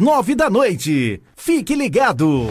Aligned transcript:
nove 0.00 0.34
da 0.34 0.48
noite. 0.48 1.20
Fique 1.36 1.74
ligado. 1.74 2.48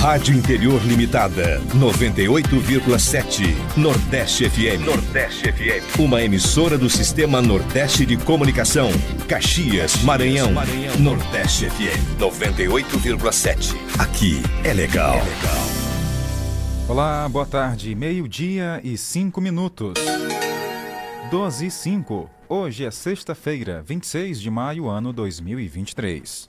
Rádio 0.00 0.34
Interior 0.34 0.82
Limitada, 0.82 1.60
98,7. 1.74 3.54
Nordeste 3.76 4.48
FM. 4.48 4.86
Nordeste 4.86 5.52
FM. 5.52 5.98
Uma 5.98 6.22
emissora 6.22 6.78
do 6.78 6.88
Sistema 6.88 7.42
Nordeste 7.42 8.06
de 8.06 8.16
Comunicação. 8.16 8.90
Caxias, 9.28 10.02
Maranhão. 10.02 10.52
Maranhão. 10.52 10.96
Nordeste 10.98 11.68
FM, 11.68 12.18
98,7. 12.18 13.76
Aqui 13.98 14.40
é 14.64 14.72
legal. 14.72 15.16
É 15.16 15.18
legal. 15.18 15.79
Olá, 16.90 17.28
boa 17.28 17.46
tarde. 17.46 17.94
Meio-dia 17.94 18.80
e 18.82 18.98
cinco 18.98 19.40
minutos. 19.40 19.94
12 21.30 21.66
e 21.66 21.70
5. 21.70 22.28
Hoje 22.48 22.84
é 22.84 22.90
sexta-feira, 22.90 23.80
26 23.86 24.40
de 24.40 24.50
maio, 24.50 24.88
ano 24.88 25.12
2023. 25.12 26.48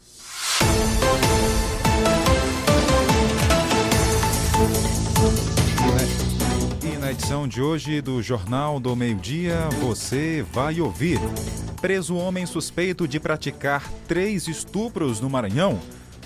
E 6.83 6.97
na 6.97 7.11
edição 7.11 7.47
de 7.47 7.61
hoje 7.61 8.01
do 8.01 8.19
Jornal 8.19 8.79
do 8.79 8.95
Meio-Dia, 8.95 9.69
você 9.79 10.43
vai 10.51 10.81
ouvir: 10.81 11.19
Preso 11.79 12.15
homem 12.15 12.47
suspeito 12.47 13.07
de 13.07 13.19
praticar 13.19 13.87
três 14.07 14.47
estupros 14.47 15.21
no 15.21 15.29
Maranhão. 15.29 15.79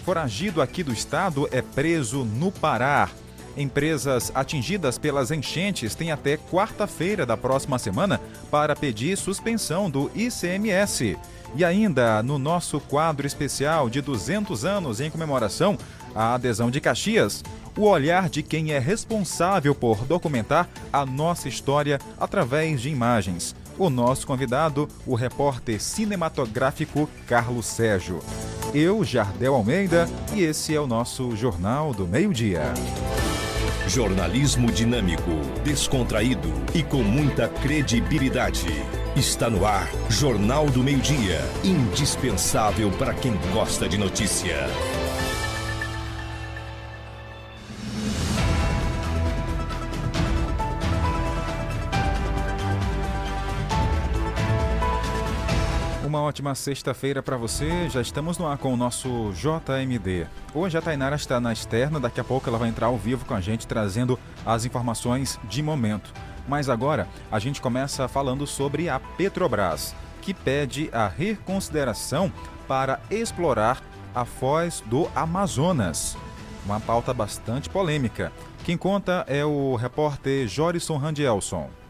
Foragido 0.06 0.62
aqui 0.62 0.84
do 0.84 0.94
estado 0.94 1.50
é 1.52 1.62
preso 1.62 2.24
no 2.24 2.50
Pará. 2.50 3.10
Empresas 3.58 4.32
atingidas 4.36 4.98
pelas 4.98 5.32
enchentes 5.32 5.96
têm 5.96 6.12
até 6.12 6.38
quarta-feira 6.38 7.26
da 7.26 7.38
próxima 7.38 7.80
semana 7.80 8.20
para 8.52 8.76
pedir 8.76 9.18
suspensão 9.18 9.90
do 9.90 10.12
ICMS. 10.14 11.18
E 11.56 11.64
ainda 11.64 12.22
no 12.22 12.38
nosso 12.38 12.82
quadro 12.82 13.26
especial 13.26 13.90
de 13.90 14.02
200 14.02 14.66
anos 14.66 15.00
em 15.00 15.10
comemoração 15.10 15.78
à 16.14 16.34
adesão 16.34 16.70
de 16.70 16.82
Caxias, 16.82 17.44
o 17.78 17.84
olhar 17.84 18.30
de 18.30 18.44
quem 18.44 18.74
é 18.74 18.80
responsável 18.80 19.74
por 19.74 20.06
documentar 20.06 20.68
a 20.92 21.06
nossa 21.06 21.48
história 21.48 22.00
através 22.20 22.82
de 22.82 22.90
imagens. 22.90 23.56
O 23.78 23.90
nosso 23.90 24.26
convidado, 24.26 24.88
o 25.06 25.16
repórter 25.16 25.82
cinematográfico 25.82 27.10
Carlos 27.28 27.66
Sérgio. 27.66 28.20
Eu, 28.74 29.04
Jardel 29.04 29.54
Almeida, 29.54 30.10
e 30.34 30.42
esse 30.42 30.76
é 30.76 30.80
o 30.80 30.88
nosso 30.88 31.36
Jornal 31.36 31.94
do 31.94 32.08
Meio-Dia. 32.08 32.74
Jornalismo 33.88 34.72
dinâmico, 34.72 35.32
descontraído 35.64 36.52
e 36.74 36.82
com 36.82 37.04
muita 37.04 37.48
credibilidade. 37.48 38.66
Está 39.16 39.48
no 39.50 39.66
ar 39.66 39.88
Jornal 40.10 40.66
do 40.70 40.84
Meio-Dia, 40.84 41.40
indispensável 41.64 42.92
para 42.92 43.14
quem 43.14 43.34
gosta 43.54 43.88
de 43.88 43.98
notícia. 43.98 44.56
Ótima 56.46 56.54
sexta-feira 56.54 57.24
para 57.24 57.38
você. 57.38 57.90
Já 57.90 58.02
estamos 58.02 58.38
no 58.38 58.46
ar 58.46 58.60
com 58.60 58.72
o 58.72 58.78
nosso 58.78 59.32
JMD. 59.34 60.28
Hoje 60.54 60.78
a 60.78 60.82
Tainara 60.82 61.16
está 61.16 61.40
na 61.40 61.52
externa, 61.52 62.00
daqui 62.00 62.20
a 62.20 62.24
pouco 62.24 62.48
ela 62.48 62.60
vai 62.60 62.70
entrar 62.70 62.88
ao 62.88 62.98
vivo 62.98 63.26
com 63.26 63.34
a 63.34 63.42
gente 63.42 63.66
trazendo 63.66 64.20
as 64.46 64.64
informações 64.64 65.40
de 65.46 65.64
momento. 65.64 66.14
Mas 66.48 66.70
agora 66.70 67.08
a 67.32 67.40
gente 67.40 67.60
começa 67.60 68.08
falando 68.08 68.46
sobre 68.46 68.90
a 68.90 69.00
Petrobras, 69.00 69.96
que 70.22 70.36
pede 70.36 70.88
a 70.94 71.08
reconsideração 71.08 72.32
para 72.68 73.00
explorar 73.10 73.82
a 74.14 74.24
foz 74.24 74.84
do 74.86 75.10
Amazonas. 75.16 76.16
Uma 76.64 76.80
pauta 76.80 77.12
bastante 77.12 77.70
polêmica. 77.70 78.32
Quem 78.64 78.78
conta 78.78 79.26
é 79.28 79.44
o 79.44 79.74
repórter 79.76 80.48
Jorison 80.48 80.98
Randielson. 80.98 81.85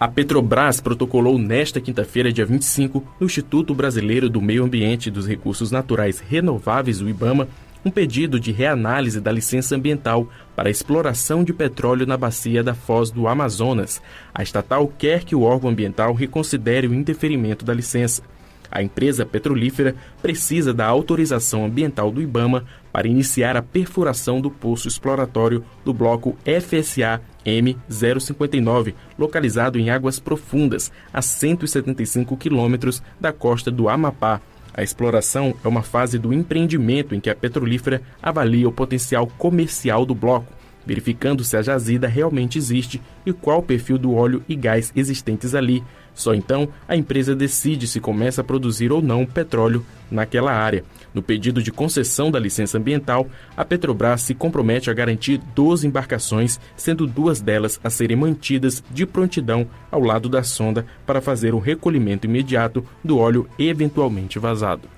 A 0.00 0.08
Petrobras 0.08 0.80
protocolou 0.80 1.38
nesta 1.38 1.78
quinta-feira, 1.78 2.32
dia 2.32 2.46
25, 2.46 3.06
no 3.20 3.26
Instituto 3.26 3.74
Brasileiro 3.74 4.30
do 4.30 4.40
Meio 4.40 4.64
Ambiente 4.64 5.08
e 5.08 5.10
dos 5.10 5.26
Recursos 5.26 5.70
Naturais 5.70 6.20
Renováveis, 6.20 7.02
o 7.02 7.08
IBAMA, 7.10 7.46
um 7.84 7.90
pedido 7.90 8.40
de 8.40 8.50
reanálise 8.50 9.20
da 9.20 9.30
licença 9.30 9.76
ambiental 9.76 10.26
para 10.56 10.70
a 10.70 10.70
exploração 10.70 11.44
de 11.44 11.52
petróleo 11.52 12.06
na 12.06 12.16
bacia 12.16 12.62
da 12.62 12.72
Foz 12.72 13.10
do 13.10 13.28
Amazonas. 13.28 14.00
A 14.32 14.42
estatal 14.42 14.88
quer 14.88 15.22
que 15.22 15.34
o 15.34 15.42
órgão 15.42 15.68
ambiental 15.68 16.14
reconsidere 16.14 16.86
o 16.86 16.94
indeferimento 16.94 17.62
da 17.62 17.74
licença. 17.74 18.22
A 18.70 18.82
empresa 18.82 19.26
petrolífera 19.26 19.96
precisa 20.22 20.72
da 20.72 20.86
autorização 20.86 21.64
ambiental 21.64 22.10
do 22.10 22.22
IBAMA 22.22 22.64
para 22.92 23.08
iniciar 23.08 23.56
a 23.56 23.62
perfuração 23.62 24.40
do 24.40 24.50
poço 24.50 24.86
exploratório 24.86 25.64
do 25.84 25.92
bloco 25.92 26.36
FSA 26.44 27.20
M059, 27.44 28.94
localizado 29.18 29.78
em 29.78 29.90
águas 29.90 30.20
profundas, 30.20 30.92
a 31.12 31.20
175 31.20 32.36
quilômetros 32.36 33.02
da 33.18 33.32
costa 33.32 33.70
do 33.70 33.88
Amapá. 33.88 34.40
A 34.72 34.82
exploração 34.82 35.54
é 35.64 35.68
uma 35.68 35.82
fase 35.82 36.18
do 36.18 36.32
empreendimento 36.32 37.14
em 37.14 37.20
que 37.20 37.30
a 37.30 37.34
petrolífera 37.34 38.02
avalia 38.22 38.68
o 38.68 38.72
potencial 38.72 39.26
comercial 39.26 40.06
do 40.06 40.14
bloco, 40.14 40.52
verificando 40.86 41.44
se 41.44 41.56
a 41.56 41.62
jazida 41.62 42.06
realmente 42.06 42.56
existe 42.56 43.02
e 43.26 43.32
qual 43.32 43.58
o 43.58 43.62
perfil 43.62 43.98
do 43.98 44.14
óleo 44.14 44.42
e 44.48 44.54
gás 44.54 44.92
existentes 44.94 45.54
ali, 45.54 45.82
só 46.14 46.34
então 46.34 46.68
a 46.86 46.96
empresa 46.96 47.34
decide 47.34 47.86
se 47.86 48.00
começa 48.00 48.40
a 48.40 48.44
produzir 48.44 48.92
ou 48.92 49.00
não 49.02 49.24
petróleo 49.24 49.84
naquela 50.10 50.52
área. 50.52 50.84
No 51.12 51.22
pedido 51.22 51.62
de 51.62 51.72
concessão 51.72 52.30
da 52.30 52.38
licença 52.38 52.78
ambiental, 52.78 53.26
a 53.56 53.64
Petrobras 53.64 54.22
se 54.22 54.34
compromete 54.34 54.90
a 54.90 54.94
garantir 54.94 55.38
12 55.54 55.86
embarcações, 55.86 56.60
sendo 56.76 57.06
duas 57.06 57.40
delas 57.40 57.80
a 57.82 57.90
serem 57.90 58.16
mantidas 58.16 58.82
de 58.90 59.04
prontidão 59.04 59.66
ao 59.90 60.00
lado 60.00 60.28
da 60.28 60.42
sonda 60.42 60.86
para 61.04 61.20
fazer 61.20 61.52
o 61.52 61.58
recolhimento 61.58 62.26
imediato 62.26 62.84
do 63.02 63.18
óleo 63.18 63.48
eventualmente 63.58 64.38
vazado. 64.38 64.88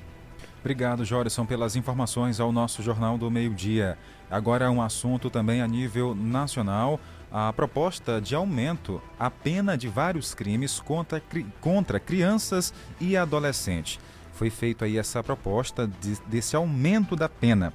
Obrigado, 0.61 1.05
Jorison, 1.05 1.45
pelas 1.45 1.75
informações 1.77 2.39
ao 2.39 2.53
nosso 2.53 2.83
Jornal 2.83 3.19
do 3.19 3.31
Meio-Dia. 3.31 3.99
Agora 4.31 4.71
um 4.71 4.81
assunto 4.81 5.29
também 5.29 5.61
a 5.61 5.67
nível 5.67 6.15
nacional 6.15 7.01
a 7.33 7.53
proposta 7.53 8.21
de 8.21 8.35
aumento 8.35 9.01
à 9.19 9.31
pena 9.31 9.77
de 9.77 9.89
vários 9.89 10.35
crimes 10.35 10.79
contra, 10.79 11.23
contra 11.61 11.99
crianças 11.99 12.75
e 13.01 13.17
adolescentes. 13.17 13.99
Foi 14.35 14.51
feita 14.51 14.85
aí 14.85 14.99
essa 14.99 15.23
proposta 15.23 15.87
de, 15.87 16.19
desse 16.27 16.55
aumento 16.55 17.17
da 17.17 17.29
pena. 17.29 17.73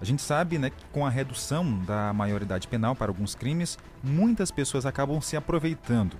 A 0.00 0.04
gente 0.04 0.22
sabe 0.22 0.58
né, 0.58 0.70
que 0.70 0.84
com 0.92 1.04
a 1.04 1.10
redução 1.10 1.80
da 1.80 2.12
maioridade 2.12 2.68
penal 2.68 2.94
para 2.94 3.10
alguns 3.10 3.34
crimes, 3.34 3.78
muitas 4.02 4.50
pessoas 4.50 4.86
acabam 4.86 5.20
se 5.20 5.36
aproveitando. 5.36 6.16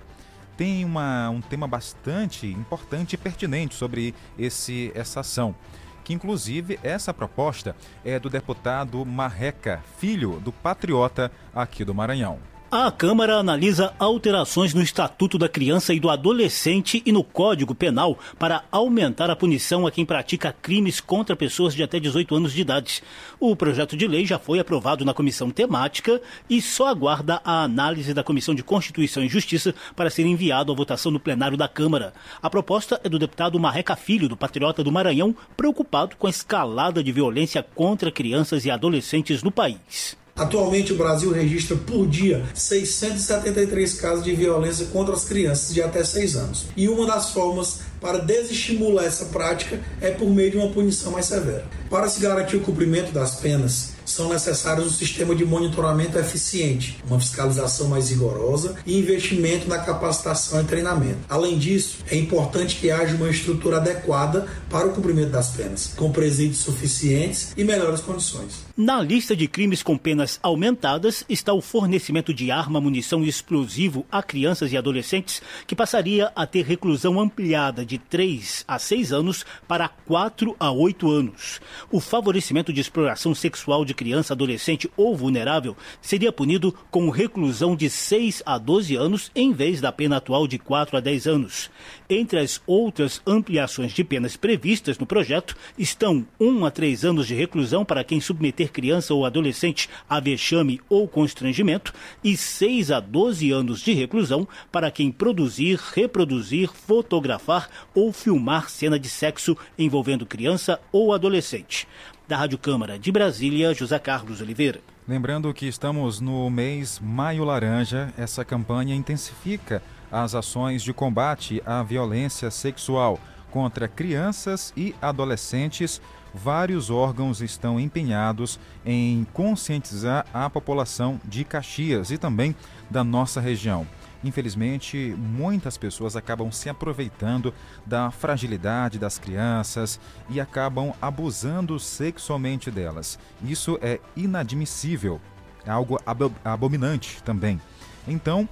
Tem 0.57 0.83
uma, 0.85 1.29
um 1.29 1.41
tema 1.41 1.67
bastante 1.67 2.47
importante 2.47 3.13
e 3.13 3.17
pertinente 3.17 3.75
sobre 3.75 4.13
esse, 4.37 4.91
essa 4.93 5.21
ação 5.21 5.55
que 6.03 6.13
inclusive 6.13 6.77
essa 6.83 7.13
proposta 7.13 7.73
é 8.03 8.19
do 8.19 8.29
deputado 8.29 9.05
Marreca, 9.05 9.81
filho 9.97 10.37
do 10.41 10.51
patriota 10.51 11.31
aqui 11.55 11.85
do 11.85 11.95
Maranhão. 11.95 12.39
A 12.75 12.89
Câmara 12.89 13.35
analisa 13.35 13.93
alterações 13.99 14.73
no 14.73 14.81
Estatuto 14.81 15.37
da 15.37 15.47
Criança 15.47 15.93
e 15.93 15.99
do 15.99 16.09
Adolescente 16.09 17.03
e 17.05 17.11
no 17.11 17.23
Código 17.23 17.75
Penal 17.75 18.17
para 18.39 18.63
aumentar 18.71 19.29
a 19.29 19.35
punição 19.35 19.85
a 19.85 19.91
quem 19.91 20.03
pratica 20.03 20.51
crimes 20.51 20.99
contra 20.99 21.35
pessoas 21.35 21.75
de 21.75 21.83
até 21.83 21.99
18 21.99 22.33
anos 22.33 22.51
de 22.51 22.61
idade. 22.61 23.03
O 23.39 23.55
projeto 23.55 23.95
de 23.95 24.07
lei 24.07 24.25
já 24.25 24.39
foi 24.39 24.57
aprovado 24.57 25.05
na 25.05 25.13
comissão 25.13 25.51
temática 25.51 26.19
e 26.49 26.59
só 26.63 26.87
aguarda 26.87 27.39
a 27.45 27.61
análise 27.61 28.11
da 28.11 28.23
Comissão 28.23 28.55
de 28.55 28.63
Constituição 28.63 29.23
e 29.23 29.29
Justiça 29.29 29.75
para 29.95 30.09
ser 30.09 30.25
enviado 30.25 30.71
à 30.71 30.75
votação 30.75 31.11
no 31.11 31.19
plenário 31.19 31.55
da 31.55 31.67
Câmara. 31.67 32.11
A 32.41 32.49
proposta 32.49 32.99
é 33.03 33.07
do 33.07 33.19
deputado 33.19 33.59
Marreca 33.59 33.95
Filho, 33.95 34.27
do 34.27 34.35
Patriota 34.35 34.83
do 34.83 34.91
Maranhão, 34.91 35.35
preocupado 35.55 36.15
com 36.15 36.25
a 36.25 36.31
escalada 36.31 37.03
de 37.03 37.11
violência 37.11 37.61
contra 37.61 38.11
crianças 38.11 38.65
e 38.65 38.71
adolescentes 38.71 39.43
no 39.43 39.51
país. 39.51 40.22
Atualmente, 40.35 40.93
o 40.93 40.97
Brasil 40.97 41.31
registra 41.31 41.75
por 41.75 42.07
dia 42.07 42.43
673 42.55 43.93
casos 43.93 44.23
de 44.23 44.33
violência 44.33 44.87
contra 44.87 45.13
as 45.13 45.25
crianças 45.25 45.73
de 45.73 45.81
até 45.81 46.03
6 46.03 46.35
anos. 46.35 46.65
E 46.75 46.89
uma 46.89 47.05
das 47.05 47.29
formas 47.29 47.81
para 48.01 48.17
desestimular 48.17 49.05
essa 49.05 49.25
prática 49.25 49.79
é 50.01 50.11
por 50.11 50.29
meio 50.29 50.51
de 50.51 50.57
uma 50.57 50.69
punição 50.69 51.11
mais 51.11 51.27
severa. 51.27 51.65
Para 51.89 52.09
se 52.09 52.19
garantir 52.19 52.57
o 52.57 52.61
cumprimento 52.61 53.13
das 53.13 53.35
penas, 53.35 53.93
são 54.05 54.29
necessários 54.29 54.87
um 54.87 54.89
sistema 54.89 55.33
de 55.33 55.45
monitoramento 55.45 56.17
eficiente, 56.17 57.01
uma 57.07 57.19
fiscalização 57.19 57.87
mais 57.87 58.09
rigorosa 58.09 58.75
e 58.85 58.97
investimento 58.97 59.67
na 59.69 59.79
capacitação 59.79 60.61
e 60.61 60.65
treinamento. 60.65 61.19
Além 61.29 61.57
disso, 61.57 61.99
é 62.09 62.17
importante 62.17 62.75
que 62.75 62.91
haja 62.91 63.15
uma 63.15 63.29
estrutura 63.29 63.77
adequada 63.77 64.47
para 64.69 64.87
o 64.87 64.91
cumprimento 64.91 65.29
das 65.29 65.51
penas, 65.51 65.91
com 65.95 66.11
presídios 66.11 66.59
suficientes 66.59 67.53
e 67.55 67.63
melhores 67.63 68.01
condições. 68.01 68.65
Na 68.75 68.99
lista 68.99 69.35
de 69.35 69.47
crimes 69.47 69.83
com 69.83 69.95
penas 69.95 70.39
aumentadas 70.41 71.23
está 71.29 71.53
o 71.53 71.61
fornecimento 71.61 72.33
de 72.33 72.49
arma, 72.49 72.81
munição 72.81 73.23
e 73.23 73.29
explosivo 73.29 74.03
a 74.11 74.23
crianças 74.23 74.73
e 74.73 74.77
adolescentes, 74.77 75.43
que 75.67 75.75
passaria 75.75 76.31
a 76.35 76.47
ter 76.47 76.65
reclusão 76.65 77.19
ampliada 77.19 77.85
de 77.85 77.99
3 77.99 78.65
a 78.67 78.79
6 78.79 79.13
anos 79.13 79.45
para 79.67 79.87
4 79.87 80.55
a 80.59 80.71
8 80.71 81.07
anos. 81.07 81.61
O 81.91 81.99
favorecimento 81.99 82.73
de 82.73 82.81
exploração 82.81 83.35
sexual 83.35 83.85
de 83.85 83.93
criança, 83.93 84.33
adolescente 84.33 84.89
ou 84.97 85.15
vulnerável 85.15 85.77
seria 86.01 86.31
punido 86.31 86.73
com 86.89 87.11
reclusão 87.11 87.75
de 87.75 87.91
6 87.91 88.41
a 88.43 88.57
12 88.57 88.95
anos 88.95 89.29
em 89.35 89.53
vez 89.53 89.81
da 89.81 89.91
pena 89.91 90.17
atual 90.17 90.47
de 90.47 90.57
4 90.57 90.97
a 90.97 90.99
10 90.99 91.27
anos. 91.27 91.69
Entre 92.09 92.39
as 92.39 92.59
outras 92.65 93.21
ampliações 93.27 93.91
de 93.91 94.03
penas 94.03 94.35
previstas 94.35 94.97
no 94.97 95.05
projeto 95.05 95.55
estão 95.77 96.25
1 96.39 96.65
a 96.65 96.71
3 96.71 97.05
anos 97.05 97.27
de 97.27 97.35
reclusão 97.35 97.85
para 97.85 98.03
quem 98.03 98.19
submeter 98.19 98.62
criança 98.69 99.13
ou 99.13 99.25
adolescente 99.25 99.89
a 100.09 100.19
vexame 100.19 100.79
ou 100.89 101.07
constrangimento 101.07 101.93
e 102.23 102.37
6 102.37 102.91
a 102.91 102.99
12 102.99 103.51
anos 103.51 103.81
de 103.81 103.93
reclusão 103.93 104.47
para 104.71 104.91
quem 104.91 105.11
produzir, 105.11 105.79
reproduzir, 105.93 106.69
fotografar 106.69 107.69
ou 107.93 108.11
filmar 108.13 108.69
cena 108.69 108.99
de 108.99 109.09
sexo 109.09 109.57
envolvendo 109.77 110.25
criança 110.25 110.79
ou 110.91 111.13
adolescente. 111.13 111.87
Da 112.27 112.37
Rádio 112.37 112.57
Câmara 112.57 112.97
de 112.97 113.11
Brasília, 113.11 113.73
José 113.73 113.99
Carlos 113.99 114.41
Oliveira. 114.41 114.79
Lembrando 115.07 115.53
que 115.53 115.67
estamos 115.67 116.21
no 116.21 116.49
mês 116.49 116.99
Maio 116.99 117.43
Laranja, 117.43 118.13
essa 118.17 118.45
campanha 118.45 118.95
intensifica 118.95 119.83
as 120.09 120.33
ações 120.33 120.81
de 120.81 120.93
combate 120.93 121.61
à 121.65 121.83
violência 121.83 122.49
sexual 122.49 123.19
contra 123.51 123.87
crianças 123.87 124.73
e 124.77 124.95
adolescentes, 125.01 126.01
vários 126.33 126.89
órgãos 126.89 127.41
estão 127.41 127.79
empenhados 127.79 128.59
em 128.85 129.25
conscientizar 129.33 130.25
a 130.33 130.49
população 130.49 131.19
de 131.23 131.43
Caxias 131.43 132.09
e 132.11 132.17
também 132.17 132.55
da 132.89 133.03
nossa 133.03 133.39
região. 133.39 133.85
Infelizmente, 134.23 135.13
muitas 135.17 135.77
pessoas 135.77 136.15
acabam 136.15 136.49
se 136.51 136.69
aproveitando 136.69 137.53
da 137.85 138.09
fragilidade 138.09 138.97
das 138.97 139.19
crianças 139.19 139.99
e 140.29 140.39
acabam 140.39 140.93
abusando 141.01 141.77
sexualmente 141.77 142.71
delas. 142.71 143.19
Isso 143.43 143.77
é 143.81 143.99
inadmissível, 144.15 145.19
é 145.65 145.71
algo 145.71 145.99
abominante 146.43 147.21
também. 147.23 147.59
Então, 148.07 148.47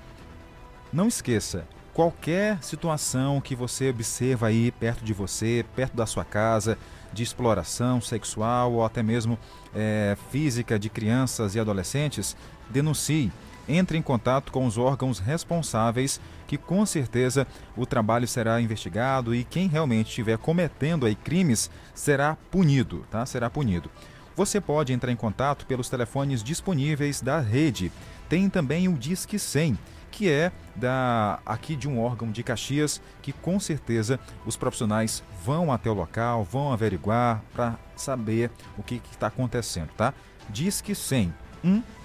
não 0.92 1.08
esqueça, 1.08 1.66
qualquer 1.94 2.62
situação 2.62 3.40
que 3.40 3.56
você 3.56 3.90
observa 3.90 4.48
aí 4.48 4.72
perto 4.72 5.06
de 5.06 5.14
você, 5.14 5.66
perto 5.74 5.96
da 5.96 6.06
sua 6.06 6.26
casa, 6.26 6.78
de 7.14 7.24
exploração 7.24 8.02
sexual 8.02 8.74
ou 8.74 8.86
até 8.86 9.04
mesmo 9.04 9.38
é, 9.76 10.18
física 10.30 10.78
de 10.80 10.90
crianças 10.90 11.56
e 11.56 11.60
adolescentes, 11.60 12.36
denuncie. 12.70 13.32
Entre 13.70 13.98
em 13.98 14.02
contato 14.02 14.52
com 14.52 14.66
os 14.66 14.78
órgãos 14.78 15.20
responsáveis, 15.20 16.20
que 16.48 16.58
com 16.58 16.86
certeza 16.86 17.48
o 17.78 17.86
trabalho 17.86 18.28
será 18.28 18.60
investigado 18.60 19.34
e 19.34 19.44
quem 19.44 19.68
realmente 19.68 20.08
estiver 20.08 20.38
cometendo 20.38 21.06
aí 21.06 21.16
crimes 21.16 21.70
será 21.94 22.36
punido, 22.50 23.06
tá? 23.10 23.26
Será 23.26 23.50
punido. 23.50 23.90
Você 24.36 24.60
pode 24.60 24.92
entrar 24.92 25.12
em 25.12 25.16
contato 25.16 25.66
pelos 25.66 25.90
telefones 25.90 26.44
disponíveis 26.44 27.22
da 27.22 27.40
rede. 27.40 27.92
Tem 28.28 28.50
também 28.50 28.88
o 28.88 28.98
Disque 28.98 29.38
100 29.38 29.78
que 30.12 30.30
é 30.30 30.52
da 30.76 31.40
aqui 31.46 31.76
de 31.76 31.88
um 31.90 32.00
órgão 32.00 32.30
de 32.32 32.44
Caxias 32.44 33.02
que 33.22 33.32
com 33.32 33.60
certeza 33.60 34.20
os 34.46 34.56
profissionais 34.56 35.24
vão 35.44 35.72
até 35.72 35.90
o 35.90 35.94
local, 35.94 36.44
vão 36.44 36.72
averiguar 36.72 37.42
para 37.54 37.78
saber 37.96 38.52
o 38.78 38.84
que 38.84 39.02
está 39.12 39.28
acontecendo, 39.28 39.90
tá? 39.98 40.14
Disque 40.50 40.94
100 40.94 41.34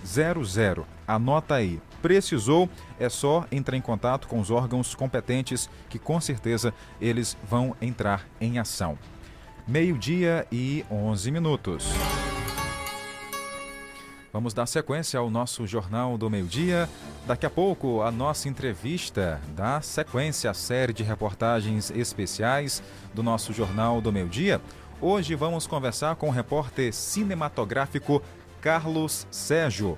100. 0.05 0.85
Anota 1.07 1.55
aí. 1.55 1.81
Precisou, 2.03 2.69
é 2.99 3.09
só 3.09 3.47
entrar 3.51 3.77
em 3.77 3.81
contato 3.81 4.29
com 4.29 4.39
os 4.39 4.51
órgãos 4.51 4.95
competentes 4.95 5.69
que 5.89 5.99
com 5.99 6.21
certeza 6.21 6.73
eles 7.01 7.37
vão 7.49 7.75
entrar 7.81 8.27
em 8.41 8.59
ação. 8.59 8.99
Meio-dia 9.67 10.47
e 10.53 10.85
11 10.91 11.31
minutos. 11.31 11.87
Vamos 14.37 14.53
dar 14.53 14.67
sequência 14.67 15.19
ao 15.19 15.31
nosso 15.31 15.67
Jornal 15.67 16.19
do 16.19 16.29
Meio-Dia. 16.29 16.91
Daqui 17.27 17.47
a 17.47 17.51
pouco, 17.51 18.03
a 18.03 18.11
nossa 18.11 18.51
entrevista 18.51 19.41
dá 19.57 19.81
sequência 19.81 20.51
à 20.51 20.53
série 20.53 20.93
de 20.93 21.03
reportagens 21.03 21.91
especiais 21.91 22.83
do 23.15 23.23
nosso 23.23 23.55
Jornal 23.55 23.99
do 24.03 24.13
Meio-Dia. 24.13 24.61
Hoje 25.01 25.35
vamos 25.35 25.67
conversar 25.67 26.17
com 26.17 26.29
o 26.29 26.31
repórter 26.31 26.93
cinematográfico 26.93 28.23
Carlos 28.61 29.27
Sérgio. 29.31 29.97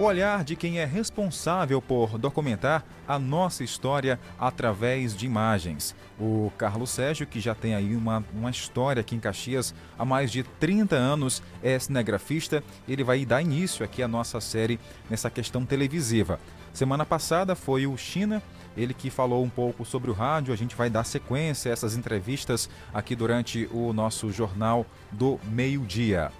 O 0.00 0.04
olhar 0.04 0.44
de 0.44 0.56
quem 0.56 0.78
é 0.78 0.86
responsável 0.86 1.82
por 1.82 2.16
documentar 2.16 2.82
a 3.06 3.18
nossa 3.18 3.62
história 3.62 4.18
através 4.38 5.14
de 5.14 5.26
imagens. 5.26 5.94
O 6.18 6.50
Carlos 6.56 6.88
Sérgio, 6.88 7.26
que 7.26 7.38
já 7.38 7.54
tem 7.54 7.74
aí 7.74 7.94
uma, 7.94 8.24
uma 8.32 8.48
história 8.48 9.02
aqui 9.02 9.14
em 9.14 9.20
Caxias 9.20 9.74
há 9.98 10.04
mais 10.06 10.32
de 10.32 10.42
30 10.42 10.96
anos, 10.96 11.42
é 11.62 11.78
cinegrafista, 11.78 12.64
ele 12.88 13.04
vai 13.04 13.26
dar 13.26 13.42
início 13.42 13.84
aqui 13.84 14.02
à 14.02 14.08
nossa 14.08 14.40
série 14.40 14.80
nessa 15.10 15.28
questão 15.28 15.66
televisiva. 15.66 16.40
Semana 16.72 17.04
passada 17.04 17.54
foi 17.54 17.86
o 17.86 17.94
China, 17.98 18.42
ele 18.74 18.94
que 18.94 19.10
falou 19.10 19.44
um 19.44 19.50
pouco 19.50 19.84
sobre 19.84 20.10
o 20.10 20.14
rádio. 20.14 20.54
A 20.54 20.56
gente 20.56 20.74
vai 20.74 20.88
dar 20.88 21.04
sequência 21.04 21.70
a 21.70 21.74
essas 21.74 21.94
entrevistas 21.94 22.70
aqui 22.94 23.14
durante 23.14 23.68
o 23.70 23.92
nosso 23.92 24.32
Jornal 24.32 24.86
do 25.12 25.38
Meio-Dia. 25.44 26.32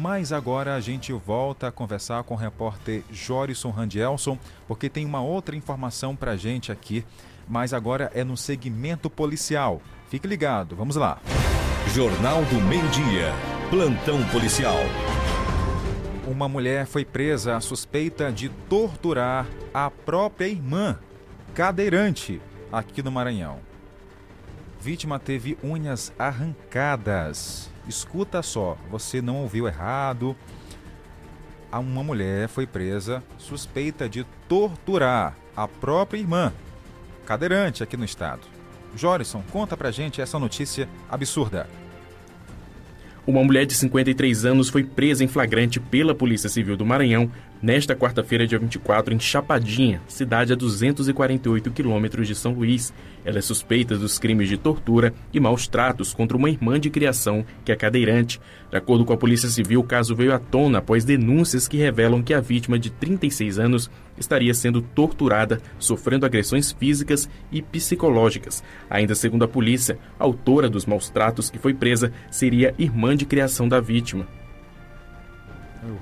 Mas 0.00 0.32
agora 0.32 0.76
a 0.76 0.80
gente 0.80 1.12
volta 1.12 1.66
a 1.66 1.72
conversar 1.72 2.22
com 2.22 2.34
o 2.34 2.36
repórter 2.36 3.02
Jorison 3.10 3.70
Randielson, 3.70 4.38
porque 4.68 4.88
tem 4.88 5.04
uma 5.04 5.20
outra 5.20 5.56
informação 5.56 6.14
para 6.14 6.32
a 6.32 6.36
gente 6.36 6.70
aqui, 6.70 7.04
mas 7.48 7.74
agora 7.74 8.08
é 8.14 8.22
no 8.22 8.36
segmento 8.36 9.10
policial. 9.10 9.82
Fique 10.08 10.28
ligado, 10.28 10.76
vamos 10.76 10.94
lá. 10.94 11.20
Jornal 11.92 12.44
do 12.44 12.60
Meio-Dia, 12.60 13.32
plantão 13.70 14.24
policial. 14.28 14.78
Uma 16.28 16.48
mulher 16.48 16.86
foi 16.86 17.04
presa 17.04 17.58
suspeita 17.58 18.30
de 18.30 18.50
torturar 18.68 19.48
a 19.74 19.90
própria 19.90 20.46
irmã, 20.46 20.96
cadeirante, 21.56 22.40
aqui 22.70 23.02
no 23.02 23.10
Maranhão. 23.10 23.58
Vítima 24.80 25.18
teve 25.18 25.58
unhas 25.60 26.12
arrancadas 26.16 27.68
Escuta 27.88 28.42
só, 28.42 28.76
você 28.90 29.22
não 29.22 29.38
ouviu 29.38 29.66
errado. 29.66 30.36
Uma 31.72 32.04
mulher 32.04 32.48
foi 32.48 32.66
presa 32.66 33.22
suspeita 33.38 34.08
de 34.08 34.24
torturar 34.46 35.34
a 35.56 35.66
própria 35.66 36.18
irmã, 36.18 36.52
cadeirante 37.24 37.82
aqui 37.82 37.96
no 37.96 38.04
estado. 38.04 38.42
Jorison, 38.94 39.42
conta 39.50 39.76
pra 39.76 39.90
gente 39.90 40.20
essa 40.20 40.38
notícia 40.38 40.88
absurda. 41.10 41.66
Uma 43.26 43.44
mulher 43.44 43.66
de 43.66 43.74
53 43.74 44.46
anos 44.46 44.68
foi 44.68 44.84
presa 44.84 45.22
em 45.24 45.28
flagrante 45.28 45.78
pela 45.78 46.14
Polícia 46.14 46.48
Civil 46.48 46.76
do 46.76 46.86
Maranhão 46.86 47.30
nesta 47.62 47.94
quarta-feira, 47.94 48.46
dia 48.46 48.58
24, 48.58 49.14
em 49.14 49.18
Chapadinha, 49.18 50.00
cidade 50.06 50.52
a 50.52 50.56
248 50.56 51.70
quilômetros 51.70 52.26
de 52.26 52.34
São 52.34 52.52
Luís. 52.52 52.92
Ela 53.24 53.38
é 53.38 53.42
suspeita 53.42 53.96
dos 53.96 54.18
crimes 54.18 54.48
de 54.48 54.56
tortura 54.56 55.12
e 55.32 55.40
maus 55.40 55.66
tratos 55.66 56.14
contra 56.14 56.36
uma 56.36 56.48
irmã 56.48 56.78
de 56.78 56.90
criação 56.90 57.44
que 57.64 57.72
é 57.72 57.76
cadeirante. 57.76 58.40
De 58.70 58.76
acordo 58.76 59.04
com 59.04 59.12
a 59.12 59.16
Polícia 59.16 59.48
Civil, 59.48 59.80
o 59.80 59.84
caso 59.84 60.14
veio 60.14 60.32
à 60.32 60.38
tona 60.38 60.78
após 60.78 61.04
denúncias 61.04 61.66
que 61.66 61.76
revelam 61.76 62.22
que 62.22 62.32
a 62.32 62.40
vítima 62.40 62.78
de 62.78 62.90
36 62.90 63.58
anos 63.58 63.90
estaria 64.16 64.54
sendo 64.54 64.80
torturada, 64.80 65.60
sofrendo 65.78 66.26
agressões 66.26 66.72
físicas 66.72 67.28
e 67.50 67.62
psicológicas. 67.62 68.62
Ainda 68.88 69.14
segundo 69.14 69.44
a 69.44 69.48
polícia, 69.48 69.98
a 70.18 70.24
autora 70.24 70.68
dos 70.68 70.86
maus 70.86 71.10
tratos 71.10 71.50
que 71.50 71.58
foi 71.58 71.74
presa 71.74 72.12
seria 72.30 72.74
irmã 72.78 73.16
de 73.16 73.26
criação 73.26 73.68
da 73.68 73.80
vítima. 73.80 74.37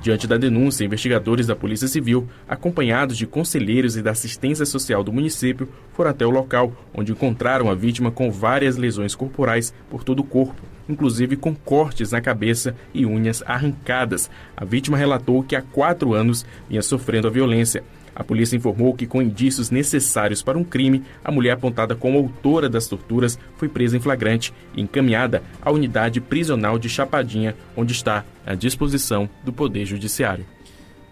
Diante 0.00 0.26
da 0.26 0.36
denúncia, 0.36 0.84
investigadores 0.84 1.46
da 1.46 1.54
Polícia 1.54 1.86
Civil, 1.86 2.26
acompanhados 2.48 3.16
de 3.16 3.26
conselheiros 3.26 3.96
e 3.96 4.02
da 4.02 4.12
assistência 4.12 4.64
social 4.64 5.04
do 5.04 5.12
município, 5.12 5.68
foram 5.92 6.10
até 6.10 6.24
o 6.24 6.30
local, 6.30 6.72
onde 6.94 7.12
encontraram 7.12 7.70
a 7.70 7.74
vítima 7.74 8.10
com 8.10 8.30
várias 8.30 8.76
lesões 8.76 9.14
corporais 9.14 9.74
por 9.90 10.02
todo 10.02 10.20
o 10.20 10.24
corpo, 10.24 10.62
inclusive 10.88 11.36
com 11.36 11.54
cortes 11.54 12.12
na 12.12 12.20
cabeça 12.20 12.74
e 12.94 13.04
unhas 13.04 13.42
arrancadas. 13.46 14.30
A 14.56 14.64
vítima 14.64 14.96
relatou 14.96 15.42
que 15.42 15.56
há 15.56 15.62
quatro 15.62 16.14
anos 16.14 16.46
vinha 16.68 16.82
sofrendo 16.82 17.28
a 17.28 17.30
violência. 17.30 17.84
A 18.16 18.24
polícia 18.24 18.56
informou 18.56 18.94
que, 18.94 19.06
com 19.06 19.20
indícios 19.20 19.70
necessários 19.70 20.42
para 20.42 20.56
um 20.56 20.64
crime, 20.64 21.04
a 21.22 21.30
mulher 21.30 21.52
apontada 21.52 21.94
como 21.94 22.16
autora 22.16 22.66
das 22.66 22.86
torturas 22.86 23.38
foi 23.56 23.68
presa 23.68 23.98
em 23.98 24.00
flagrante 24.00 24.54
e 24.74 24.80
encaminhada 24.80 25.42
à 25.60 25.70
unidade 25.70 26.18
prisional 26.18 26.78
de 26.78 26.88
Chapadinha, 26.88 27.54
onde 27.76 27.92
está 27.92 28.24
à 28.46 28.54
disposição 28.54 29.28
do 29.44 29.52
Poder 29.52 29.84
Judiciário. 29.84 30.46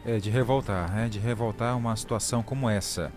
É 0.06 0.18
de 0.18 0.30
revoltar, 0.30 0.98
é 0.98 1.06
de 1.06 1.18
revoltar 1.18 1.76
uma 1.76 1.94
situação 1.94 2.42
como 2.42 2.70
essa. 2.70 3.12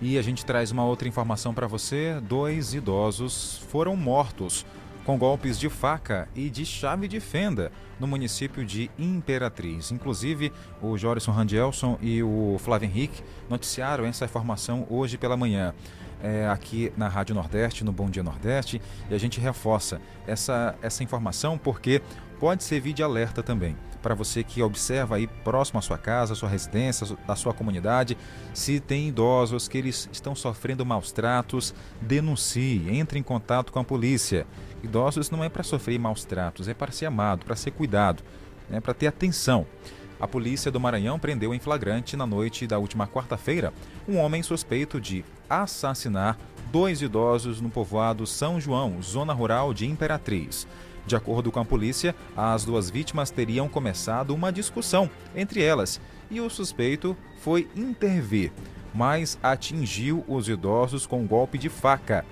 E 0.00 0.16
a 0.16 0.22
gente 0.22 0.44
traz 0.44 0.70
uma 0.70 0.84
outra 0.84 1.06
informação 1.06 1.52
para 1.52 1.66
você: 1.66 2.18
dois 2.22 2.72
idosos 2.72 3.62
foram 3.68 3.94
mortos 3.94 4.64
com 5.04 5.18
golpes 5.18 5.58
de 5.58 5.68
faca 5.68 6.28
e 6.34 6.48
de 6.48 6.64
chave 6.64 7.08
de 7.08 7.20
fenda 7.20 7.72
no 7.98 8.06
município 8.06 8.64
de 8.64 8.90
Imperatriz. 8.98 9.90
Inclusive, 9.90 10.52
o 10.80 10.96
Jorison 10.96 11.32
Randielson 11.32 11.98
e 12.00 12.22
o 12.22 12.56
Flávio 12.58 12.86
Henrique 12.86 13.22
noticiaram 13.48 14.04
essa 14.04 14.24
informação 14.24 14.86
hoje 14.88 15.18
pela 15.18 15.36
manhã. 15.36 15.74
É, 16.22 16.46
aqui 16.46 16.92
na 16.96 17.08
Rádio 17.08 17.34
Nordeste, 17.34 17.82
no 17.82 17.90
Bom 17.90 18.08
Dia 18.08 18.22
Nordeste, 18.22 18.80
e 19.10 19.14
a 19.14 19.18
gente 19.18 19.40
reforça 19.40 20.00
essa, 20.24 20.76
essa 20.80 21.02
informação 21.02 21.58
porque 21.58 22.00
pode 22.38 22.62
servir 22.62 22.92
de 22.92 23.02
alerta 23.02 23.42
também 23.42 23.76
para 24.02 24.14
você 24.14 24.42
que 24.42 24.60
observa 24.62 25.16
aí 25.16 25.26
próximo 25.26 25.78
à 25.78 25.82
sua 25.82 25.96
casa, 25.96 26.32
à 26.32 26.36
sua 26.36 26.48
residência, 26.48 27.16
à 27.26 27.36
sua 27.36 27.54
comunidade, 27.54 28.18
se 28.52 28.80
tem 28.80 29.08
idosos 29.08 29.68
que 29.68 29.78
eles 29.78 30.08
estão 30.12 30.34
sofrendo 30.34 30.84
maus 30.84 31.12
tratos, 31.12 31.72
denuncie, 32.00 32.84
entre 32.90 33.18
em 33.18 33.22
contato 33.22 33.72
com 33.72 33.78
a 33.78 33.84
polícia. 33.84 34.46
Idosos 34.82 35.30
não 35.30 35.44
é 35.44 35.48
para 35.48 35.62
sofrer 35.62 35.98
maus 35.98 36.24
tratos, 36.24 36.68
é 36.68 36.74
para 36.74 36.92
ser 36.92 37.06
amado, 37.06 37.44
para 37.44 37.56
ser 37.56 37.70
cuidado, 37.70 38.22
né, 38.68 38.80
para 38.80 38.94
ter 38.94 39.06
atenção. 39.06 39.66
A 40.20 40.28
polícia 40.28 40.70
do 40.70 40.78
Maranhão 40.78 41.18
prendeu 41.18 41.52
em 41.52 41.58
flagrante 41.58 42.16
na 42.16 42.26
noite 42.26 42.66
da 42.66 42.78
última 42.78 43.08
quarta-feira 43.08 43.72
um 44.08 44.18
homem 44.18 44.42
suspeito 44.42 45.00
de 45.00 45.24
assassinar 45.50 46.38
dois 46.70 47.02
idosos 47.02 47.60
no 47.60 47.68
povoado 47.68 48.26
São 48.26 48.60
João, 48.60 49.02
zona 49.02 49.32
rural 49.32 49.74
de 49.74 49.86
Imperatriz. 49.86 50.66
De 51.04 51.16
acordo 51.16 51.50
com 51.50 51.58
a 51.58 51.64
polícia, 51.64 52.14
as 52.36 52.64
duas 52.64 52.88
vítimas 52.88 53.30
teriam 53.30 53.68
começado 53.68 54.32
uma 54.32 54.52
discussão 54.52 55.10
entre 55.34 55.60
elas 55.60 56.00
e 56.30 56.40
o 56.40 56.48
suspeito 56.48 57.16
foi 57.40 57.68
intervir, 57.74 58.52
mas 58.94 59.36
atingiu 59.42 60.24
os 60.28 60.48
idosos 60.48 61.04
com 61.04 61.20
um 61.20 61.26
golpe 61.26 61.58
de 61.58 61.68
faca. 61.68 62.24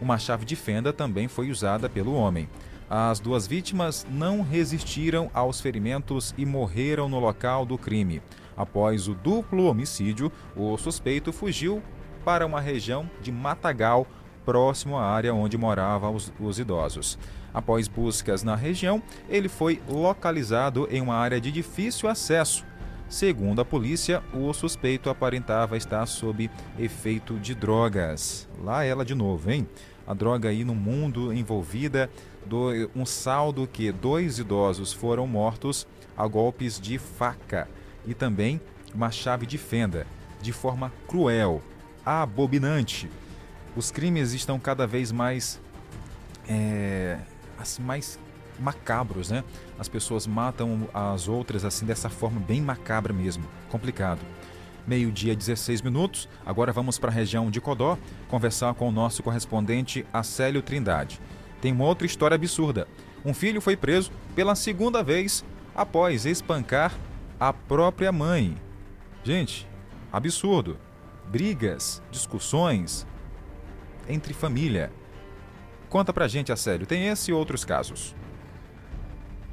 Uma 0.00 0.18
chave 0.18 0.44
de 0.44 0.56
fenda 0.56 0.92
também 0.92 1.28
foi 1.28 1.50
usada 1.50 1.88
pelo 1.88 2.14
homem. 2.14 2.48
As 2.88 3.18
duas 3.18 3.46
vítimas 3.46 4.06
não 4.10 4.42
resistiram 4.42 5.30
aos 5.32 5.60
ferimentos 5.60 6.34
e 6.36 6.44
morreram 6.44 7.08
no 7.08 7.18
local 7.18 7.64
do 7.64 7.78
crime. 7.78 8.20
Após 8.56 9.08
o 9.08 9.14
duplo 9.14 9.64
homicídio, 9.64 10.30
o 10.54 10.76
suspeito 10.76 11.32
fugiu 11.32 11.82
para 12.24 12.46
uma 12.46 12.60
região 12.60 13.08
de 13.20 13.32
Matagal, 13.32 14.06
próximo 14.44 14.96
à 14.96 15.04
área 15.04 15.34
onde 15.34 15.56
moravam 15.56 16.14
os, 16.14 16.32
os, 16.38 16.58
idosos. 16.58 17.18
Após 17.52 17.88
buscas 17.88 18.42
na 18.42 18.54
região, 18.54 19.02
ele 19.28 19.48
foi 19.48 19.80
localizado 19.88 20.86
em 20.90 21.00
uma 21.00 21.14
área 21.14 21.40
de 21.40 21.50
difícil 21.50 22.08
acesso. 22.08 22.64
Segundo 23.08 23.60
a 23.60 23.64
polícia, 23.64 24.22
o 24.32 24.52
suspeito 24.52 25.08
aparentava 25.08 25.76
estar 25.76 26.04
sob 26.06 26.50
efeito 26.78 27.38
de 27.38 27.54
drogas. 27.54 28.48
Lá 28.62 28.84
ela 28.84 29.04
de 29.04 29.14
novo, 29.14 29.50
hein? 29.50 29.68
A 30.06 30.12
droga 30.12 30.48
aí 30.48 30.64
no 30.64 30.74
mundo 30.74 31.32
envolvida, 31.32 32.10
do, 32.44 32.90
um 32.94 33.06
saldo 33.06 33.66
que 33.66 33.90
dois 33.90 34.38
idosos 34.38 34.92
foram 34.92 35.26
mortos 35.26 35.86
a 36.16 36.26
golpes 36.26 36.78
de 36.78 36.98
faca 36.98 37.68
e 38.06 38.14
também 38.14 38.60
uma 38.94 39.10
chave 39.10 39.46
de 39.46 39.58
fenda, 39.58 40.06
de 40.40 40.52
forma 40.52 40.92
cruel, 41.08 41.62
abominante. 42.04 43.10
Os 43.76 43.90
crimes 43.90 44.32
estão 44.32 44.58
cada 44.58 44.86
vez 44.86 45.10
mais, 45.10 45.60
é, 46.48 47.18
mais 47.80 48.18
macabros, 48.58 49.30
né? 49.30 49.44
As 49.78 49.88
pessoas 49.88 50.26
matam 50.26 50.88
as 50.92 51.28
outras 51.28 51.64
assim 51.64 51.84
dessa 51.86 52.08
forma 52.08 52.40
bem 52.40 52.60
macabra 52.60 53.12
mesmo, 53.12 53.44
complicado. 53.70 54.20
Meio-dia, 54.86 55.34
16 55.34 55.80
minutos. 55.80 56.28
Agora 56.44 56.72
vamos 56.72 56.98
para 56.98 57.10
a 57.10 57.14
região 57.14 57.50
de 57.50 57.60
Codó 57.60 57.98
conversar 58.28 58.74
com 58.74 58.88
o 58.88 58.92
nosso 58.92 59.22
correspondente 59.22 60.04
Acélio 60.12 60.62
Trindade. 60.62 61.20
Tem 61.60 61.72
uma 61.72 61.84
outra 61.84 62.06
história 62.06 62.34
absurda. 62.34 62.86
Um 63.24 63.32
filho 63.32 63.60
foi 63.60 63.76
preso 63.76 64.12
pela 64.34 64.54
segunda 64.54 65.02
vez 65.02 65.44
após 65.74 66.26
espancar 66.26 66.94
a 67.40 67.52
própria 67.52 68.12
mãe. 68.12 68.56
Gente, 69.22 69.66
absurdo. 70.12 70.76
Brigas, 71.26 72.02
discussões 72.10 73.06
entre 74.06 74.34
família. 74.34 74.92
Conta 75.88 76.12
pra 76.12 76.28
gente, 76.28 76.52
Acélio, 76.52 76.86
tem 76.86 77.06
esse 77.06 77.30
e 77.30 77.34
outros 77.34 77.64
casos. 77.64 78.14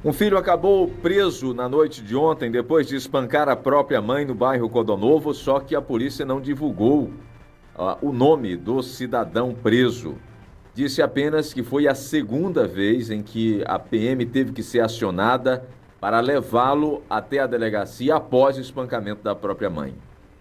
Um 0.04 0.12
filho 0.12 0.36
acabou 0.36 0.88
preso 0.88 1.54
na 1.54 1.70
noite 1.70 2.02
de 2.02 2.16
ontem 2.16 2.50
depois 2.50 2.88
de 2.88 2.96
espancar 2.96 3.48
a 3.48 3.56
própria 3.56 4.02
mãe 4.02 4.26
no 4.26 4.34
bairro 4.34 4.68
Codonovo, 4.68 5.32
só 5.32 5.60
que 5.60 5.76
a 5.76 5.82
polícia 5.82 6.26
não 6.26 6.42
divulgou 6.42 7.12
uh, 7.78 7.96
o 8.02 8.12
nome 8.12 8.58
do 8.58 8.82
cidadão 8.82 9.54
preso. 9.54 10.16
disse 10.74 11.04
apenas 11.04 11.54
que 11.54 11.62
foi 11.62 11.88
a 11.88 11.94
segunda 11.94 12.66
vez 12.66 13.12
em 13.12 13.22
que 13.22 13.62
a 13.68 13.78
PM 13.78 14.26
teve 14.26 14.52
que 14.52 14.64
ser 14.64 14.80
acionada 14.80 15.68
para 16.00 16.20
levá-lo 16.20 17.04
até 17.08 17.38
a 17.38 17.46
delegacia 17.46 18.16
após 18.16 18.58
o 18.58 18.62
espancamento 18.62 19.22
da 19.22 19.36
própria 19.36 19.70
mãe. 19.70 19.94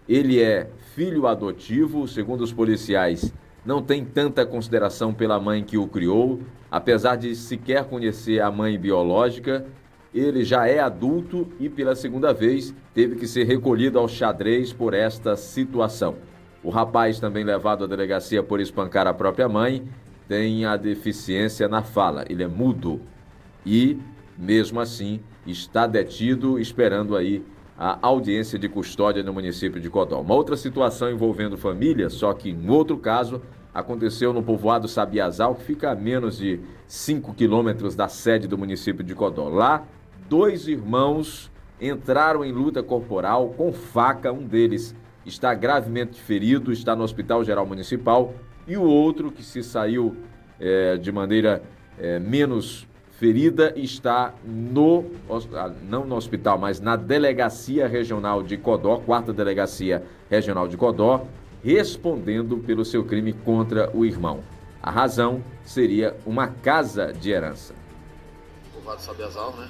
Ele 0.09 0.41
é 0.41 0.71
filho 0.95 1.27
adotivo, 1.27 2.07
segundo 2.07 2.41
os 2.41 2.51
policiais, 2.51 3.31
não 3.63 3.79
tem 3.79 4.03
tanta 4.03 4.43
consideração 4.43 5.13
pela 5.13 5.39
mãe 5.39 5.63
que 5.63 5.77
o 5.77 5.87
criou, 5.87 6.39
apesar 6.71 7.17
de 7.17 7.35
sequer 7.35 7.83
conhecer 7.83 8.41
a 8.41 8.49
mãe 8.49 8.79
biológica. 8.79 9.65
Ele 10.13 10.43
já 10.43 10.67
é 10.67 10.79
adulto 10.79 11.47
e, 11.59 11.69
pela 11.69 11.95
segunda 11.95 12.33
vez, 12.33 12.73
teve 12.93 13.15
que 13.17 13.27
ser 13.27 13.43
recolhido 13.43 13.99
ao 13.99 14.07
xadrez 14.07 14.71
por 14.71 14.93
esta 14.93 15.35
situação. 15.35 16.15
O 16.63 16.69
rapaz, 16.69 17.19
também 17.19 17.43
levado 17.43 17.83
à 17.83 17.87
delegacia 17.87 18.41
por 18.41 18.59
espancar 18.59 19.07
a 19.07 19.13
própria 19.13 19.49
mãe, 19.49 19.83
tem 20.27 20.65
a 20.65 20.77
deficiência 20.77 21.67
na 21.67 21.81
fala. 21.81 22.25
Ele 22.29 22.43
é 22.43 22.47
mudo 22.47 23.01
e, 23.65 23.99
mesmo 24.37 24.79
assim, 24.79 25.19
está 25.45 25.87
detido, 25.87 26.59
esperando 26.59 27.15
aí 27.15 27.43
a 27.77 27.97
audiência 28.01 28.59
de 28.59 28.69
custódia 28.69 29.23
no 29.23 29.33
município 29.33 29.81
de 29.81 29.89
Codó. 29.89 30.21
Uma 30.21 30.35
outra 30.35 30.55
situação 30.55 31.09
envolvendo 31.09 31.57
família, 31.57 32.09
só 32.09 32.31
que 32.31 32.51
em 32.51 32.69
outro 32.69 32.97
caso, 32.97 33.41
aconteceu 33.73 34.33
no 34.33 34.43
povoado 34.43 34.87
Sabiazal, 34.87 35.55
que 35.55 35.63
fica 35.63 35.91
a 35.91 35.95
menos 35.95 36.37
de 36.37 36.59
5 36.87 37.33
quilômetros 37.33 37.95
da 37.95 38.07
sede 38.07 38.47
do 38.47 38.57
município 38.57 39.03
de 39.03 39.15
Codó. 39.15 39.47
Lá, 39.49 39.83
dois 40.27 40.67
irmãos 40.67 41.51
entraram 41.79 42.43
em 42.43 42.51
luta 42.51 42.83
corporal 42.83 43.49
com 43.57 43.71
faca, 43.71 44.31
um 44.31 44.45
deles 44.45 44.95
está 45.25 45.53
gravemente 45.53 46.19
ferido, 46.19 46.71
está 46.71 46.95
no 46.95 47.03
Hospital 47.03 47.43
Geral 47.43 47.65
Municipal, 47.65 48.33
e 48.67 48.77
o 48.77 48.83
outro, 48.83 49.31
que 49.31 49.43
se 49.43 49.63
saiu 49.63 50.15
é, 50.59 50.97
de 50.97 51.11
maneira 51.11 51.63
é, 51.97 52.19
menos 52.19 52.87
ferida 53.21 53.71
está 53.75 54.33
no, 54.43 55.05
ah, 55.53 55.71
não 55.87 56.05
no 56.05 56.15
hospital, 56.15 56.57
mas 56.57 56.79
na 56.79 56.95
delegacia 56.95 57.87
regional 57.87 58.41
de 58.41 58.57
Codó, 58.57 58.97
quarta 58.97 59.31
delegacia 59.31 60.01
regional 60.27 60.67
de 60.67 60.75
Codó, 60.75 61.27
respondendo 61.63 62.57
pelo 62.57 62.83
seu 62.83 63.03
crime 63.03 63.33
contra 63.33 63.95
o 63.95 64.05
irmão. 64.05 64.43
A 64.81 64.89
razão 64.89 65.43
seria 65.63 66.17
uma 66.25 66.47
casa 66.47 67.13
de 67.13 67.29
herança. 67.29 67.75
Povoado 68.73 69.01
Sabiazal, 69.01 69.53
né? 69.53 69.69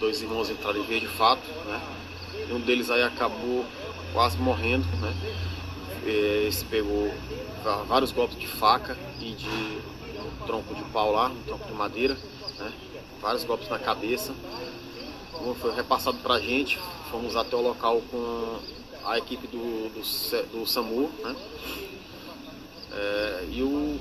Dois 0.00 0.22
irmãos 0.22 0.48
entraram 0.48 0.80
em 0.80 0.86
via 0.86 1.00
de 1.00 1.08
fato, 1.08 1.46
né? 1.66 1.80
Um 2.50 2.60
deles 2.60 2.90
aí 2.90 3.02
acabou 3.02 3.64
quase 4.12 4.38
morrendo, 4.38 4.86
né? 4.96 5.14
Esse 6.48 6.64
pegou 6.64 7.12
vários 7.86 8.10
golpes 8.10 8.38
de 8.38 8.46
faca 8.46 8.96
e 9.20 9.32
de 9.32 9.48
um 9.48 10.46
tronco 10.46 10.74
de 10.74 10.82
pau 10.84 11.12
lá, 11.12 11.28
um 11.28 11.42
tronco 11.42 11.66
de 11.66 11.74
madeira, 11.74 12.16
né? 12.58 12.72
vários 13.20 13.44
golpes 13.44 13.68
na 13.68 13.78
cabeça. 13.78 14.32
Um 15.40 15.54
foi 15.54 15.74
repassado 15.74 16.18
para 16.18 16.34
a 16.34 16.40
gente, 16.40 16.78
fomos 17.10 17.36
até 17.36 17.54
o 17.54 17.60
local 17.60 18.02
com 18.10 18.58
a 19.04 19.18
equipe 19.18 19.46
do, 19.46 19.88
do, 19.88 20.58
do 20.58 20.66
SAMU, 20.66 21.10
né? 21.22 21.36
É, 22.94 23.44
e 23.50 23.62
o, 23.62 23.98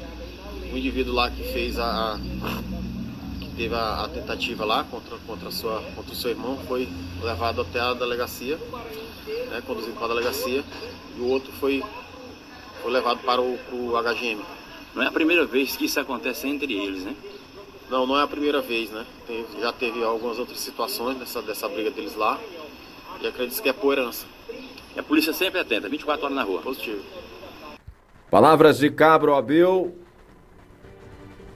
o, 0.74 0.77
indivíduo 0.77 1.13
lá 1.13 1.31
que 1.31 1.43
fez 1.43 1.79
a, 1.79 2.15
a 2.15 2.20
que 3.39 3.50
teve 3.55 3.74
a, 3.74 4.03
a, 4.03 4.10
tentativa 4.10 4.65
lá 4.65 4.84
contra, 4.84 5.17
contra, 5.20 5.50
sua, 5.50 5.81
contra 5.96 6.12
o 6.12 6.15
seu 6.15 6.31
irmão 6.31 6.58
foi 6.67 6.89
levado 7.22 7.62
até 7.62 7.79
a 7.79 7.93
delegacia, 7.93 8.58
né, 8.58 9.63
conduzido 9.65 9.93
para 9.93 10.05
a 10.05 10.10
delegacia, 10.10 10.63
e 11.17 11.22
o 11.22 11.27
outro 11.27 11.53
foi, 11.53 11.81
foi 12.81 12.91
levado 12.91 13.20
para 13.20 13.41
o, 13.41 13.58
para 13.58 13.75
o 13.75 14.13
HGM. 14.13 14.41
Não 14.93 15.03
é 15.03 15.08
a 15.08 15.12
primeira 15.12 15.46
vez 15.46 15.77
que 15.77 15.86
isso 15.86 16.00
acontece 16.00 16.48
entre 16.48 16.74
eles, 16.74 17.03
né? 17.03 17.15
Não, 17.89 18.05
não 18.05 18.17
é 18.17 18.24
a 18.24 18.27
primeira 18.27 18.62
vez, 18.62 18.89
né? 18.89 19.05
Já 19.60 19.72
teve 19.72 20.03
algumas 20.03 20.38
outras 20.38 20.60
situações 20.60 21.17
dessa, 21.17 21.41
dessa 21.41 21.67
briga 21.67 21.91
deles 21.91 22.15
lá. 22.15 22.39
E 23.22 23.27
acredito 23.27 23.62
que 23.62 23.70
é 23.70 23.74
por 23.74 23.98
herança. 23.98 24.25
E 24.96 25.00
a 25.00 25.04
polícia 25.04 25.34
sempre 25.34 25.60
atenta, 25.60 25.88
24 25.88 26.26
horas 26.26 26.36
na 26.36 26.44
rua. 26.44 26.62
Positivo. 26.62 27.02
Palavras 28.30 28.78
de 28.78 28.90
Cabo 28.90 29.34
Abreu. 29.34 29.96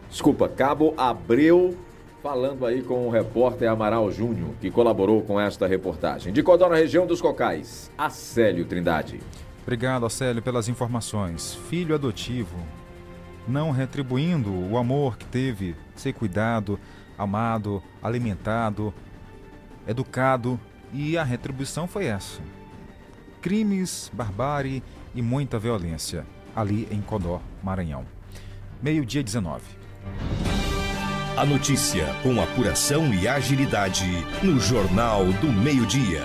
Desculpa, 0.10 0.48
Cabo 0.48 0.94
Abreu, 0.98 1.78
falando 2.24 2.66
aí 2.66 2.82
com 2.82 3.08
o 3.08 3.10
repórter 3.10 3.70
Amaral 3.70 4.12
Júnior, 4.12 4.52
que 4.62 4.72
colaborou 4.72 5.22
com 5.22 5.40
esta 5.40 5.68
reportagem. 5.68 6.32
De 6.32 6.42
Codó, 6.42 6.70
na 6.70 6.76
região 6.76 7.06
dos 7.06 7.22
Cocais, 7.22 7.92
Acélio 7.98 8.66
Trindade. 8.66 9.20
Obrigado, 9.64 10.06
Acélio, 10.06 10.42
pelas 10.42 10.70
informações. 10.70 11.56
Filho 11.70 11.96
adotivo, 11.96 12.56
não 13.48 13.72
retribuindo 13.72 14.52
o 14.52 14.78
amor 14.78 15.18
que 15.18 15.26
teve, 15.26 15.76
ser 15.96 16.14
cuidado, 16.14 16.80
amado, 17.18 17.82
alimentado, 18.02 18.94
educado, 19.88 20.60
e 20.94 21.18
a 21.18 21.24
retribuição 21.24 21.88
foi 21.88 22.06
essa: 22.06 22.42
crimes, 23.46 24.10
barbárie 24.12 24.82
e 25.14 25.22
muita 25.22 25.60
violência 25.60 26.26
ali 26.56 26.88
em 26.90 27.00
Codó, 27.00 27.40
Maranhão. 27.62 28.04
Meio-dia 28.82 29.22
19. 29.22 29.62
A 31.38 31.46
notícia 31.46 32.08
com 32.24 32.42
apuração 32.42 33.14
e 33.14 33.28
agilidade 33.28 34.04
no 34.42 34.60
Jornal 34.60 35.26
do 35.26 35.54
Meio-Dia. 35.54 36.24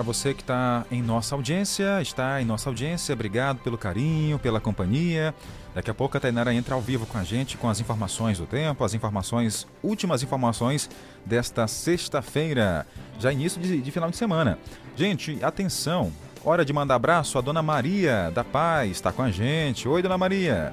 Para 0.00 0.06
você 0.06 0.32
que 0.32 0.40
está 0.40 0.86
em 0.90 1.02
nossa 1.02 1.34
audiência, 1.34 2.00
está 2.00 2.40
em 2.40 2.44
nossa 2.46 2.70
audiência, 2.70 3.12
obrigado 3.12 3.58
pelo 3.58 3.76
carinho, 3.76 4.38
pela 4.38 4.58
companhia. 4.58 5.34
Daqui 5.74 5.90
a 5.90 5.94
pouco 5.94 6.16
a 6.16 6.20
Tainara 6.20 6.54
entra 6.54 6.74
ao 6.74 6.80
vivo 6.80 7.04
com 7.04 7.18
a 7.18 7.22
gente 7.22 7.58
com 7.58 7.68
as 7.68 7.80
informações 7.80 8.38
do 8.38 8.46
tempo, 8.46 8.82
as 8.82 8.94
informações, 8.94 9.66
últimas 9.82 10.22
informações 10.22 10.88
desta 11.26 11.68
sexta-feira, 11.68 12.86
já 13.18 13.30
início 13.30 13.60
de, 13.60 13.78
de, 13.82 13.90
final 13.90 14.08
de 14.08 14.16
semana. 14.16 14.58
Gente, 14.96 15.38
atenção, 15.44 16.10
hora 16.42 16.64
de 16.64 16.72
mandar 16.72 16.94
abraço 16.94 17.36
a 17.36 17.42
Dona 17.42 17.60
Maria 17.60 18.32
da 18.34 18.42
Paz, 18.42 18.92
está 18.92 19.12
com 19.12 19.20
a 19.20 19.30
gente. 19.30 19.86
Oi, 19.86 20.00
Dona 20.00 20.16
Maria. 20.16 20.72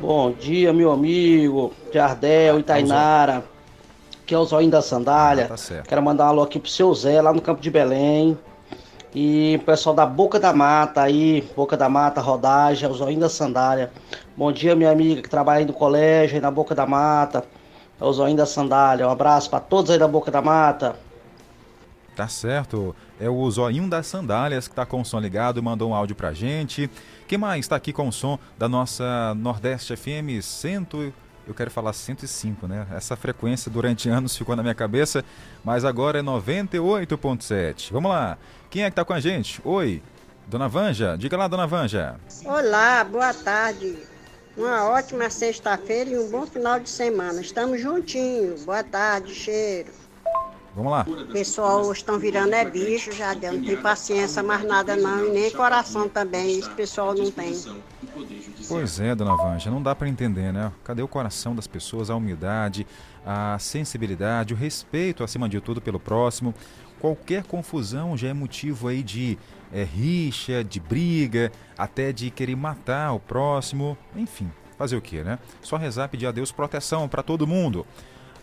Bom 0.00 0.32
dia, 0.32 0.72
meu 0.72 0.90
amigo, 0.92 1.74
Jardel 1.92 2.58
e 2.58 2.62
Tainara 2.62 3.55
que 4.26 4.34
é 4.34 4.38
o 4.38 4.44
Zóio 4.44 4.68
da 4.68 4.82
Sandália. 4.82 5.44
Ah, 5.44 5.56
tá 5.56 5.82
Quero 5.86 6.02
mandar 6.02 6.26
um 6.26 6.28
alô 6.28 6.42
aqui 6.42 6.58
pro 6.58 6.68
seu 6.68 6.92
Zé, 6.92 7.22
lá 7.22 7.32
no 7.32 7.40
Campo 7.40 7.62
de 7.62 7.70
Belém. 7.70 8.36
E 9.14 9.56
o 9.62 9.64
pessoal 9.64 9.94
da 9.94 10.04
Boca 10.04 10.38
da 10.38 10.52
Mata 10.52 11.00
aí, 11.00 11.48
Boca 11.56 11.76
da 11.76 11.88
Mata, 11.88 12.20
Rodagem, 12.20 12.90
o 12.90 12.92
Zóio 12.92 13.18
da 13.18 13.28
Sandália. 13.28 13.90
Bom 14.36 14.52
dia, 14.52 14.74
minha 14.74 14.90
amiga 14.90 15.22
que 15.22 15.30
trabalha 15.30 15.60
aí 15.60 15.64
no 15.64 15.72
colégio, 15.72 16.34
aí 16.34 16.40
na 16.42 16.50
Boca 16.50 16.74
da 16.74 16.84
Mata. 16.84 17.44
É 17.98 18.04
o 18.04 18.12
Zóio 18.12 18.36
da 18.36 18.44
Sandália. 18.44 19.06
Um 19.06 19.10
abraço 19.10 19.48
para 19.48 19.60
todos 19.60 19.90
aí 19.90 19.98
da 19.98 20.08
Boca 20.08 20.30
da 20.30 20.42
Mata. 20.42 20.96
Tá 22.16 22.26
certo. 22.26 22.96
É 23.20 23.28
o 23.28 23.50
Zoinho 23.50 23.88
das 23.88 24.06
Sandálias 24.06 24.66
que 24.66 24.74
tá 24.74 24.86
com 24.86 25.02
o 25.02 25.04
som 25.04 25.20
ligado, 25.20 25.62
mandou 25.62 25.90
um 25.90 25.94
áudio 25.94 26.16
pra 26.16 26.32
gente. 26.32 26.90
Quem 27.28 27.36
mais 27.36 27.60
está 27.60 27.76
aqui 27.76 27.92
com 27.92 28.08
o 28.08 28.12
som 28.12 28.38
da 28.58 28.68
nossa 28.68 29.34
Nordeste 29.34 29.94
FM 29.94 30.42
100 30.42 30.86
eu 31.46 31.54
quero 31.54 31.70
falar 31.70 31.92
105, 31.92 32.66
né? 32.66 32.86
Essa 32.94 33.16
frequência 33.16 33.70
durante 33.70 34.08
anos 34.08 34.36
ficou 34.36 34.56
na 34.56 34.62
minha 34.62 34.74
cabeça, 34.74 35.24
mas 35.64 35.84
agora 35.84 36.18
é 36.18 36.22
98.7. 36.22 37.92
Vamos 37.92 38.10
lá. 38.10 38.36
Quem 38.68 38.84
é 38.84 38.90
que 38.90 38.96
tá 38.96 39.04
com 39.04 39.12
a 39.12 39.20
gente? 39.20 39.60
Oi, 39.64 40.02
Dona 40.46 40.68
Vanja. 40.68 41.16
Diga 41.16 41.36
lá, 41.36 41.46
Dona 41.48 41.66
Vanja. 41.66 42.16
Olá, 42.44 43.04
boa 43.04 43.32
tarde. 43.32 43.96
Uma 44.56 44.88
ótima 44.88 45.28
sexta-feira 45.28 46.10
e 46.10 46.18
um 46.18 46.30
bom 46.30 46.46
final 46.46 46.80
de 46.80 46.88
semana. 46.88 47.40
Estamos 47.40 47.80
juntinhos. 47.80 48.64
Boa 48.64 48.82
tarde, 48.82 49.34
cheiro. 49.34 49.90
Vamos 50.76 50.92
lá. 50.92 51.06
Pessoal, 51.32 51.90
estão 51.90 52.18
virando 52.18 52.52
é 52.52 52.62
bicho, 52.62 53.10
já 53.10 53.32
deu. 53.32 53.54
Não 53.54 53.64
tem 53.64 53.78
paciência 53.78 54.42
mais 54.42 54.62
nada 54.62 54.94
não. 54.94 55.24
E 55.24 55.30
nem 55.30 55.50
coração 55.50 56.06
também. 56.06 56.58
Esse 56.58 56.68
pessoal 56.68 57.14
não 57.14 57.30
tem. 57.30 57.54
Pois 58.68 59.00
é, 59.00 59.14
dona 59.14 59.34
Vanja, 59.36 59.70
não 59.70 59.82
dá 59.82 59.94
para 59.94 60.06
entender, 60.06 60.52
né? 60.52 60.70
Cadê 60.84 61.00
o 61.00 61.08
coração 61.08 61.54
das 61.54 61.66
pessoas, 61.66 62.10
a 62.10 62.14
humildade, 62.14 62.86
a 63.24 63.58
sensibilidade, 63.58 64.52
o 64.52 64.56
respeito, 64.56 65.24
acima 65.24 65.48
de 65.48 65.58
tudo, 65.62 65.80
pelo 65.80 65.98
próximo? 65.98 66.54
Qualquer 67.00 67.44
confusão 67.44 68.14
já 68.14 68.28
é 68.28 68.34
motivo 68.34 68.88
aí 68.88 69.02
de 69.02 69.38
é, 69.72 69.82
rixa, 69.82 70.62
de 70.62 70.78
briga, 70.78 71.50
até 71.78 72.12
de 72.12 72.30
querer 72.30 72.54
matar 72.54 73.12
o 73.12 73.20
próximo, 73.20 73.96
enfim, 74.14 74.50
fazer 74.76 74.96
o 74.96 75.00
que, 75.00 75.22
né? 75.22 75.38
Só 75.62 75.78
rezar, 75.78 76.08
pedir 76.08 76.26
a 76.26 76.32
Deus 76.32 76.52
proteção 76.52 77.08
para 77.08 77.22
todo 77.22 77.46
mundo. 77.46 77.86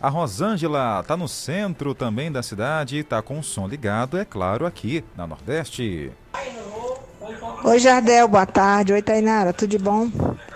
A 0.04 0.10
Rosângela 0.10 1.00
está 1.00 1.16
no 1.16 1.26
centro 1.26 1.94
também 1.94 2.30
da 2.30 2.42
cidade, 2.42 2.98
está 2.98 3.22
com 3.22 3.38
o 3.38 3.42
som 3.42 3.66
ligado, 3.66 4.18
é 4.18 4.24
claro, 4.26 4.66
aqui 4.66 5.02
na 5.16 5.26
Nordeste. 5.26 6.12
Oi, 7.64 7.78
Jardel, 7.78 8.28
boa 8.28 8.44
tarde. 8.44 8.92
Oi, 8.92 9.00
Tainara, 9.00 9.54
tudo 9.54 9.70
de 9.70 9.78
bom? 9.78 10.10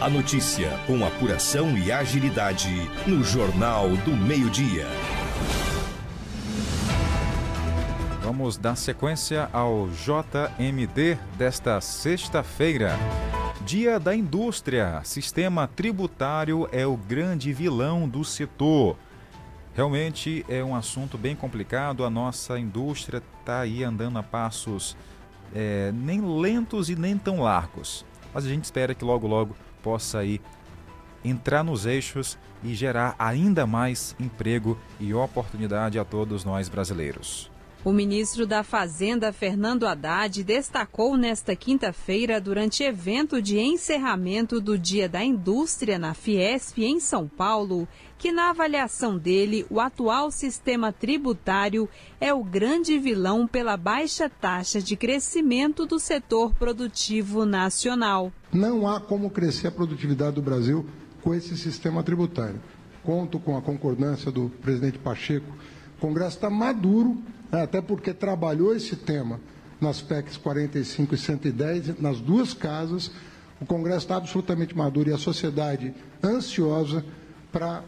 A 0.00 0.08
notícia 0.10 0.70
com 0.86 1.04
apuração 1.04 1.76
e 1.78 1.92
agilidade 1.92 2.70
no 3.06 3.22
Jornal 3.22 3.90
do 3.98 4.16
Meio-Dia. 4.16 4.86
Vamos 8.32 8.56
dar 8.56 8.76
sequência 8.76 9.50
ao 9.52 9.88
JMD 9.88 11.18
desta 11.36 11.78
sexta-feira. 11.82 12.96
Dia 13.66 14.00
da 14.00 14.16
Indústria. 14.16 15.02
Sistema 15.04 15.68
tributário 15.68 16.66
é 16.72 16.86
o 16.86 16.96
grande 16.96 17.52
vilão 17.52 18.08
do 18.08 18.24
setor. 18.24 18.96
Realmente 19.74 20.46
é 20.48 20.64
um 20.64 20.74
assunto 20.74 21.18
bem 21.18 21.36
complicado. 21.36 22.06
A 22.06 22.08
nossa 22.08 22.58
indústria 22.58 23.22
está 23.38 23.60
aí 23.60 23.84
andando 23.84 24.18
a 24.18 24.22
passos 24.22 24.96
é, 25.54 25.92
nem 25.92 26.22
lentos 26.22 26.88
e 26.88 26.96
nem 26.96 27.18
tão 27.18 27.42
largos. 27.42 28.02
Mas 28.32 28.46
a 28.46 28.48
gente 28.48 28.64
espera 28.64 28.94
que 28.94 29.04
logo, 29.04 29.26
logo 29.26 29.54
possa 29.82 30.20
aí 30.20 30.40
entrar 31.22 31.62
nos 31.62 31.84
eixos 31.84 32.38
e 32.64 32.74
gerar 32.74 33.14
ainda 33.18 33.66
mais 33.66 34.16
emprego 34.18 34.78
e 34.98 35.12
oportunidade 35.12 35.98
a 35.98 36.04
todos 36.04 36.46
nós 36.46 36.66
brasileiros. 36.70 37.51
O 37.84 37.90
ministro 37.90 38.46
da 38.46 38.62
Fazenda, 38.62 39.32
Fernando 39.32 39.88
Haddad, 39.88 40.44
destacou 40.44 41.16
nesta 41.16 41.56
quinta-feira, 41.56 42.40
durante 42.40 42.84
evento 42.84 43.42
de 43.42 43.58
encerramento 43.58 44.60
do 44.60 44.78
Dia 44.78 45.08
da 45.08 45.24
Indústria 45.24 45.98
na 45.98 46.14
Fiesp, 46.14 46.78
em 46.78 47.00
São 47.00 47.26
Paulo, 47.26 47.88
que, 48.16 48.30
na 48.30 48.50
avaliação 48.50 49.18
dele, 49.18 49.66
o 49.68 49.80
atual 49.80 50.30
sistema 50.30 50.92
tributário 50.92 51.88
é 52.20 52.32
o 52.32 52.44
grande 52.44 52.96
vilão 53.00 53.48
pela 53.48 53.76
baixa 53.76 54.30
taxa 54.30 54.80
de 54.80 54.94
crescimento 54.94 55.84
do 55.84 55.98
setor 55.98 56.54
produtivo 56.54 57.44
nacional. 57.44 58.32
Não 58.52 58.86
há 58.86 59.00
como 59.00 59.28
crescer 59.28 59.66
a 59.66 59.72
produtividade 59.72 60.36
do 60.36 60.42
Brasil 60.42 60.86
com 61.20 61.34
esse 61.34 61.56
sistema 61.56 62.04
tributário. 62.04 62.60
Conto 63.02 63.40
com 63.40 63.56
a 63.56 63.60
concordância 63.60 64.30
do 64.30 64.50
presidente 64.62 65.00
Pacheco. 65.00 65.52
O 65.98 66.00
Congresso 66.00 66.36
está 66.36 66.48
maduro 66.48 67.20
né, 67.52 67.62
até 67.62 67.82
porque 67.82 68.14
trabalhou 68.14 68.74
esse 68.74 68.96
tema 68.96 69.38
nas 69.78 70.00
PECs 70.00 70.38
45 70.38 71.14
e 71.14 71.18
110, 71.18 72.00
nas 72.00 72.18
duas 72.18 72.54
casas. 72.54 73.10
O 73.60 73.66
Congresso 73.66 73.98
está 73.98 74.16
absolutamente 74.16 74.76
maduro 74.76 75.10
e 75.10 75.12
a 75.12 75.18
sociedade 75.18 75.92
ansiosa 76.24 77.04
para 77.52 77.84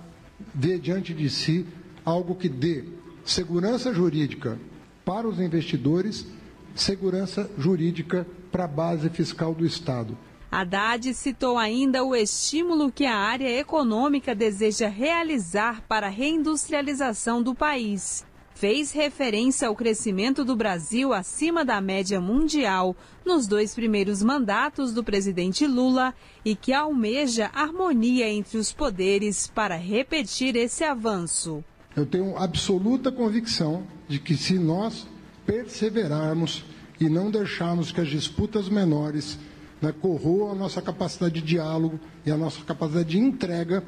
ver 0.55 0.79
diante 0.79 1.15
de 1.15 1.31
si 1.31 1.67
algo 2.05 2.35
que 2.35 2.49
dê 2.49 2.85
segurança 3.25 3.95
jurídica 3.95 4.59
para 5.05 5.27
os 5.27 5.41
investidores, 5.41 6.27
segurança 6.75 7.51
jurídica 7.57 8.27
para 8.53 8.65
a 8.65 8.69
base 8.69 9.09
fiscal 9.09 9.55
do 9.55 9.65
Estado. 9.65 10.17
Haddad 10.51 11.13
citou 11.15 11.59
ainda 11.59 12.05
o 12.05 12.15
estímulo 12.15 12.93
que 12.93 13.07
a 13.07 13.17
área 13.17 13.59
econômica 13.59 14.35
deseja 14.35 14.89
realizar 14.89 15.83
para 15.89 16.07
a 16.07 16.11
reindustrialização 16.11 17.43
do 17.43 17.55
país 17.55 18.25
fez 18.65 18.93
referência 18.93 19.69
ao 19.69 19.77
crescimento 19.77 20.43
do 20.43 20.57
Brasil 20.57 21.13
acima 21.13 21.67
da 21.67 21.83
média 21.83 22.19
mundial 22.19 22.97
nos 23.23 23.47
dois 23.47 23.75
primeiros 23.75 24.23
mandatos 24.23 24.95
do 24.95 25.05
presidente 25.05 25.67
Lula 25.67 26.15
e 26.43 26.57
que 26.57 26.73
almeja 26.73 27.51
harmonia 27.53 28.27
entre 28.27 28.57
os 28.57 28.73
poderes 28.73 29.49
para 29.49 29.77
repetir 29.77 30.57
esse 30.57 30.83
avanço. 30.83 31.63
Eu 31.95 32.07
tenho 32.07 32.39
absoluta 32.39 33.13
convicção 33.13 33.87
de 34.09 34.19
que 34.19 34.35
se 34.35 34.59
nós 34.59 35.07
perseverarmos 35.45 36.65
e 36.99 37.07
não 37.07 37.31
deixarmos 37.31 37.93
que 37.93 38.01
as 38.01 38.09
disputas 38.09 38.71
menores 38.71 39.39
né, 39.79 39.93
corroam 39.93 40.53
a 40.53 40.55
nossa 40.55 40.81
capacidade 40.81 41.35
de 41.35 41.43
diálogo 41.43 42.01
e 42.25 42.31
a 42.31 42.37
nossa 42.39 42.65
capacidade 42.65 43.11
de 43.11 43.19
entrega, 43.19 43.85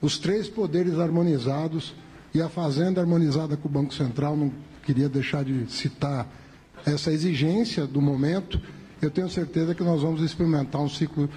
os 0.00 0.16
três 0.16 0.48
poderes 0.48 1.00
harmonizados 1.00 1.92
e 2.34 2.40
a 2.40 2.48
Fazenda 2.48 3.00
harmonizada 3.00 3.56
com 3.56 3.68
o 3.68 3.70
Banco 3.70 3.92
Central, 3.92 4.36
não 4.36 4.52
queria 4.84 5.08
deixar 5.08 5.44
de 5.44 5.70
citar 5.70 6.26
essa 6.86 7.12
exigência 7.12 7.86
do 7.86 8.00
momento. 8.00 8.60
Eu 9.00 9.10
tenho 9.10 9.28
certeza 9.28 9.74
que 9.74 9.82
nós 9.82 10.02
vamos 10.02 10.22
experimentar 10.22 10.80
um 10.80 10.88
ciclo 10.88 11.28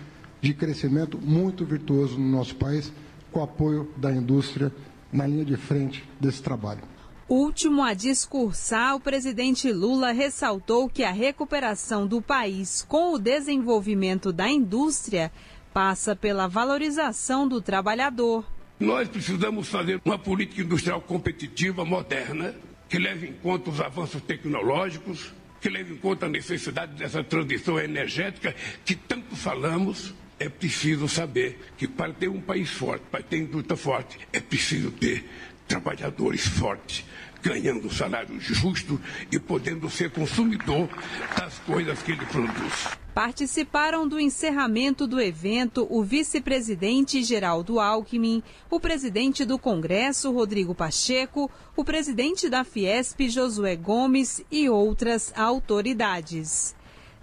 de 0.42 0.54
crescimento 0.54 1.18
muito 1.18 1.66
virtuoso 1.66 2.18
no 2.18 2.30
nosso 2.30 2.56
país, 2.56 2.92
com 3.32 3.40
o 3.40 3.44
apoio 3.44 3.92
da 3.98 4.12
indústria 4.12 4.72
na 5.12 5.26
linha 5.26 5.46
de 5.46 5.58
frente 5.58 6.08
desse 6.20 6.42
trabalho. 6.42 6.82
Último 7.28 7.82
a 7.82 7.96
discursar, 7.96 8.96
o 8.96 9.00
presidente 9.00 9.72
Lula 9.72 10.12
ressaltou 10.12 10.88
que 10.88 11.04
a 11.04 11.12
recuperação 11.12 12.06
do 12.06 12.22
país 12.22 12.86
com 12.88 13.14
o 13.14 13.20
desenvolvimento 13.20 14.32
da 14.32 14.48
indústria 14.48 15.32
passa 15.74 16.16
pela 16.16 16.48
valorização 16.48 17.48
do 17.48 17.60
trabalhador, 17.60 18.46
nós 18.80 19.08
precisamos 19.08 19.70
fazer 19.70 20.02
uma 20.04 20.18
política 20.18 20.62
industrial 20.62 21.02
competitiva, 21.02 21.86
moderna, 21.86 22.54
que 22.90 23.00
leve 23.00 23.28
em 23.28 23.34
conta 23.34 23.70
os 23.70 23.80
avanços 23.80 24.22
tecnológicos, 24.22 25.34
que 25.62 25.70
leve 25.70 25.94
em 25.94 25.98
conta 25.98 26.26
a 26.26 26.30
necessidade 26.30 26.94
dessa 26.96 27.24
transição 27.24 27.80
energética 27.80 28.54
que 28.84 28.96
tanto 28.96 29.36
falamos. 29.36 30.14
É 30.38 30.50
preciso 30.50 31.08
saber 31.08 31.58
que 31.78 31.88
para 31.88 32.12
ter 32.12 32.28
um 32.28 32.42
país 32.42 32.70
forte, 32.70 33.04
para 33.10 33.24
ter 33.24 33.38
indústria 33.38 33.78
forte, 33.78 34.20
é 34.34 34.40
preciso 34.42 34.92
ter 34.92 35.24
trabalhadores 35.66 36.46
fortes, 36.46 37.06
ganhando 37.46 37.88
um 37.88 37.92
salário 37.92 38.40
justo 38.40 39.00
e 39.32 39.38
podendo 39.38 39.88
ser 39.88 40.10
consumidor 40.10 40.90
das 41.38 41.60
coisas 41.60 42.02
que 42.02 42.14
ele 42.14 42.26
produz. 42.26 42.88
Participaram 43.14 44.08
do 44.08 44.20
encerramento 44.20 45.06
do 45.06 45.22
evento 45.22 45.88
o 45.90 46.04
vice-presidente 46.04 47.24
Geraldo 47.24 47.80
Alckmin, 47.80 48.42
o 48.70 48.80
presidente 48.80 49.46
do 49.46 49.60
Congresso 49.60 50.32
Rodrigo 50.32 50.74
Pacheco, 50.74 51.50
o 51.76 51.86
presidente 51.86 52.50
da 52.50 52.64
Fiesp 52.64 53.30
Josué 53.30 53.76
Gomes 53.76 54.44
e 54.52 54.68
outras 54.68 55.32
autoridades. 55.36 56.76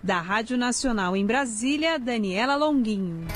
Da 0.02 0.20
Rádio 0.20 0.56
Nacional 0.56 1.16
em 1.16 1.26
Brasília, 1.26 1.98
Daniela 1.98 2.56
Longuinho. 2.56 3.26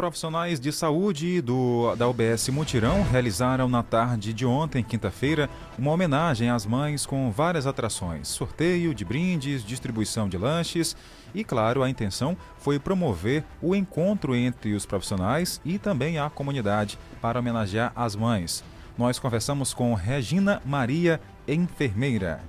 Profissionais 0.00 0.58
de 0.58 0.72
saúde 0.72 1.42
do, 1.42 1.94
da 1.94 2.08
UBS 2.08 2.48
Mutirão 2.48 3.02
realizaram 3.02 3.68
na 3.68 3.82
tarde 3.82 4.32
de 4.32 4.46
ontem, 4.46 4.82
quinta-feira, 4.82 5.46
uma 5.78 5.90
homenagem 5.90 6.48
às 6.48 6.64
mães 6.64 7.04
com 7.04 7.30
várias 7.30 7.66
atrações, 7.66 8.26
sorteio 8.26 8.94
de 8.94 9.04
brindes, 9.04 9.62
distribuição 9.62 10.26
de 10.26 10.38
lanches 10.38 10.96
e, 11.34 11.44
claro, 11.44 11.82
a 11.82 11.90
intenção 11.90 12.34
foi 12.56 12.78
promover 12.78 13.44
o 13.60 13.74
encontro 13.74 14.34
entre 14.34 14.72
os 14.72 14.86
profissionais 14.86 15.60
e 15.66 15.78
também 15.78 16.18
a 16.18 16.30
comunidade 16.30 16.98
para 17.20 17.38
homenagear 17.38 17.92
as 17.94 18.16
mães. 18.16 18.64
Nós 18.96 19.18
conversamos 19.18 19.74
com 19.74 19.92
Regina 19.92 20.62
Maria, 20.64 21.20
enfermeira. 21.46 22.40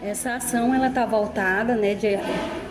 Essa 0.00 0.36
ação 0.36 0.72
ela 0.72 0.86
está 0.86 1.04
voltada, 1.04 1.74
né, 1.74 1.94
de, 1.94 2.18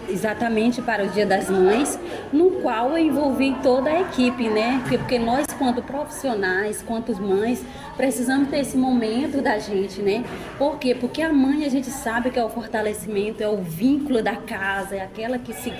exatamente 0.09 0.81
para 0.81 1.03
o 1.03 1.09
Dia 1.09 1.25
das 1.25 1.49
Mães, 1.49 1.99
no 2.31 2.51
qual 2.61 2.91
eu 2.91 2.97
envolvi 2.97 3.53
toda 3.61 3.89
a 3.89 3.99
equipe, 3.99 4.49
né, 4.49 4.81
porque, 4.87 5.19
nós, 5.19 5.45
quanto 5.57 5.81
profissionais, 5.81 6.81
quanto 6.81 7.13
mães, 7.21 7.65
precisamos 7.97 8.49
ter 8.49 8.59
esse 8.59 8.77
momento 8.77 9.41
da 9.41 9.57
gente, 9.57 10.01
né? 10.01 10.23
Por 10.57 10.77
quê? 10.77 10.95
Porque 10.95 11.21
a 11.21 11.33
mãe 11.33 11.65
a 11.65 11.69
gente 11.69 11.87
sabe 11.87 12.29
que 12.29 12.37
é 12.37 12.43
o 12.43 12.49
fortalecimento, 12.49 13.41
é 13.41 13.47
o 13.47 13.57
vínculo 13.57 14.21
da 14.21 14.35
casa, 14.35 14.95
é 14.95 15.01
aquela 15.01 15.39
que 15.39 15.51
se, 15.53 15.73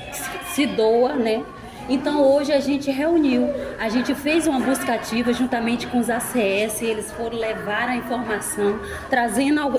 se 0.54 0.66
doa, 0.66 1.14
né? 1.14 1.44
Então 1.90 2.22
hoje 2.22 2.52
a 2.52 2.60
gente 2.60 2.92
reuniu, 2.92 3.50
a 3.80 3.88
gente 3.88 4.14
fez 4.14 4.46
uma 4.46 4.60
busca 4.60 4.94
ativa 4.94 5.32
juntamente 5.32 5.88
com 5.88 6.00
os 6.00 6.10
ACS, 6.10 6.82
eles 6.82 7.12
foram 7.12 7.38
levar 7.38 7.88
a 7.88 7.96
informação, 7.96 8.80
trazendo 9.10 9.62
ao, 9.62 9.72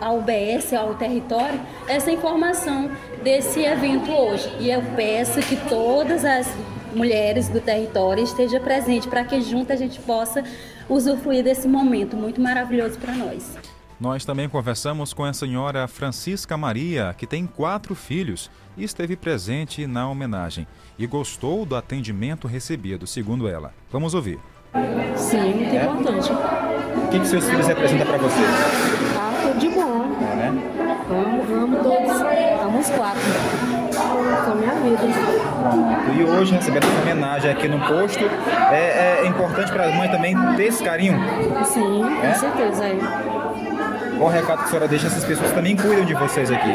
a 0.00 0.12
UBS 0.12 0.72
ao 0.72 0.94
território 0.94 1.60
essa 1.86 2.10
informação 2.10 2.90
desse 3.22 3.60
evento 3.60 4.10
hoje. 4.10 4.50
E 4.60 4.70
eu 4.70 4.82
peço 4.96 5.40
que 5.40 5.56
todas 5.68 6.24
as 6.24 6.46
mulheres 6.94 7.48
do 7.48 7.60
território 7.60 8.24
estejam 8.24 8.60
presentes 8.60 9.06
para 9.06 9.24
que 9.24 9.40
junto 9.40 9.72
a 9.72 9.76
gente 9.76 10.00
possa 10.00 10.42
usufruir 10.88 11.42
desse 11.42 11.68
momento 11.68 12.16
muito 12.16 12.40
maravilhoso 12.40 12.98
para 12.98 13.14
nós. 13.14 13.71
Nós 14.02 14.24
também 14.24 14.48
conversamos 14.48 15.14
com 15.14 15.22
a 15.22 15.32
senhora 15.32 15.86
Francisca 15.86 16.56
Maria, 16.56 17.14
que 17.16 17.24
tem 17.24 17.46
quatro 17.46 17.94
filhos 17.94 18.50
e 18.76 18.82
esteve 18.82 19.14
presente 19.14 19.86
na 19.86 20.08
homenagem 20.08 20.66
e 20.98 21.06
gostou 21.06 21.64
do 21.64 21.76
atendimento 21.76 22.48
recebido, 22.48 23.06
segundo 23.06 23.46
ela. 23.46 23.72
Vamos 23.92 24.12
ouvir. 24.12 24.40
Sim, 25.14 25.54
muito 25.54 25.76
é? 25.76 25.84
importante. 25.84 26.32
O 26.32 27.08
que, 27.12 27.20
que 27.20 27.26
seus 27.28 27.48
filhos 27.48 27.64
representam 27.64 28.04
para 28.04 28.18
você? 28.18 28.40
Ah, 29.16 29.40
tudo 29.40 29.60
de 29.60 29.68
bom. 29.68 30.02
É, 30.20 30.34
né? 30.34 30.48
Amo, 31.08 31.62
amo 31.62 31.76
todos. 31.76 32.20
Amo 32.60 32.80
os 32.80 32.90
quatro. 32.90 33.22
São 34.44 34.56
minha 34.56 34.74
vida. 34.80 34.98
Pronto. 35.60 36.18
E 36.18 36.24
hoje, 36.24 36.54
recebendo 36.54 36.86
essa 36.88 37.02
homenagem 37.02 37.50
aqui 37.52 37.68
no 37.68 37.78
posto, 37.78 38.24
é, 38.72 39.20
é 39.22 39.26
importante 39.28 39.70
para 39.70 39.84
as 39.84 39.94
mães 39.94 40.10
também 40.10 40.34
ter 40.56 40.64
esse 40.64 40.82
carinho? 40.82 41.16
Sim, 41.64 42.02
é? 42.20 42.32
com 42.32 42.40
certeza. 42.40 42.84
É. 42.84 43.41
Qual 44.22 44.30
o 44.30 44.34
recado 44.36 44.58
que 44.58 44.64
a 44.64 44.66
senhora 44.68 44.86
deixa? 44.86 45.08
Essas 45.08 45.24
pessoas 45.24 45.50
também 45.50 45.76
cuidam 45.76 46.04
de 46.04 46.14
vocês 46.14 46.48
aqui. 46.48 46.70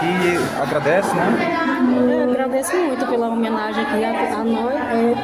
Que 0.00 0.58
agradece, 0.58 1.14
né? 1.14 2.16
Eu 2.16 2.30
agradeço 2.30 2.74
muito 2.74 3.06
pela 3.06 3.28
homenagem 3.28 3.84
aqui 3.84 4.02
a, 4.02 4.40
a 4.40 4.42
nós, 4.42 4.74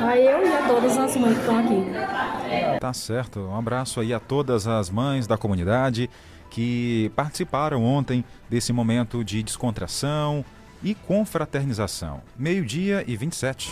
a 0.03 0.19
eu 0.19 0.47
e 0.47 0.53
a 0.53 0.69
todas 0.69 0.99
as 0.99 1.17
mães 1.17 1.33
que 1.33 1.41
estão 1.41 1.59
aqui. 1.59 2.79
Tá 2.79 2.93
certo. 2.93 3.41
Um 3.41 3.57
abraço 3.57 3.99
aí 3.99 4.13
a 4.13 4.21
todas 4.21 4.67
as 4.67 4.91
mães 4.91 5.27
da 5.27 5.39
comunidade 5.39 6.11
que 6.51 7.11
participaram 7.17 7.83
ontem 7.83 8.23
desse 8.51 8.71
momento 8.71 9.25
de 9.25 9.43
descontração 9.43 10.45
e 10.83 10.95
confraternização. 10.95 12.21
Meio-dia 12.37 13.05
e 13.07 13.17
27. 13.17 13.71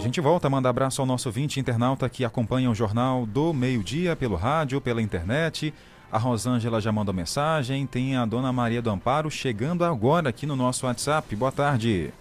Gente 0.00 0.18
volta 0.18 0.46
a 0.46 0.50
mandar 0.50 0.70
abraço 0.70 1.02
ao 1.02 1.06
nosso 1.06 1.30
20 1.30 1.60
internauta 1.60 2.08
que 2.08 2.24
acompanha 2.24 2.70
o 2.70 2.74
jornal 2.74 3.26
do 3.26 3.52
meio-dia 3.52 4.16
pelo 4.16 4.34
rádio, 4.34 4.80
pela 4.80 5.02
internet. 5.02 5.74
A 6.10 6.16
Rosângela 6.16 6.80
já 6.80 6.90
mandou 6.90 7.12
mensagem. 7.14 7.86
Tem 7.86 8.16
a 8.16 8.24
Dona 8.24 8.50
Maria 8.50 8.80
do 8.80 8.88
Amparo 8.88 9.30
chegando 9.30 9.84
agora 9.84 10.30
aqui 10.30 10.46
no 10.46 10.56
nosso 10.56 10.86
WhatsApp. 10.86 11.36
Boa 11.36 11.52
tarde. 11.52 12.14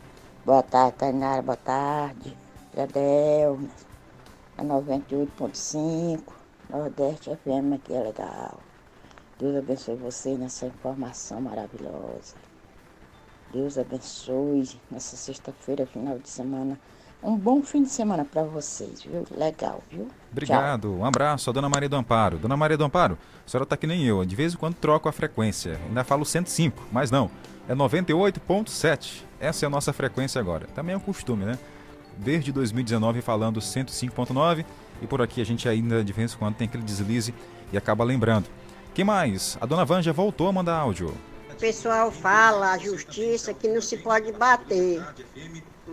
Boa 0.46 0.62
tarde, 0.62 0.98
Tainara. 0.98 1.42
Boa 1.42 1.56
tarde. 1.56 2.36
Jadel. 2.76 3.58
A 4.58 4.63
98.5. 4.63 6.22
Nordeste 6.70 7.30
FM 7.30 7.76
aqui 7.76 7.94
é 7.94 8.02
legal. 8.02 8.60
Deus 9.39 9.56
abençoe 9.56 9.96
você 9.96 10.36
nessa 10.36 10.65
informação 10.65 11.39
maravilhosa. 11.39 12.36
Deus 13.54 13.78
abençoe 13.78 14.70
nessa 14.92 15.15
sexta-feira, 15.15 15.86
final 15.86 16.20
de 16.20 16.28
semana 16.30 16.78
um 17.21 17.36
bom 17.36 17.62
fim 17.62 17.84
de 17.84 17.89
semana 17.89 18.23
para 18.23 18.43
vocês, 18.43 19.03
viu? 19.03 19.25
Legal, 19.36 19.84
viu? 19.91 20.08
Obrigado. 20.32 20.89
Tchau. 20.89 20.99
Um 20.99 21.05
abraço 21.05 21.49
a 21.49 21.53
Dona 21.53 21.67
Maria 21.67 21.89
do 21.89 21.95
Amparo. 21.95 22.38
Dona 22.38 22.55
Maria 22.55 22.77
do 22.77 22.84
Amparo, 22.84 23.17
a 23.45 23.49
senhora 23.49 23.65
tá 23.65 23.75
que 23.75 23.86
nem 23.86 24.05
eu. 24.05 24.23
De 24.23 24.36
vez 24.36 24.53
em 24.53 24.58
quando 24.58 24.75
troco 24.75 25.10
a 25.10 25.12
frequência. 25.12 25.79
Ainda 25.88 26.03
falo 26.03 26.25
105, 26.25 26.88
mas 26.91 27.12
não. 27.12 27.29
É 27.67 27.75
98.7. 27.75 29.23
Essa 29.39 29.65
é 29.65 29.67
a 29.67 29.69
nossa 29.69 29.91
frequência 29.91 30.39
agora. 30.39 30.67
Também 30.73 30.93
é 30.93 30.97
um 30.97 31.01
costume, 31.01 31.45
né? 31.45 31.60
Desde 32.17 32.51
2019 32.51 33.21
falando 33.21 33.60
105.9 33.60 34.65
e 35.01 35.08
por 35.08 35.21
aqui 35.21 35.41
a 35.41 35.45
gente 35.45 35.67
ainda 35.67 36.03
de 36.03 36.12
vez 36.12 36.34
em 36.34 36.38
quando 36.38 36.55
tem 36.55 36.67
aquele 36.67 36.84
deslize 36.84 37.34
e 37.71 37.77
acaba 37.77 38.03
lembrando. 38.03 38.47
Quem 38.93 39.05
mais? 39.05 39.58
A 39.62 39.65
Dona 39.65 39.86
Vanja 39.86 40.12
voltou 40.12 40.47
a 40.47 40.51
mandar 40.51 40.75
áudio. 40.77 41.13
O 41.51 41.55
pessoal 41.55 42.12
fala, 42.12 42.71
a 42.71 42.77
justiça, 42.77 43.53
que 43.53 43.67
não 43.67 43.82
se 43.82 43.97
pode 43.97 44.32
bater 44.32 45.01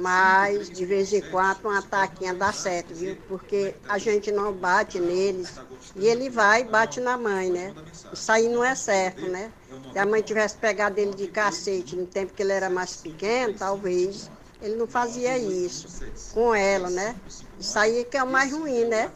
mas 0.00 0.68
de 0.70 0.84
vez 0.84 1.12
em 1.12 1.20
quando 1.22 1.64
uma 1.64 1.82
taquinha 1.82 2.34
dá 2.34 2.52
certo, 2.52 2.94
viu? 2.94 3.16
Porque 3.28 3.74
a 3.88 3.98
gente 3.98 4.30
não 4.30 4.52
bate 4.52 5.00
neles 5.00 5.54
e 5.94 6.06
ele 6.06 6.28
vai 6.28 6.62
e 6.62 6.64
bate 6.64 7.00
na 7.00 7.16
mãe, 7.16 7.50
né? 7.50 7.74
Isso 8.12 8.30
aí 8.30 8.48
não 8.48 8.62
é 8.62 8.74
certo, 8.74 9.26
né? 9.26 9.50
Se 9.92 9.98
a 9.98 10.06
mãe 10.06 10.22
tivesse 10.22 10.56
pegado 10.56 10.98
ele 10.98 11.14
de 11.14 11.26
cacete 11.28 11.96
no 11.96 12.06
tempo 12.06 12.32
que 12.34 12.42
ele 12.42 12.52
era 12.52 12.68
mais 12.68 12.96
pequeno, 12.96 13.54
talvez 13.54 14.30
ele 14.60 14.76
não 14.76 14.86
fazia 14.86 15.36
isso 15.38 15.86
com 16.32 16.54
ela, 16.54 16.90
né? 16.90 17.16
Isso 17.58 17.78
aí 17.78 18.04
que 18.04 18.16
é 18.16 18.22
o 18.22 18.26
mais 18.26 18.52
ruim, 18.52 18.84
né? 18.84 19.10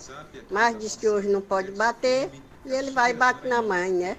Mas 0.51 0.79
diz 0.79 0.97
que 0.97 1.09
hoje 1.09 1.29
não 1.29 1.41
pode 1.41 1.73
bater 1.73 2.31
e 2.65 2.73
ele 2.73 2.91
vai 2.91 3.11
e 3.11 3.15
bate 3.15 3.47
na 3.47 3.63
mãe, 3.63 3.91
né? 3.91 4.17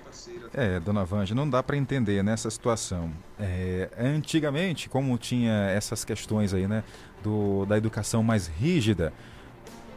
É, 0.54 0.80
dona 0.80 1.06
Vanja, 1.06 1.34
não 1.36 1.50
dá 1.50 1.62
para 1.62 1.78
entender 1.78 2.24
nessa 2.24 2.50
situação. 2.50 3.12
É, 3.42 3.90
antigamente, 3.98 4.88
como 4.88 5.18
tinha 5.18 5.52
essas 5.72 6.06
questões 6.06 6.54
aí, 6.54 6.68
né, 6.68 6.84
do, 7.24 7.66
da 7.66 7.76
educação 7.76 8.22
mais 8.22 8.46
rígida, 8.48 9.12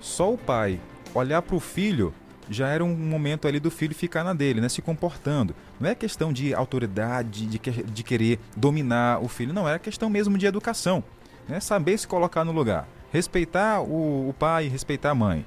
só 0.01 0.33
o 0.33 0.39
pai 0.39 0.81
olhar 1.15 1.43
para 1.43 1.55
o 1.55 1.61
filho 1.61 2.13
já 2.49 2.69
era 2.69 2.85
um 2.85 2.95
momento 2.95 3.47
ali 3.49 3.59
do 3.59 3.71
filho 3.71 3.95
ficar 3.95 4.25
na 4.25 4.33
dele, 4.33 4.61
né, 4.61 4.69
se 4.69 4.83
comportando. 4.83 5.55
Não 5.79 5.89
é 5.89 5.95
questão 5.95 6.33
de 6.33 6.55
autoridade, 6.55 7.47
de, 7.47 7.59
de 7.59 8.03
querer 8.03 8.39
dominar 8.57 9.23
o 9.23 9.29
filho, 9.29 9.53
não, 9.53 9.69
é 9.69 9.79
questão 9.79 10.09
mesmo 10.09 10.37
de 10.39 10.47
educação. 10.47 11.05
Né, 11.47 11.61
saber 11.61 11.99
se 11.99 12.09
colocar 12.09 12.45
no 12.45 12.53
lugar, 12.53 12.89
respeitar 13.13 13.81
o, 13.81 14.29
o 14.29 14.35
pai, 14.39 14.69
respeitar 14.69 15.11
a 15.11 15.15
mãe. 15.15 15.45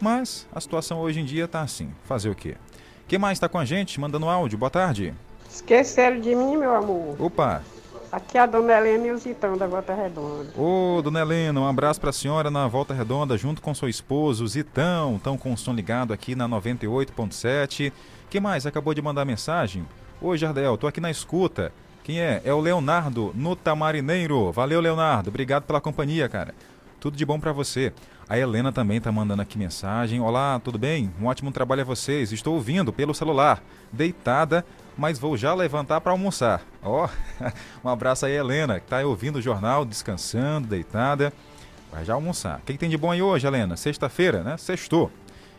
Mas 0.00 0.46
a 0.52 0.60
situação 0.60 0.98
hoje 1.00 1.20
em 1.20 1.24
dia 1.24 1.44
está 1.44 1.60
assim. 1.60 1.90
Fazer 2.04 2.30
o 2.30 2.34
quê? 2.34 2.56
Quem 3.06 3.18
mais 3.18 3.36
está 3.36 3.48
com 3.48 3.58
a 3.58 3.64
gente? 3.64 3.98
Mandando 3.98 4.28
áudio. 4.28 4.58
Boa 4.58 4.70
tarde. 4.70 5.14
Esqueceram 5.48 6.20
de 6.20 6.34
mim, 6.34 6.56
meu 6.56 6.74
amor. 6.74 7.16
Opa. 7.18 7.62
Aqui 8.10 8.38
é 8.38 8.40
a 8.40 8.46
dona 8.46 8.72
Helena 8.72 9.06
e 9.06 9.10
o 9.12 9.18
Zitão 9.18 9.56
da 9.58 9.66
Volta 9.66 9.94
Redonda. 9.94 10.50
Ô, 10.56 11.02
dona 11.02 11.20
Helena, 11.20 11.60
um 11.60 11.68
abraço 11.68 12.00
para 12.00 12.08
a 12.08 12.12
senhora 12.12 12.50
na 12.50 12.66
Volta 12.66 12.94
Redonda, 12.94 13.36
junto 13.36 13.60
com 13.60 13.74
seu 13.74 13.88
esposo, 13.88 14.46
Zitão. 14.46 15.16
Estão 15.16 15.36
com 15.36 15.52
o 15.52 15.58
som 15.58 15.74
ligado 15.74 16.12
aqui 16.12 16.34
na 16.34 16.48
98.7. 16.48 17.92
Quem 18.30 18.40
mais 18.40 18.64
acabou 18.64 18.94
de 18.94 19.02
mandar 19.02 19.26
mensagem? 19.26 19.86
Ô, 20.22 20.34
Jardel, 20.36 20.78
tô 20.78 20.86
aqui 20.86 21.00
na 21.00 21.10
escuta. 21.10 21.70
Quem 22.02 22.18
é? 22.18 22.40
É 22.44 22.54
o 22.54 22.60
Leonardo, 22.60 23.30
no 23.34 23.54
Tamarineiro. 23.54 24.50
Valeu, 24.52 24.80
Leonardo. 24.80 25.28
Obrigado 25.28 25.64
pela 25.64 25.80
companhia, 25.80 26.26
cara. 26.30 26.54
Tudo 26.98 27.16
de 27.16 27.26
bom 27.26 27.38
para 27.38 27.52
você. 27.52 27.92
A 28.26 28.38
Helena 28.38 28.72
também 28.72 28.96
está 28.96 29.12
mandando 29.12 29.42
aqui 29.42 29.58
mensagem. 29.58 30.18
Olá, 30.20 30.58
tudo 30.64 30.78
bem? 30.78 31.12
Um 31.20 31.26
ótimo 31.26 31.52
trabalho 31.52 31.82
a 31.82 31.84
vocês. 31.84 32.32
Estou 32.32 32.54
ouvindo 32.54 32.92
pelo 32.92 33.14
celular, 33.14 33.62
deitada, 33.92 34.64
mas 34.98 35.16
vou 35.16 35.36
já 35.36 35.54
levantar 35.54 36.00
para 36.00 36.10
almoçar. 36.10 36.60
Ó, 36.82 37.06
oh, 37.06 37.48
um 37.86 37.88
abraço 37.88 38.26
aí, 38.26 38.32
Helena, 38.32 38.80
que 38.80 38.86
está 38.86 39.00
ouvindo 39.00 39.36
o 39.36 39.42
jornal, 39.42 39.84
descansando, 39.84 40.66
deitada. 40.66 41.32
Vai 41.92 42.04
já 42.04 42.14
almoçar. 42.14 42.58
O 42.58 42.62
que, 42.62 42.72
que 42.72 42.78
tem 42.78 42.90
de 42.90 42.98
bom 42.98 43.12
aí 43.12 43.22
hoje, 43.22 43.46
Helena? 43.46 43.76
Sexta-feira, 43.76 44.42
né? 44.42 44.56
Sextou. 44.56 45.10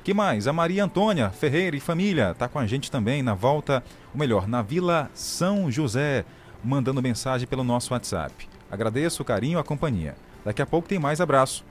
Que 0.03 0.13
mais? 0.13 0.45
A 0.45 0.53
Maria 0.53 0.83
Antônia 0.83 1.29
Ferreira 1.29 1.75
e 1.75 1.79
família 1.79 2.31
está 2.31 2.47
com 2.47 2.59
a 2.59 2.67
gente 2.67 2.91
também 2.91 3.23
na 3.23 3.33
volta, 3.33 3.81
ou 4.13 4.19
melhor, 4.19 4.47
na 4.47 4.61
Vila 4.61 5.09
São 5.13 5.71
José, 5.71 6.25
mandando 6.63 7.01
mensagem 7.01 7.47
pelo 7.47 7.63
nosso 7.63 7.93
WhatsApp. 7.93 8.47
Agradeço 8.69 9.21
o 9.21 9.25
carinho 9.25 9.57
e 9.57 9.61
a 9.61 9.63
companhia. 9.63 10.15
Daqui 10.43 10.61
a 10.61 10.65
pouco 10.65 10.87
tem 10.87 10.99
mais 10.99 11.21
abraço. 11.21 11.65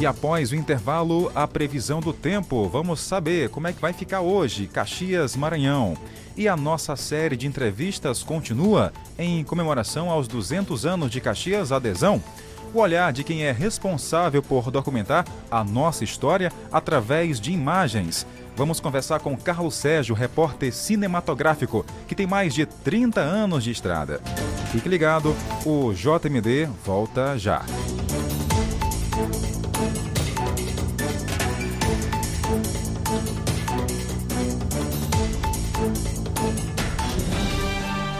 E 0.00 0.06
após 0.06 0.52
o 0.52 0.54
intervalo, 0.54 1.30
a 1.34 1.44
previsão 1.48 1.98
do 1.98 2.12
tempo. 2.12 2.68
Vamos 2.68 3.00
saber 3.00 3.48
como 3.50 3.66
é 3.66 3.72
que 3.72 3.80
vai 3.80 3.92
ficar 3.92 4.20
hoje, 4.20 4.68
Caxias, 4.68 5.34
Maranhão. 5.34 5.96
E 6.36 6.46
a 6.46 6.56
nossa 6.56 6.94
série 6.94 7.36
de 7.36 7.48
entrevistas 7.48 8.22
continua 8.22 8.92
em 9.18 9.42
comemoração 9.42 10.08
aos 10.08 10.28
200 10.28 10.86
anos 10.86 11.10
de 11.10 11.20
Caxias 11.20 11.72
Adesão. 11.72 12.22
O 12.72 12.78
olhar 12.78 13.12
de 13.12 13.24
quem 13.24 13.42
é 13.42 13.50
responsável 13.50 14.40
por 14.40 14.70
documentar 14.70 15.24
a 15.50 15.64
nossa 15.64 16.04
história 16.04 16.52
através 16.70 17.40
de 17.40 17.50
imagens. 17.50 18.24
Vamos 18.54 18.78
conversar 18.78 19.18
com 19.18 19.36
Carlos 19.36 19.74
Sérgio, 19.74 20.14
repórter 20.14 20.72
cinematográfico, 20.72 21.84
que 22.06 22.14
tem 22.14 22.26
mais 22.26 22.54
de 22.54 22.66
30 22.66 23.20
anos 23.20 23.64
de 23.64 23.72
estrada. 23.72 24.20
Fique 24.70 24.88
ligado, 24.88 25.34
o 25.66 25.92
JMD 25.92 26.68
volta 26.84 27.36
já. 27.36 27.64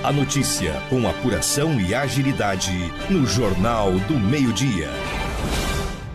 A 0.08 0.12
notícia 0.12 0.72
com 0.88 1.06
apuração 1.06 1.78
e 1.78 1.94
agilidade 1.94 2.72
no 3.10 3.26
Jornal 3.26 3.92
do 4.08 4.18
Meio-Dia. 4.18 4.88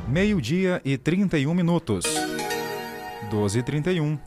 Meio-dia 0.08 0.82
e 0.84 0.98
31 0.98 1.54
minutos. 1.54 2.04
12 3.30 3.60
e 3.60 3.62
31. 3.62 4.18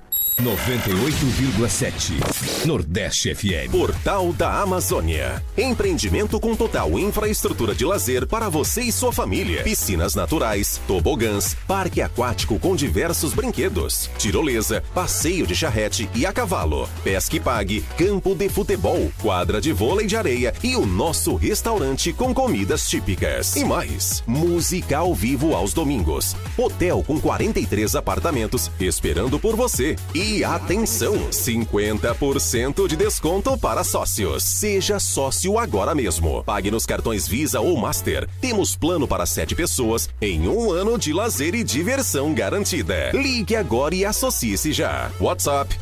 98,7 0.42 2.66
Nordeste 2.66 3.34
FM. 3.34 3.70
Portal 3.70 4.34
da 4.34 4.60
Amazônia. 4.60 5.42
Empreendimento 5.56 6.38
com 6.38 6.54
total 6.54 6.98
infraestrutura 6.98 7.74
de 7.74 7.86
lazer 7.86 8.26
para 8.26 8.50
você 8.50 8.82
e 8.82 8.92
sua 8.92 9.10
família. 9.10 9.62
Piscinas 9.62 10.14
naturais, 10.14 10.78
tobogãs, 10.86 11.56
parque 11.66 12.02
aquático 12.02 12.58
com 12.58 12.76
diversos 12.76 13.32
brinquedos, 13.32 14.10
tirolesa, 14.18 14.84
passeio 14.94 15.46
de 15.46 15.56
charrete 15.56 16.06
e 16.14 16.26
a 16.26 16.34
cavalo, 16.34 16.86
pesque 17.02 17.40
pague, 17.40 17.80
campo 17.96 18.34
de 18.34 18.50
futebol, 18.50 19.10
quadra 19.22 19.58
de 19.58 19.72
vôlei 19.72 20.06
de 20.06 20.16
areia 20.16 20.52
e 20.62 20.76
o 20.76 20.84
nosso 20.84 21.34
restaurante 21.34 22.12
com 22.12 22.34
comidas 22.34 22.90
típicas. 22.90 23.56
E 23.56 23.64
mais, 23.64 24.22
música 24.26 24.98
ao 24.98 25.14
vivo 25.14 25.54
aos 25.54 25.72
domingos. 25.72 26.36
Hotel 26.58 27.02
com 27.06 27.18
43 27.18 27.94
apartamentos 27.94 28.70
esperando 28.78 29.38
por 29.38 29.56
você. 29.56 29.96
E 30.14 30.25
atenção, 30.44 31.14
50% 31.30 32.88
de 32.88 32.96
desconto 32.96 33.56
para 33.56 33.84
sócios. 33.84 34.42
Seja 34.42 34.98
sócio 34.98 35.58
agora 35.58 35.94
mesmo. 35.94 36.42
Pague 36.44 36.70
nos 36.70 36.84
cartões 36.84 37.28
Visa 37.28 37.60
ou 37.60 37.76
Master. 37.76 38.28
Temos 38.40 38.74
plano 38.74 39.06
para 39.06 39.26
sete 39.26 39.54
pessoas 39.54 40.08
em 40.20 40.48
um 40.48 40.70
ano 40.70 40.98
de 40.98 41.12
lazer 41.12 41.54
e 41.54 41.62
diversão 41.62 42.34
garantida. 42.34 43.10
Ligue 43.12 43.54
agora 43.54 43.94
e 43.94 44.04
associe-se 44.04 44.72
já. 44.72 45.10
WhatsApp 45.20 45.76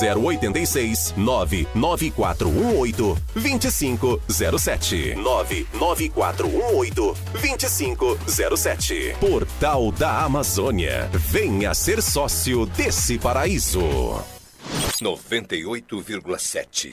086 0.00 1.14
99418 1.16 3.18
2507 3.34 5.14
99418 5.16 7.16
2507 7.32 9.16
Portal 9.20 9.92
da 9.92 10.24
Amazônia. 10.24 11.10
Venha 11.12 11.74
ser 11.74 12.02
sócio 12.02 12.66
desse 12.66 13.18
paraíso. 13.18 13.89
98,7 15.00 16.92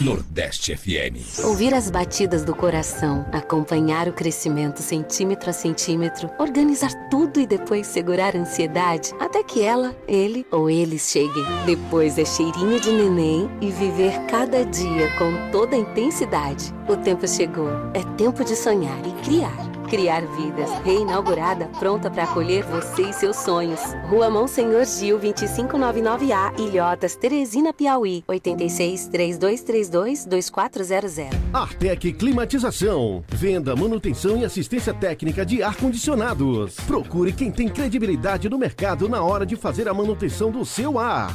Nordeste 0.00 0.76
FM. 0.76 1.44
Ouvir 1.44 1.72
as 1.72 1.90
batidas 1.90 2.44
do 2.44 2.54
coração, 2.54 3.24
acompanhar 3.32 4.08
o 4.08 4.12
crescimento 4.12 4.82
centímetro 4.82 5.48
a 5.48 5.52
centímetro, 5.52 6.28
organizar 6.38 6.92
tudo 7.08 7.40
e 7.40 7.46
depois 7.46 7.86
segurar 7.86 8.36
a 8.36 8.40
ansiedade 8.40 9.14
até 9.20 9.42
que 9.42 9.62
ela, 9.62 9.96
ele 10.06 10.44
ou 10.50 10.68
eles 10.68 11.08
cheguem. 11.08 11.44
Depois 11.64 12.18
é 12.18 12.24
cheirinho 12.24 12.78
de 12.80 12.90
neném 12.90 13.48
e 13.60 13.70
viver 13.70 14.18
cada 14.28 14.64
dia 14.64 15.08
com 15.16 15.50
toda 15.50 15.76
a 15.76 15.78
intensidade. 15.78 16.75
O 16.88 16.96
tempo 16.96 17.26
chegou. 17.26 17.68
É 17.94 18.02
tempo 18.16 18.44
de 18.44 18.54
sonhar 18.54 19.00
e 19.04 19.10
criar. 19.24 19.66
Criar 19.88 20.20
Vidas, 20.20 20.70
reinaugurada, 20.84 21.66
pronta 21.80 22.08
para 22.08 22.24
acolher 22.24 22.64
você 22.64 23.10
e 23.10 23.12
seus 23.12 23.36
sonhos. 23.36 23.80
Rua 24.08 24.30
Monsenhor 24.30 24.84
Gil, 24.84 25.18
2599A, 25.18 26.58
Ilhotas, 26.58 27.16
Teresina, 27.16 27.72
Piauí. 27.72 28.22
86 28.28 29.08
3232 29.08 30.26
2400. 30.26 31.18
Artec 31.52 32.12
Climatização. 32.12 33.24
Venda, 33.28 33.74
manutenção 33.74 34.36
e 34.36 34.44
assistência 34.44 34.94
técnica 34.94 35.44
de 35.44 35.64
ar-condicionados. 35.64 36.76
Procure 36.86 37.32
quem 37.32 37.50
tem 37.50 37.68
credibilidade 37.68 38.48
no 38.48 38.58
mercado 38.58 39.08
na 39.08 39.22
hora 39.22 39.44
de 39.44 39.56
fazer 39.56 39.88
a 39.88 39.94
manutenção 39.94 40.52
do 40.52 40.64
seu 40.64 41.00
ar. 41.00 41.34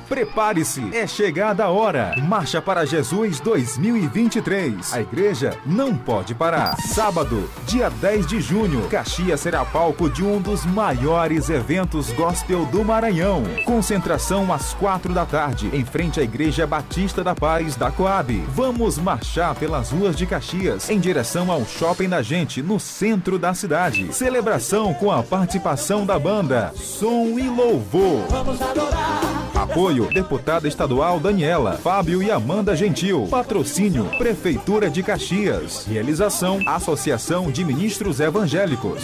Prepare-se, 0.11 0.93
é 0.93 1.07
chegada 1.07 1.63
a 1.63 1.69
hora. 1.69 2.13
Marcha 2.27 2.61
para 2.61 2.85
Jesus 2.85 3.39
2023. 3.39 4.93
A 4.93 4.99
igreja 4.99 5.57
não 5.65 5.95
pode 5.95 6.35
parar. 6.35 6.75
Sábado, 6.81 7.49
dia 7.65 7.89
10 7.89 8.27
de 8.27 8.41
junho, 8.41 8.89
Caxias 8.89 9.39
será 9.39 9.63
palco 9.63 10.09
de 10.09 10.21
um 10.21 10.41
dos 10.41 10.65
maiores 10.65 11.49
eventos 11.49 12.11
gospel 12.11 12.65
do 12.65 12.83
Maranhão. 12.83 13.41
Concentração 13.63 14.51
às 14.51 14.73
quatro 14.73 15.13
da 15.13 15.25
tarde, 15.25 15.69
em 15.71 15.85
frente 15.85 16.19
à 16.19 16.23
Igreja 16.23 16.67
Batista 16.67 17.23
da 17.23 17.33
Paz 17.33 17.77
da 17.77 17.89
Coab. 17.89 18.37
Vamos 18.49 18.97
marchar 18.97 19.55
pelas 19.55 19.91
ruas 19.91 20.17
de 20.17 20.25
Caxias, 20.25 20.89
em 20.89 20.99
direção 20.99 21.49
ao 21.49 21.63
Shopping 21.63 22.09
da 22.09 22.21
Gente, 22.21 22.61
no 22.61 22.81
centro 22.81 23.39
da 23.39 23.53
cidade. 23.53 24.13
Celebração 24.13 24.93
com 24.93 25.09
a 25.09 25.23
participação 25.23 26.05
da 26.05 26.19
banda 26.19 26.73
Som 26.75 27.39
e 27.39 27.47
Louvor. 27.47 28.27
Vamos 28.29 28.61
adorar. 28.61 29.21
Apoio 29.55 30.00
Deputada 30.07 30.67
Estadual 30.67 31.19
Daniela, 31.19 31.73
Fábio 31.73 32.21
e 32.21 32.31
Amanda 32.31 32.75
Gentil. 32.75 33.27
Patrocínio 33.29 34.05
Prefeitura 34.17 34.89
de 34.89 35.03
Caxias. 35.03 35.85
Realização 35.85 36.61
Associação 36.65 37.51
de 37.51 37.63
Ministros 37.63 38.19
Evangélicos. 38.19 39.01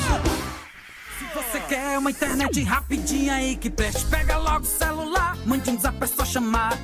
Se 1.18 1.26
você 1.34 1.60
quer 1.62 1.98
uma 1.98 2.12
internet 2.12 2.62
rapidinha 2.64 3.36
aí 3.36 3.56
que 3.56 3.70
preste, 3.70 4.06
pega 4.06 4.38
logo 4.38 4.62
o 4.62 4.66
celular, 4.66 5.38
mande 5.46 5.70
um 5.70 5.80
zap, 5.80 5.98
é 6.02 6.08
só 6.08 6.26
chamar. 6.26 6.78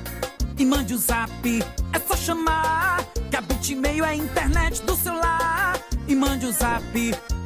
E 0.56 0.64
mande 0.64 0.94
o 0.94 0.96
um 0.96 1.00
zap, 1.00 1.64
é 1.92 1.98
só 1.98 2.16
chamar. 2.16 3.04
Que 3.30 3.36
a 3.36 3.40
Bitmail 3.40 4.04
é 4.04 4.08
a 4.10 4.16
internet 4.16 4.82
do 4.82 4.94
celular. 4.94 5.78
E 6.06 6.14
mande 6.14 6.46
o 6.46 6.50
um 6.50 6.52
zap, 6.52 6.84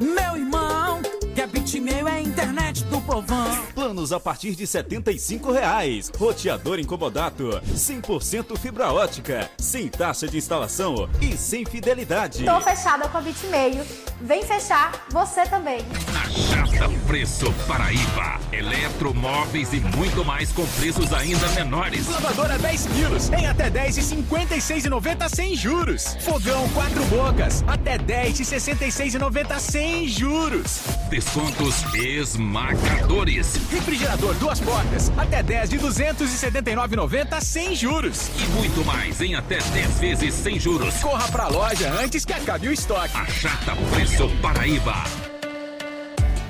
meu 0.00 0.36
irmão. 0.36 1.00
Que 1.38 1.42
a 1.42 1.46
Bitmail 1.46 2.08
é 2.08 2.14
a 2.14 2.20
internet 2.20 2.82
do 2.86 3.00
povão. 3.00 3.64
Planos 3.72 4.12
a 4.12 4.18
partir 4.18 4.56
de 4.56 4.66
75 4.66 5.52
reais. 5.52 6.10
Roteador 6.18 6.80
incomodato. 6.80 7.62
100% 7.76 8.58
fibra 8.58 8.92
ótica. 8.92 9.48
Sem 9.56 9.86
taxa 9.86 10.26
de 10.26 10.36
instalação 10.36 11.08
e 11.22 11.36
sem 11.36 11.64
fidelidade. 11.64 12.44
Tô 12.44 12.60
fechada 12.60 13.08
com 13.08 13.18
a 13.18 13.20
Bitmail. 13.20 13.86
Vem 14.20 14.42
fechar 14.42 15.06
você 15.10 15.44
também. 15.46 15.78
Achata 16.12 16.88
Preço 17.06 17.52
Paraíba. 17.68 18.40
Eletromóveis 18.52 19.72
e 19.72 19.78
muito 19.78 20.24
mais 20.24 20.50
com 20.50 20.66
preços 20.66 21.12
ainda 21.12 21.48
menores. 21.50 22.08
Lavadora 22.08 22.58
10 22.58 22.86
quilos 22.86 23.30
em 23.30 23.46
até 23.46 23.70
10 23.70 23.98
e 23.98 24.00
56,90 24.00 25.28
sem 25.28 25.54
juros. 25.54 26.16
Fogão 26.20 26.68
4 26.70 27.04
bocas 27.04 27.62
até 27.68 27.96
10 27.96 28.40
e 28.40 28.42
66,90 28.42 29.58
sem 29.60 30.08
juros. 30.08 30.80
Descontos 31.28 31.84
esmagadores. 31.94 33.56
Refrigerador 33.70 34.34
duas 34.36 34.58
portas 34.60 35.12
até 35.14 35.42
10 35.42 35.68
de 35.68 35.78
279,90 35.78 37.38
sem 37.42 37.74
juros. 37.74 38.30
E 38.34 38.46
muito 38.52 38.82
mais 38.82 39.20
em 39.20 39.34
até 39.34 39.58
10 39.58 40.00
vezes 40.00 40.32
sem 40.32 40.58
juros. 40.58 40.94
Corra 41.02 41.28
pra 41.28 41.48
loja 41.48 41.92
antes 42.02 42.24
que 42.24 42.32
acabe 42.32 42.68
o 42.68 42.72
estoque. 42.72 43.14
Achata 43.14 43.76
Preço 43.92 44.26
Paraíba. 44.40 45.04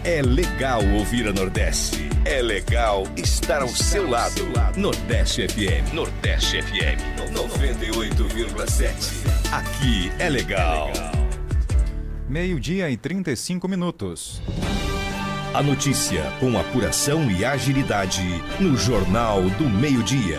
É 0.04 0.22
legal 0.22 0.80
ouvir 0.94 1.26
a 1.26 1.32
Nordeste. 1.32 2.08
É 2.24 2.40
legal 2.40 3.02
estar 3.16 3.62
ao 3.62 3.68
seu 3.68 4.08
lado. 4.08 4.46
Nordeste 4.76 5.44
FM. 5.48 5.92
Nordeste 5.92 6.62
FM. 6.62 7.32
98,7. 7.32 8.92
Aqui 9.50 10.12
é 10.20 10.28
legal. 10.28 10.92
Meio-dia 12.28 12.90
e 12.90 12.96
35 12.98 13.66
minutos. 13.66 14.42
A 15.54 15.62
notícia 15.62 16.30
com 16.38 16.58
apuração 16.58 17.30
e 17.30 17.42
agilidade 17.42 18.22
no 18.60 18.76
Jornal 18.76 19.40
do 19.48 19.64
Meio-Dia. 19.64 20.38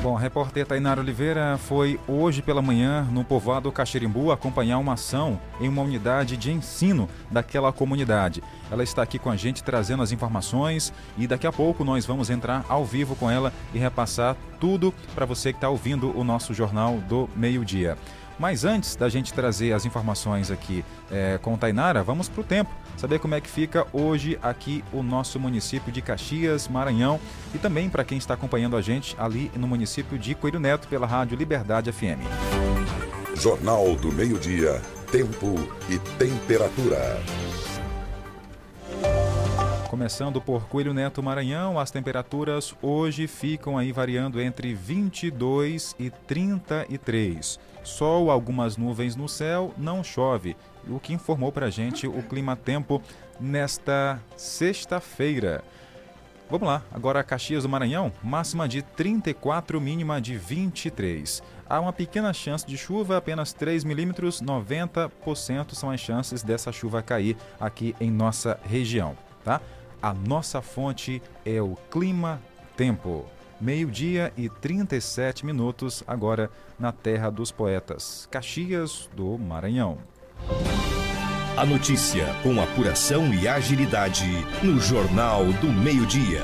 Bom, 0.00 0.16
a 0.16 0.20
repórter 0.20 0.64
Tainara 0.64 1.00
Oliveira 1.00 1.58
foi 1.58 1.98
hoje 2.06 2.40
pela 2.40 2.62
manhã 2.62 3.02
no 3.10 3.24
povoado 3.24 3.72
Caxirimbu 3.72 4.30
acompanhar 4.30 4.78
uma 4.78 4.92
ação 4.92 5.40
em 5.58 5.66
uma 5.66 5.82
unidade 5.82 6.36
de 6.36 6.52
ensino 6.52 7.08
daquela 7.32 7.72
comunidade. 7.72 8.44
Ela 8.70 8.84
está 8.84 9.02
aqui 9.02 9.18
com 9.18 9.30
a 9.30 9.36
gente 9.36 9.64
trazendo 9.64 10.04
as 10.04 10.12
informações 10.12 10.92
e 11.18 11.26
daqui 11.26 11.48
a 11.48 11.52
pouco 11.52 11.82
nós 11.82 12.06
vamos 12.06 12.30
entrar 12.30 12.64
ao 12.68 12.84
vivo 12.84 13.16
com 13.16 13.28
ela 13.28 13.52
e 13.72 13.78
repassar 13.78 14.36
tudo 14.60 14.94
para 15.16 15.26
você 15.26 15.52
que 15.52 15.56
está 15.56 15.68
ouvindo 15.68 16.16
o 16.16 16.22
nosso 16.22 16.54
Jornal 16.54 16.98
do 17.08 17.28
Meio-Dia. 17.34 17.96
Mas 18.38 18.64
antes 18.64 18.96
da 18.96 19.08
gente 19.08 19.32
trazer 19.32 19.72
as 19.72 19.84
informações 19.84 20.50
aqui 20.50 20.84
é, 21.10 21.38
com 21.40 21.56
Tainara, 21.56 22.02
vamos 22.02 22.28
para 22.28 22.40
o 22.40 22.44
tempo. 22.44 22.70
Saber 22.96 23.18
como 23.18 23.34
é 23.34 23.40
que 23.40 23.48
fica 23.48 23.86
hoje 23.92 24.38
aqui 24.42 24.84
o 24.92 25.02
nosso 25.02 25.38
município 25.38 25.92
de 25.92 26.00
Caxias, 26.00 26.68
Maranhão 26.68 27.20
e 27.54 27.58
também 27.58 27.88
para 27.88 28.04
quem 28.04 28.18
está 28.18 28.34
acompanhando 28.34 28.76
a 28.76 28.82
gente 28.82 29.16
ali 29.18 29.50
no 29.56 29.66
município 29.66 30.18
de 30.18 30.34
Coelho 30.34 30.60
Neto 30.60 30.88
pela 30.88 31.06
Rádio 31.06 31.36
Liberdade 31.36 31.90
FM. 31.92 32.22
Jornal 33.36 33.96
do 33.96 34.12
Meio-Dia, 34.12 34.80
tempo 35.10 35.54
e 35.88 35.98
temperatura. 36.18 37.20
Começando 39.94 40.40
por 40.40 40.66
Coelho 40.66 40.92
Neto 40.92 41.22
Maranhão, 41.22 41.78
as 41.78 41.90
temperaturas 41.90 42.74
hoje 42.82 43.28
ficam 43.28 43.78
aí 43.78 43.92
variando 43.92 44.40
entre 44.40 44.74
22 44.74 45.94
e 46.00 46.10
33. 46.10 47.60
Sol, 47.84 48.30
algumas 48.30 48.76
nuvens 48.76 49.14
no 49.14 49.28
céu, 49.28 49.72
não 49.76 50.02
chove. 50.02 50.56
O 50.88 50.98
que 50.98 51.12
informou 51.12 51.52
para 51.52 51.66
a 51.66 51.70
gente 51.70 52.06
o 52.06 52.22
clima 52.22 52.56
tempo 52.56 53.00
nesta 53.38 54.20
sexta-feira. 54.36 55.62
Vamos 56.50 56.68
lá, 56.68 56.82
agora 56.92 57.24
Caxias 57.24 57.62
do 57.62 57.68
Maranhão, 57.68 58.12
máxima 58.22 58.68
de 58.68 58.82
34, 58.82 59.80
mínima 59.80 60.20
de 60.20 60.36
23. 60.36 61.42
Há 61.66 61.80
uma 61.80 61.92
pequena 61.92 62.32
chance 62.34 62.66
de 62.66 62.76
chuva, 62.76 63.16
apenas 63.16 63.52
3 63.52 63.82
milímetros, 63.82 64.42
90% 64.42 65.72
são 65.72 65.90
as 65.90 66.00
chances 66.00 66.42
dessa 66.42 66.70
chuva 66.70 67.02
cair 67.02 67.36
aqui 67.58 67.96
em 67.98 68.10
nossa 68.10 68.60
região, 68.62 69.16
tá? 69.42 69.60
A 70.02 70.12
nossa 70.12 70.60
fonte 70.60 71.22
é 71.46 71.62
o 71.62 71.76
Clima 71.90 72.40
Tempo. 72.76 73.24
Meio-dia 73.60 74.32
e 74.36 74.48
37 74.48 75.46
minutos 75.46 76.02
agora 76.06 76.50
na 76.78 76.90
Terra 76.90 77.30
dos 77.30 77.52
Poetas, 77.52 78.28
Caxias 78.30 79.08
do 79.14 79.38
Maranhão. 79.38 79.98
A 81.56 81.64
notícia 81.64 82.26
com 82.42 82.60
apuração 82.60 83.32
e 83.32 83.46
agilidade 83.46 84.26
no 84.60 84.80
Jornal 84.80 85.44
do 85.60 85.68
Meio-Dia. 85.68 86.42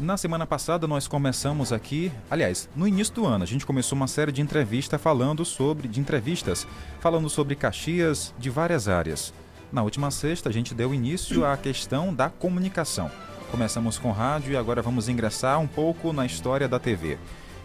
Na 0.00 0.16
semana 0.16 0.46
passada 0.46 0.86
nós 0.86 1.06
começamos 1.06 1.70
aqui, 1.70 2.10
aliás, 2.30 2.68
no 2.74 2.88
início 2.88 3.14
do 3.14 3.26
ano, 3.26 3.44
a 3.44 3.46
gente 3.46 3.66
começou 3.66 3.96
uma 3.96 4.08
série 4.08 4.32
de 4.32 4.40
entrevistas 4.40 5.00
falando 5.00 5.44
sobre 5.44 5.86
de 5.86 6.00
entrevistas, 6.00 6.66
falando 7.00 7.28
sobre 7.28 7.54
Caxias 7.54 8.34
de 8.38 8.48
várias 8.48 8.88
áreas. 8.88 9.34
Na 9.70 9.82
última 9.82 10.10
sexta, 10.10 10.48
a 10.48 10.52
gente 10.52 10.74
deu 10.74 10.94
início 10.94 11.44
à 11.44 11.56
questão 11.56 12.12
da 12.12 12.30
comunicação. 12.30 13.10
Começamos 13.54 13.98
com 13.98 14.10
rádio 14.10 14.52
e 14.52 14.56
agora 14.56 14.82
vamos 14.82 15.08
ingressar 15.08 15.60
um 15.60 15.66
pouco 15.68 16.12
na 16.12 16.26
história 16.26 16.66
da 16.66 16.80
TV. 16.80 17.16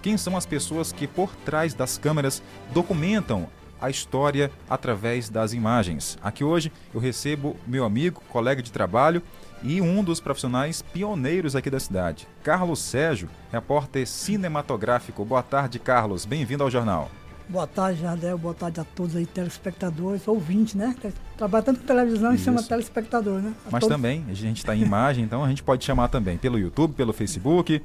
Quem 0.03 0.19
são 0.19 0.37
as 0.37 0.45
pessoas 0.45 0.91
que, 0.91 1.07
por 1.07 1.33
trás 1.37 1.73
das 1.73 1.97
câmeras, 1.97 2.43
documentam 2.71 3.47
a 3.81 3.89
história 3.89 4.51
através 4.69 5.29
das 5.29 5.51
imagens? 5.51 6.15
Aqui 6.21 6.43
hoje 6.43 6.71
eu 6.93 6.99
recebo 6.99 7.57
meu 7.65 7.83
amigo, 7.85 8.21
colega 8.29 8.61
de 8.61 8.71
trabalho 8.71 9.23
e 9.63 9.81
um 9.81 10.03
dos 10.03 10.19
profissionais 10.19 10.83
pioneiros 10.83 11.55
aqui 11.55 11.71
da 11.71 11.79
cidade, 11.79 12.27
Carlos 12.43 12.77
Sérgio, 12.77 13.27
repórter 13.51 14.05
cinematográfico. 14.05 15.25
Boa 15.25 15.41
tarde, 15.41 15.79
Carlos. 15.79 16.23
Bem-vindo 16.23 16.63
ao 16.63 16.69
jornal. 16.69 17.09
Boa 17.49 17.65
tarde, 17.65 18.01
Jardel. 18.01 18.37
Boa 18.37 18.53
tarde 18.53 18.79
a 18.79 18.83
todos 18.83 19.15
aí, 19.15 19.25
telespectadores, 19.25 20.27
ouvintes, 20.27 20.75
né? 20.75 20.95
Trabalha 21.35 21.63
tanto 21.63 21.79
com 21.79 21.87
televisão 21.87 22.31
Isso. 22.31 22.43
e 22.43 22.45
chama 22.45 22.61
telespectador, 22.61 23.41
né? 23.41 23.55
A 23.65 23.71
Mas 23.71 23.81
todos... 23.81 23.95
também, 23.95 24.23
a 24.29 24.35
gente 24.35 24.57
está 24.57 24.75
em 24.75 24.83
imagem, 24.83 25.23
então 25.23 25.43
a 25.43 25.49
gente 25.49 25.63
pode 25.63 25.83
chamar 25.83 26.09
também 26.09 26.37
pelo 26.37 26.59
YouTube, 26.59 26.93
pelo 26.93 27.11
Facebook. 27.11 27.81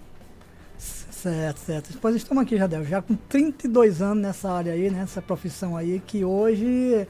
Certo, 0.77 1.61
certo. 1.61 1.93
Depois 1.95 2.15
estamos 2.15 2.43
aqui, 2.43 2.59
Jardel, 2.59 2.85
já 2.85 3.01
com 3.01 3.15
32 3.15 4.03
anos 4.03 4.23
nessa 4.23 4.53
área 4.53 4.75
aí, 4.75 4.91
nessa 4.91 5.23
profissão 5.23 5.75
aí, 5.75 6.03
que 6.07 6.23
hoje, 6.27 7.09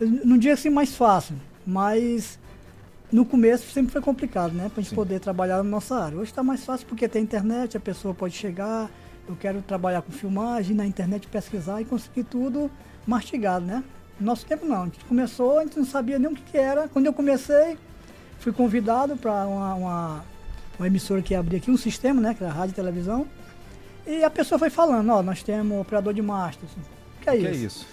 não 0.00 0.36
digo 0.36 0.52
assim 0.52 0.70
mais 0.70 0.96
fácil, 0.96 1.36
mas 1.64 2.40
no 3.12 3.24
começo 3.24 3.70
sempre 3.70 3.92
foi 3.92 4.02
complicado, 4.02 4.52
né? 4.52 4.68
Para 4.68 4.80
a 4.80 4.82
gente 4.82 4.90
Sim. 4.90 4.96
poder 4.96 5.20
trabalhar 5.20 5.58
na 5.58 5.62
nossa 5.62 5.94
área. 5.94 6.18
Hoje 6.18 6.32
está 6.32 6.42
mais 6.42 6.64
fácil 6.64 6.88
porque 6.88 7.08
tem 7.08 7.22
internet, 7.22 7.76
a 7.76 7.80
pessoa 7.80 8.12
pode 8.12 8.34
chegar, 8.34 8.90
eu 9.28 9.36
quero 9.36 9.62
trabalhar 9.62 10.02
com 10.02 10.12
filmagem, 10.12 10.76
na 10.76 10.86
internet 10.86 11.26
pesquisar 11.26 11.80
e 11.80 11.84
conseguir 11.84 12.24
tudo 12.24 12.70
mastigado, 13.06 13.64
né? 13.64 13.82
Nosso 14.20 14.46
tempo 14.46 14.64
não, 14.64 14.82
a 14.82 14.84
gente 14.84 15.04
começou, 15.04 15.58
a 15.58 15.64
gente 15.64 15.78
não 15.78 15.84
sabia 15.84 16.18
nem 16.18 16.30
o 16.30 16.34
que, 16.34 16.42
que 16.42 16.58
era. 16.58 16.88
Quando 16.88 17.06
eu 17.06 17.12
comecei, 17.12 17.76
fui 18.38 18.52
convidado 18.52 19.16
para 19.16 19.46
uma, 19.46 19.74
uma, 19.74 20.24
uma, 20.78 20.86
emissora 20.86 21.20
que 21.20 21.34
abria 21.34 21.58
aqui 21.58 21.70
um 21.70 21.76
sistema, 21.76 22.20
né? 22.20 22.34
Que 22.34 22.44
era 22.44 22.52
rádio 22.52 22.72
e 22.72 22.74
televisão. 22.74 23.26
E 24.06 24.22
a 24.22 24.30
pessoa 24.30 24.58
foi 24.58 24.70
falando, 24.70 25.10
ó, 25.10 25.22
nós 25.22 25.42
temos 25.42 25.80
operador 25.80 26.12
de 26.12 26.22
masters. 26.22 26.70
O 26.72 27.22
que 27.22 27.30
é 27.30 27.32
o 27.32 27.36
isso? 27.36 27.42
Que 27.42 27.48
é 27.48 27.52
isso? 27.52 27.86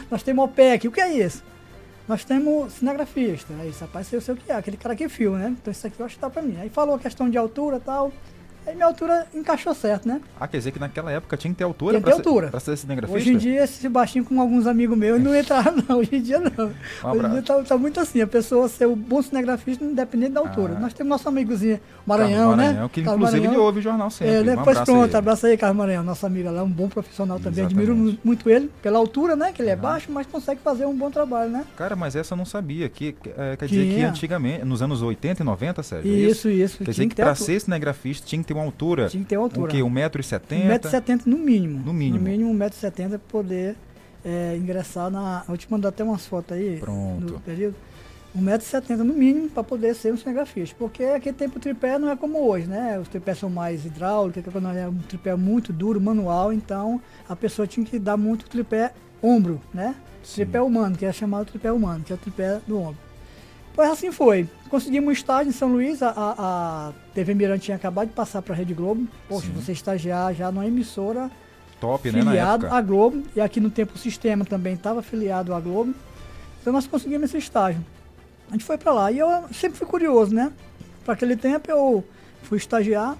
nós 0.10 0.22
temos 0.22 0.44
OPEC, 0.44 0.88
o 0.88 0.92
que 0.92 1.00
é 1.00 1.12
isso? 1.12 1.42
Nós 2.06 2.24
temos 2.24 2.74
cinegrafista. 2.74 3.54
Aí, 3.60 3.72
rapaz, 3.80 4.12
eu 4.12 4.20
sei 4.20 4.34
o 4.34 4.36
que 4.36 4.52
é, 4.52 4.56
aquele 4.56 4.76
cara 4.76 4.94
que 4.94 5.08
filma, 5.08 5.38
né? 5.38 5.56
Então 5.60 5.72
isso 5.72 5.86
aqui 5.86 5.98
eu 5.98 6.06
acho 6.06 6.16
que 6.16 6.20
tá 6.20 6.28
para 6.28 6.42
mim. 6.42 6.56
Aí 6.60 6.68
falou 6.68 6.94
a 6.94 6.98
questão 6.98 7.30
de 7.30 7.38
altura 7.38 7.78
e 7.78 7.80
tal. 7.80 8.12
Aí 8.66 8.74
minha 8.74 8.86
altura 8.86 9.26
encaixou 9.32 9.72
certo, 9.74 10.08
né? 10.08 10.20
Ah, 10.40 10.48
quer 10.48 10.58
dizer 10.58 10.72
que 10.72 10.80
naquela 10.80 11.12
época 11.12 11.36
tinha 11.36 11.52
que 11.52 11.58
ter 11.58 11.64
altura 11.64 11.92
tinha 11.92 12.00
pra, 12.02 12.10
ter 12.10 12.18
altura. 12.18 12.46
Ser, 12.46 12.50
pra 12.50 12.60
ser 12.60 12.76
cinegrafista? 12.76 13.18
Hoje 13.20 13.32
em 13.32 13.38
dia, 13.38 13.62
esse 13.62 13.88
baixinho 13.88 14.24
com 14.24 14.40
alguns 14.40 14.66
amigos 14.66 14.98
meus 14.98 15.22
não 15.22 15.34
entrava, 15.34 15.72
não. 15.88 15.98
Hoje 15.98 16.16
em 16.16 16.20
dia, 16.20 16.40
não. 16.40 16.66
Um 16.66 17.10
Hoje 17.10 17.26
em 17.26 17.30
dia 17.30 17.42
tá, 17.42 17.62
tá, 17.62 17.78
muito 17.78 18.00
assim. 18.00 18.20
A 18.20 18.26
pessoa 18.26 18.68
ser 18.68 18.88
um 18.88 18.96
bom 18.96 19.22
cinegrafista 19.22 19.84
independente 19.84 20.32
da 20.32 20.40
altura. 20.40 20.74
Ah. 20.76 20.80
Nós 20.80 20.92
temos 20.92 21.10
nosso 21.10 21.28
amigozinho 21.28 21.78
Maranhão, 22.04 22.56
Maranhão 22.56 22.82
né? 22.82 22.90
Que 22.92 23.02
inclusive 23.02 23.24
Maranhão. 23.24 23.52
ele 23.52 23.60
ouve 23.60 23.78
o 23.78 23.82
jornal 23.82 24.10
sempre. 24.10 24.34
É, 24.34 24.42
né? 24.42 24.56
Um 24.56 24.64
pois 24.64 24.80
pronto, 24.80 25.14
aí. 25.14 25.16
abraço 25.16 25.46
aí, 25.46 25.56
Carlos 25.56 25.78
Maranhão. 25.78 26.02
Nosso 26.02 26.26
amigo 26.26 26.50
lá, 26.50 26.64
um 26.64 26.70
bom 26.70 26.88
profissional 26.88 27.38
também. 27.38 27.64
Exatamente. 27.64 27.90
Admiro 27.90 28.18
muito 28.24 28.50
ele 28.50 28.68
pela 28.82 28.98
altura, 28.98 29.36
né? 29.36 29.52
Que 29.52 29.62
ele 29.62 29.70
é 29.70 29.76
baixo, 29.76 30.10
mas 30.10 30.26
consegue 30.26 30.60
fazer 30.60 30.86
um 30.86 30.96
bom 30.96 31.10
trabalho, 31.10 31.50
né? 31.50 31.64
Cara, 31.76 31.94
mas 31.94 32.16
essa 32.16 32.34
eu 32.34 32.36
não 32.36 32.44
sabia. 32.44 32.88
Que, 32.88 33.14
é, 33.36 33.56
quer 33.56 33.66
dizer 33.68 33.94
que 33.94 34.02
antigamente, 34.02 34.64
nos 34.64 34.82
anos 34.82 35.02
80 35.02 35.42
e 35.42 35.46
90, 35.46 35.82
Sérgio? 35.84 36.10
É 36.10 36.14
isso, 36.14 36.48
isso. 36.48 36.48
isso. 36.48 36.84
Quer 36.84 36.90
dizer 36.90 37.02
que, 37.04 37.14
que 37.14 37.22
pra 37.22 37.34
ser 37.34 37.60
cinegrafista 37.60 38.26
tinha 38.26 38.40
que 38.40 38.48
ter 38.48 38.55
uma 38.56 38.64
altura. 38.64 39.08
Tinha 39.08 39.22
que 39.22 39.28
ter 39.28 39.36
uma 39.36 39.44
altura. 39.44 39.68
O 39.68 39.74
quê? 39.74 39.78
1,70m? 39.78 40.80
1,70m 40.80 41.26
no 41.26 41.38
mínimo. 41.38 41.84
No 41.84 41.92
mínimo. 41.92 42.18
No 42.18 42.30
mínimo 42.30 42.54
1,70m 42.54 43.08
para 43.08 43.18
poder 43.18 43.76
é, 44.24 44.56
ingressar 44.56 45.10
na. 45.10 45.44
Eu 45.48 45.56
te 45.56 45.70
mandar 45.70 45.90
até 45.90 46.02
umas 46.02 46.26
fotos 46.26 46.56
aí. 46.56 46.78
Pronto. 46.78 47.34
No 47.34 47.40
período. 47.40 47.76
1,70m 48.36 48.98
no 48.98 49.14
mínimo 49.14 49.48
para 49.48 49.64
poder 49.64 49.94
ser 49.94 50.12
um 50.12 50.16
cinegrafista. 50.16 50.76
Porque 50.78 51.02
aquele 51.04 51.34
tempo 51.34 51.56
o 51.56 51.60
tripé 51.60 51.98
não 51.98 52.10
é 52.10 52.16
como 52.16 52.46
hoje, 52.46 52.66
né? 52.66 52.98
Os 52.98 53.08
tripés 53.08 53.38
são 53.38 53.48
mais 53.48 53.86
hidráulicos, 53.86 54.52
quando 54.52 54.68
é 54.68 54.86
um 54.86 54.98
tripé 54.98 55.34
muito 55.34 55.72
duro, 55.72 56.00
manual, 56.00 56.52
então 56.52 57.00
a 57.26 57.34
pessoa 57.34 57.66
tinha 57.66 57.86
que 57.86 57.98
dar 57.98 58.16
muito 58.16 58.46
tripé 58.46 58.92
ombro, 59.22 59.60
né? 59.72 59.94
Sim. 60.22 60.42
Tripé 60.42 60.60
humano, 60.60 60.96
que 60.96 61.06
é 61.06 61.12
chamado 61.12 61.46
tripé 61.46 61.72
humano, 61.72 62.04
que 62.04 62.12
é 62.12 62.14
o 62.14 62.18
tripé 62.18 62.60
do 62.66 62.78
ombro. 62.78 63.05
Pois 63.76 63.90
assim 63.90 64.10
foi. 64.10 64.48
Conseguimos 64.70 65.10
um 65.10 65.12
estágio 65.12 65.50
em 65.50 65.52
São 65.52 65.70
Luís, 65.70 66.02
a, 66.02 66.12
a 66.16 66.92
TV 67.14 67.34
Mirante 67.34 67.66
tinha 67.66 67.76
acabado 67.76 68.08
de 68.08 68.14
passar 68.14 68.40
para 68.40 68.54
a 68.54 68.56
Rede 68.56 68.72
Globo. 68.72 69.06
Poxa, 69.28 69.46
Sim. 69.46 69.52
você 69.52 69.72
estagiar 69.72 70.34
já 70.34 70.50
numa 70.50 70.66
emissora 70.66 71.30
top, 71.78 72.10
né, 72.10 72.22
filiado 72.22 72.66
à 72.68 72.80
Globo. 72.80 73.22
E 73.36 73.40
aqui 73.40 73.60
no 73.60 73.70
tempo 73.70 73.94
o 73.94 73.98
sistema 73.98 74.46
também 74.46 74.72
estava 74.72 75.00
afiliado 75.00 75.52
à 75.52 75.60
Globo. 75.60 75.94
Então 76.60 76.72
nós 76.72 76.86
conseguimos 76.86 77.28
esse 77.28 77.36
estágio. 77.36 77.84
A 78.48 78.52
gente 78.52 78.64
foi 78.64 78.78
para 78.78 78.92
lá. 78.94 79.12
E 79.12 79.18
eu 79.18 79.28
sempre 79.52 79.78
fui 79.78 79.86
curioso, 79.86 80.34
né? 80.34 80.50
Para 81.04 81.12
aquele 81.12 81.36
tempo 81.36 81.70
eu 81.70 82.02
fui 82.42 82.56
estagiar, 82.56 83.14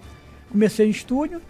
comecei 0.50 0.86
em 0.86 0.90
estúdio, 0.90 1.42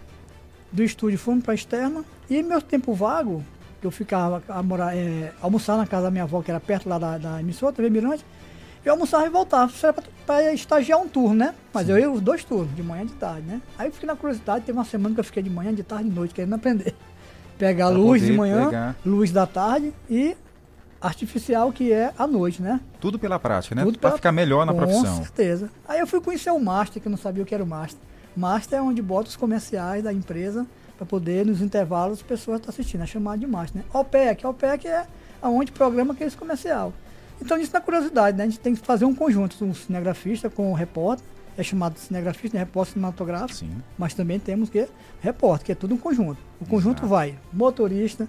do 0.69 0.83
estúdio 0.83 1.17
fomos 1.17 1.45
para 1.45 1.53
externa. 1.53 2.03
E 2.29 2.43
meu 2.43 2.61
tempo 2.61 2.93
vago, 2.93 3.41
que 3.79 3.87
eu 3.87 3.91
ficava 3.91 4.43
a 4.49 4.61
morar, 4.61 4.97
é, 4.97 5.31
almoçar 5.41 5.77
na 5.77 5.87
casa 5.87 6.03
da 6.03 6.11
minha 6.11 6.25
avó, 6.25 6.41
que 6.41 6.51
era 6.51 6.59
perto 6.59 6.89
lá 6.89 6.99
da, 6.99 7.17
da 7.17 7.39
emissora, 7.39 7.71
TV 7.71 7.89
Mirante, 7.89 8.25
eu 8.87 8.93
almoçava 8.93 9.25
e 9.25 9.29
voltava. 9.29 9.71
Isso 9.71 9.85
era 9.85 9.95
para 10.25 10.53
estagiar 10.53 10.99
um 10.99 11.07
turno, 11.07 11.35
né? 11.35 11.53
Mas 11.73 11.85
Sim. 11.85 11.93
eu 11.93 11.99
ia 11.99 12.11
os 12.11 12.21
dois 12.21 12.43
turnos, 12.43 12.75
de 12.75 12.83
manhã 12.83 13.03
e 13.03 13.07
de 13.07 13.13
tarde, 13.13 13.41
né? 13.47 13.61
Aí 13.77 13.87
eu 13.87 13.91
fiquei 13.91 14.07
na 14.07 14.15
curiosidade, 14.15 14.65
teve 14.65 14.77
uma 14.77 14.85
semana 14.85 15.13
que 15.13 15.19
eu 15.19 15.23
fiquei 15.23 15.43
de 15.43 15.49
manhã, 15.49 15.73
de 15.73 15.83
tarde 15.83 16.07
e 16.07 16.09
de 16.09 16.15
noite, 16.15 16.33
querendo 16.33 16.53
aprender. 16.53 16.95
Pegar 17.57 17.87
pra 17.87 17.97
luz 17.97 18.21
de 18.21 18.31
manhã, 18.33 18.65
pegar. 18.65 18.95
luz 19.03 19.31
da 19.31 19.47
tarde 19.47 19.91
e 20.07 20.37
artificial 21.01 21.71
que 21.71 21.91
é 21.91 22.13
à 22.17 22.27
noite, 22.27 22.61
né? 22.61 22.79
Tudo 22.99 23.17
pela 23.17 23.39
prática, 23.39 23.73
né? 23.73 23.83
Para 23.99 24.11
ficar 24.11 24.31
melhor 24.31 24.65
na 24.65 24.73
Com 24.73 24.79
profissão. 24.79 25.17
Com 25.17 25.23
certeza. 25.23 25.71
Aí 25.87 25.99
eu 25.99 26.05
fui 26.05 26.21
conhecer 26.21 26.51
o 26.51 26.59
Master, 26.59 27.01
que 27.01 27.07
eu 27.07 27.09
não 27.09 27.17
sabia 27.17 27.41
o 27.41 27.45
que 27.45 27.55
era 27.55 27.63
o 27.63 27.67
Master. 27.67 27.99
Master 28.35 28.77
é 28.77 28.81
onde 28.81 29.01
bota 29.01 29.29
os 29.29 29.35
comerciais 29.35 30.03
da 30.03 30.13
empresa 30.13 30.67
para 30.97 31.05
poder, 31.05 31.45
nos 31.45 31.61
intervalos, 31.61 32.19
as 32.19 32.23
pessoas 32.23 32.59
estão 32.59 32.71
assistindo. 32.71 33.01
É 33.03 33.07
chamado 33.07 33.39
de 33.39 33.47
Master, 33.47 33.81
né? 33.81 33.87
OPEC. 33.91 34.45
OPEC 34.45 34.87
é 34.87 35.07
aonde 35.41 35.71
programa 35.71 36.13
aquele 36.13 36.29
comercial. 36.31 36.93
Então, 37.41 37.57
isso 37.57 37.71
na 37.73 37.81
curiosidade, 37.81 38.37
né? 38.37 38.43
A 38.43 38.47
gente 38.47 38.59
tem 38.59 38.75
que 38.75 38.85
fazer 38.85 39.05
um 39.05 39.13
conjunto, 39.13 39.63
um 39.63 39.73
cinegrafista 39.73 40.49
com 40.49 40.71
um 40.71 40.73
repórter, 40.73 41.25
é 41.57 41.63
chamado 41.63 41.97
cinegrafista, 41.97 42.57
né? 42.57 42.63
repórter 42.63 42.93
cinematográfico, 42.93 43.59
Sim. 43.59 43.81
mas 43.97 44.13
também 44.13 44.39
temos 44.39 44.69
que 44.69 44.87
repórter, 45.21 45.65
que 45.65 45.71
é 45.71 45.75
tudo 45.75 45.95
um 45.95 45.97
conjunto. 45.97 46.37
O 46.61 46.65
conjunto 46.65 46.99
Exato. 46.99 47.07
vai 47.07 47.35
motorista, 47.51 48.27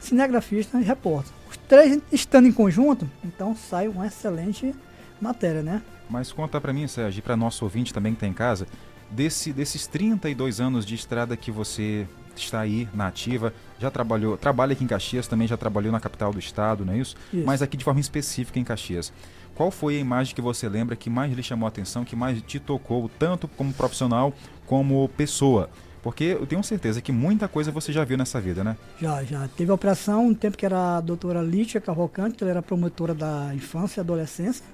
cinegrafista 0.00 0.78
e 0.80 0.82
repórter. 0.82 1.32
Os 1.48 1.56
três 1.56 2.00
estando 2.10 2.48
em 2.48 2.52
conjunto, 2.52 3.08
então 3.24 3.54
sai 3.54 3.86
uma 3.86 4.06
excelente 4.06 4.74
matéria, 5.20 5.62
né? 5.62 5.82
Mas 6.10 6.32
conta 6.32 6.60
para 6.60 6.72
mim, 6.72 6.86
Sérgio, 6.88 7.20
e 7.20 7.22
para 7.22 7.36
nosso 7.36 7.64
ouvinte 7.64 7.94
também 7.94 8.12
que 8.12 8.16
está 8.16 8.26
em 8.26 8.32
casa, 8.32 8.66
desse, 9.10 9.52
desses 9.52 9.86
32 9.86 10.60
anos 10.60 10.84
de 10.84 10.94
estrada 10.94 11.36
que 11.36 11.50
você 11.50 12.06
está 12.40 12.60
aí 12.60 12.88
na 12.94 13.06
ativa, 13.06 13.52
já 13.78 13.90
trabalhou, 13.90 14.36
trabalha 14.36 14.72
aqui 14.72 14.84
em 14.84 14.86
Caxias, 14.86 15.26
também 15.26 15.46
já 15.46 15.56
trabalhou 15.56 15.92
na 15.92 16.00
capital 16.00 16.32
do 16.32 16.38
estado, 16.38 16.84
não 16.84 16.92
é 16.92 16.98
isso? 16.98 17.16
isso? 17.32 17.44
Mas 17.44 17.62
aqui 17.62 17.76
de 17.76 17.84
forma 17.84 18.00
específica 18.00 18.58
em 18.58 18.64
Caxias. 18.64 19.12
Qual 19.54 19.70
foi 19.70 19.96
a 19.96 20.00
imagem 20.00 20.34
que 20.34 20.40
você 20.40 20.68
lembra 20.68 20.96
que 20.96 21.08
mais 21.08 21.32
lhe 21.32 21.42
chamou 21.42 21.66
a 21.66 21.68
atenção, 21.68 22.04
que 22.04 22.16
mais 22.16 22.42
te 22.42 22.58
tocou, 22.58 23.08
tanto 23.18 23.46
como 23.46 23.72
profissional 23.72 24.32
como 24.66 25.08
pessoa? 25.10 25.70
Porque 26.02 26.36
eu 26.38 26.46
tenho 26.46 26.62
certeza 26.62 27.00
que 27.00 27.10
muita 27.10 27.48
coisa 27.48 27.70
você 27.70 27.90
já 27.90 28.04
viu 28.04 28.18
nessa 28.18 28.38
vida, 28.38 28.62
né? 28.62 28.76
Já, 29.00 29.24
já. 29.24 29.48
Teve 29.48 29.70
a 29.70 29.74
operação, 29.74 30.26
um 30.26 30.34
tempo 30.34 30.54
que 30.54 30.66
era 30.66 30.98
a 30.98 31.00
doutora 31.00 31.40
Lítia 31.40 31.80
Cavalcante, 31.80 32.42
ela 32.42 32.50
era 32.50 32.62
promotora 32.62 33.14
da 33.14 33.54
infância 33.54 34.00
e 34.00 34.02
adolescência, 34.02 34.66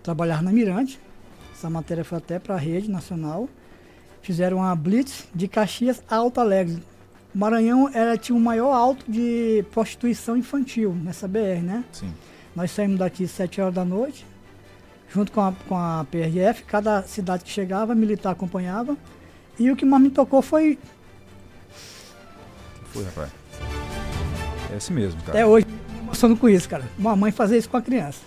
trabalhava 0.00 0.42
na 0.42 0.52
Mirante. 0.52 1.00
Essa 1.52 1.68
matéria 1.68 2.04
foi 2.04 2.18
até 2.18 2.38
para 2.38 2.54
a 2.54 2.58
rede 2.58 2.88
nacional. 2.88 3.48
Fizeram 4.22 4.58
uma 4.58 4.76
blitz 4.76 5.26
de 5.34 5.48
Caxias 5.48 6.02
a 6.08 6.16
Alto 6.16 6.40
Alegre. 6.40 6.80
Maranhão 7.36 7.90
era, 7.92 8.16
tinha 8.16 8.34
o 8.34 8.40
maior 8.40 8.72
alto 8.72 9.04
de 9.06 9.62
prostituição 9.70 10.38
infantil 10.38 10.96
nessa 11.04 11.28
BR, 11.28 11.60
né? 11.62 11.84
Sim. 11.92 12.10
Nós 12.54 12.70
saímos 12.70 12.98
daqui 12.98 13.24
às 13.24 13.30
7 13.32 13.60
horas 13.60 13.74
da 13.74 13.84
noite, 13.84 14.24
junto 15.12 15.30
com 15.30 15.42
a, 15.42 15.52
com 15.68 15.76
a 15.76 16.06
PRF, 16.10 16.64
cada 16.64 17.02
cidade 17.02 17.44
que 17.44 17.50
chegava, 17.50 17.94
militar 17.94 18.30
acompanhava. 18.30 18.96
E 19.58 19.70
o 19.70 19.76
que 19.76 19.84
mais 19.84 20.02
me 20.02 20.08
tocou 20.08 20.40
foi. 20.40 20.78
Foi, 22.86 23.04
rapaz. 23.04 23.30
É 24.72 24.76
esse 24.78 24.90
mesmo, 24.90 25.20
cara. 25.20 25.32
Até 25.32 25.44
hoje, 25.44 25.66
emocionando 26.00 26.40
com 26.40 26.48
isso, 26.48 26.66
cara. 26.66 26.84
Uma 26.98 27.14
mãe 27.14 27.30
fazer 27.30 27.58
isso 27.58 27.68
com 27.68 27.76
a 27.76 27.82
criança. 27.82 28.20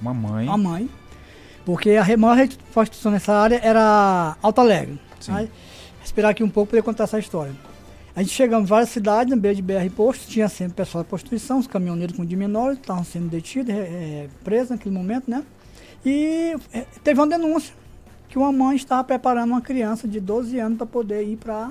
Uma 0.00 0.12
mãe. 0.12 0.48
Uma 0.48 0.58
mãe. 0.58 0.90
Porque 1.64 1.90
a 1.92 2.16
maior 2.16 2.34
rede 2.34 2.56
de 2.56 2.64
prostituição 2.72 3.12
nessa 3.12 3.34
área 3.34 3.60
era 3.62 4.36
Alto 4.42 4.60
Alegre. 4.60 5.00
Sim. 5.20 5.30
Aí, 5.32 5.50
esperar 6.04 6.30
aqui 6.30 6.42
um 6.42 6.50
pouco 6.50 6.70
para 6.70 6.78
poder 6.78 6.82
contar 6.82 7.04
essa 7.04 7.20
história. 7.20 7.52
A 8.18 8.20
gente 8.20 8.34
chegamos 8.34 8.64
em 8.64 8.68
várias 8.68 8.88
cidades, 8.88 9.32
no 9.32 9.40
meio 9.40 9.54
de 9.54 9.62
BR 9.62 9.88
Posto, 9.94 10.26
tinha 10.26 10.48
sempre 10.48 10.74
pessoal 10.74 11.04
de 11.04 11.08
prostituição, 11.08 11.60
os 11.60 11.68
caminhoneiros 11.68 12.16
com 12.16 12.24
de 12.24 12.34
menores, 12.34 12.76
estavam 12.76 13.04
sendo 13.04 13.28
detidos, 13.28 13.72
é, 13.72 14.26
presos 14.42 14.70
naquele 14.70 14.92
momento, 14.92 15.30
né? 15.30 15.44
E 16.04 16.56
é, 16.72 16.80
teve 17.04 17.20
uma 17.20 17.28
denúncia 17.28 17.72
que 18.28 18.36
uma 18.36 18.50
mãe 18.50 18.74
estava 18.74 19.04
preparando 19.04 19.50
uma 19.50 19.60
criança 19.60 20.08
de 20.08 20.18
12 20.18 20.58
anos 20.58 20.78
para 20.78 20.86
poder 20.88 21.22
ir 21.22 21.36
para 21.36 21.70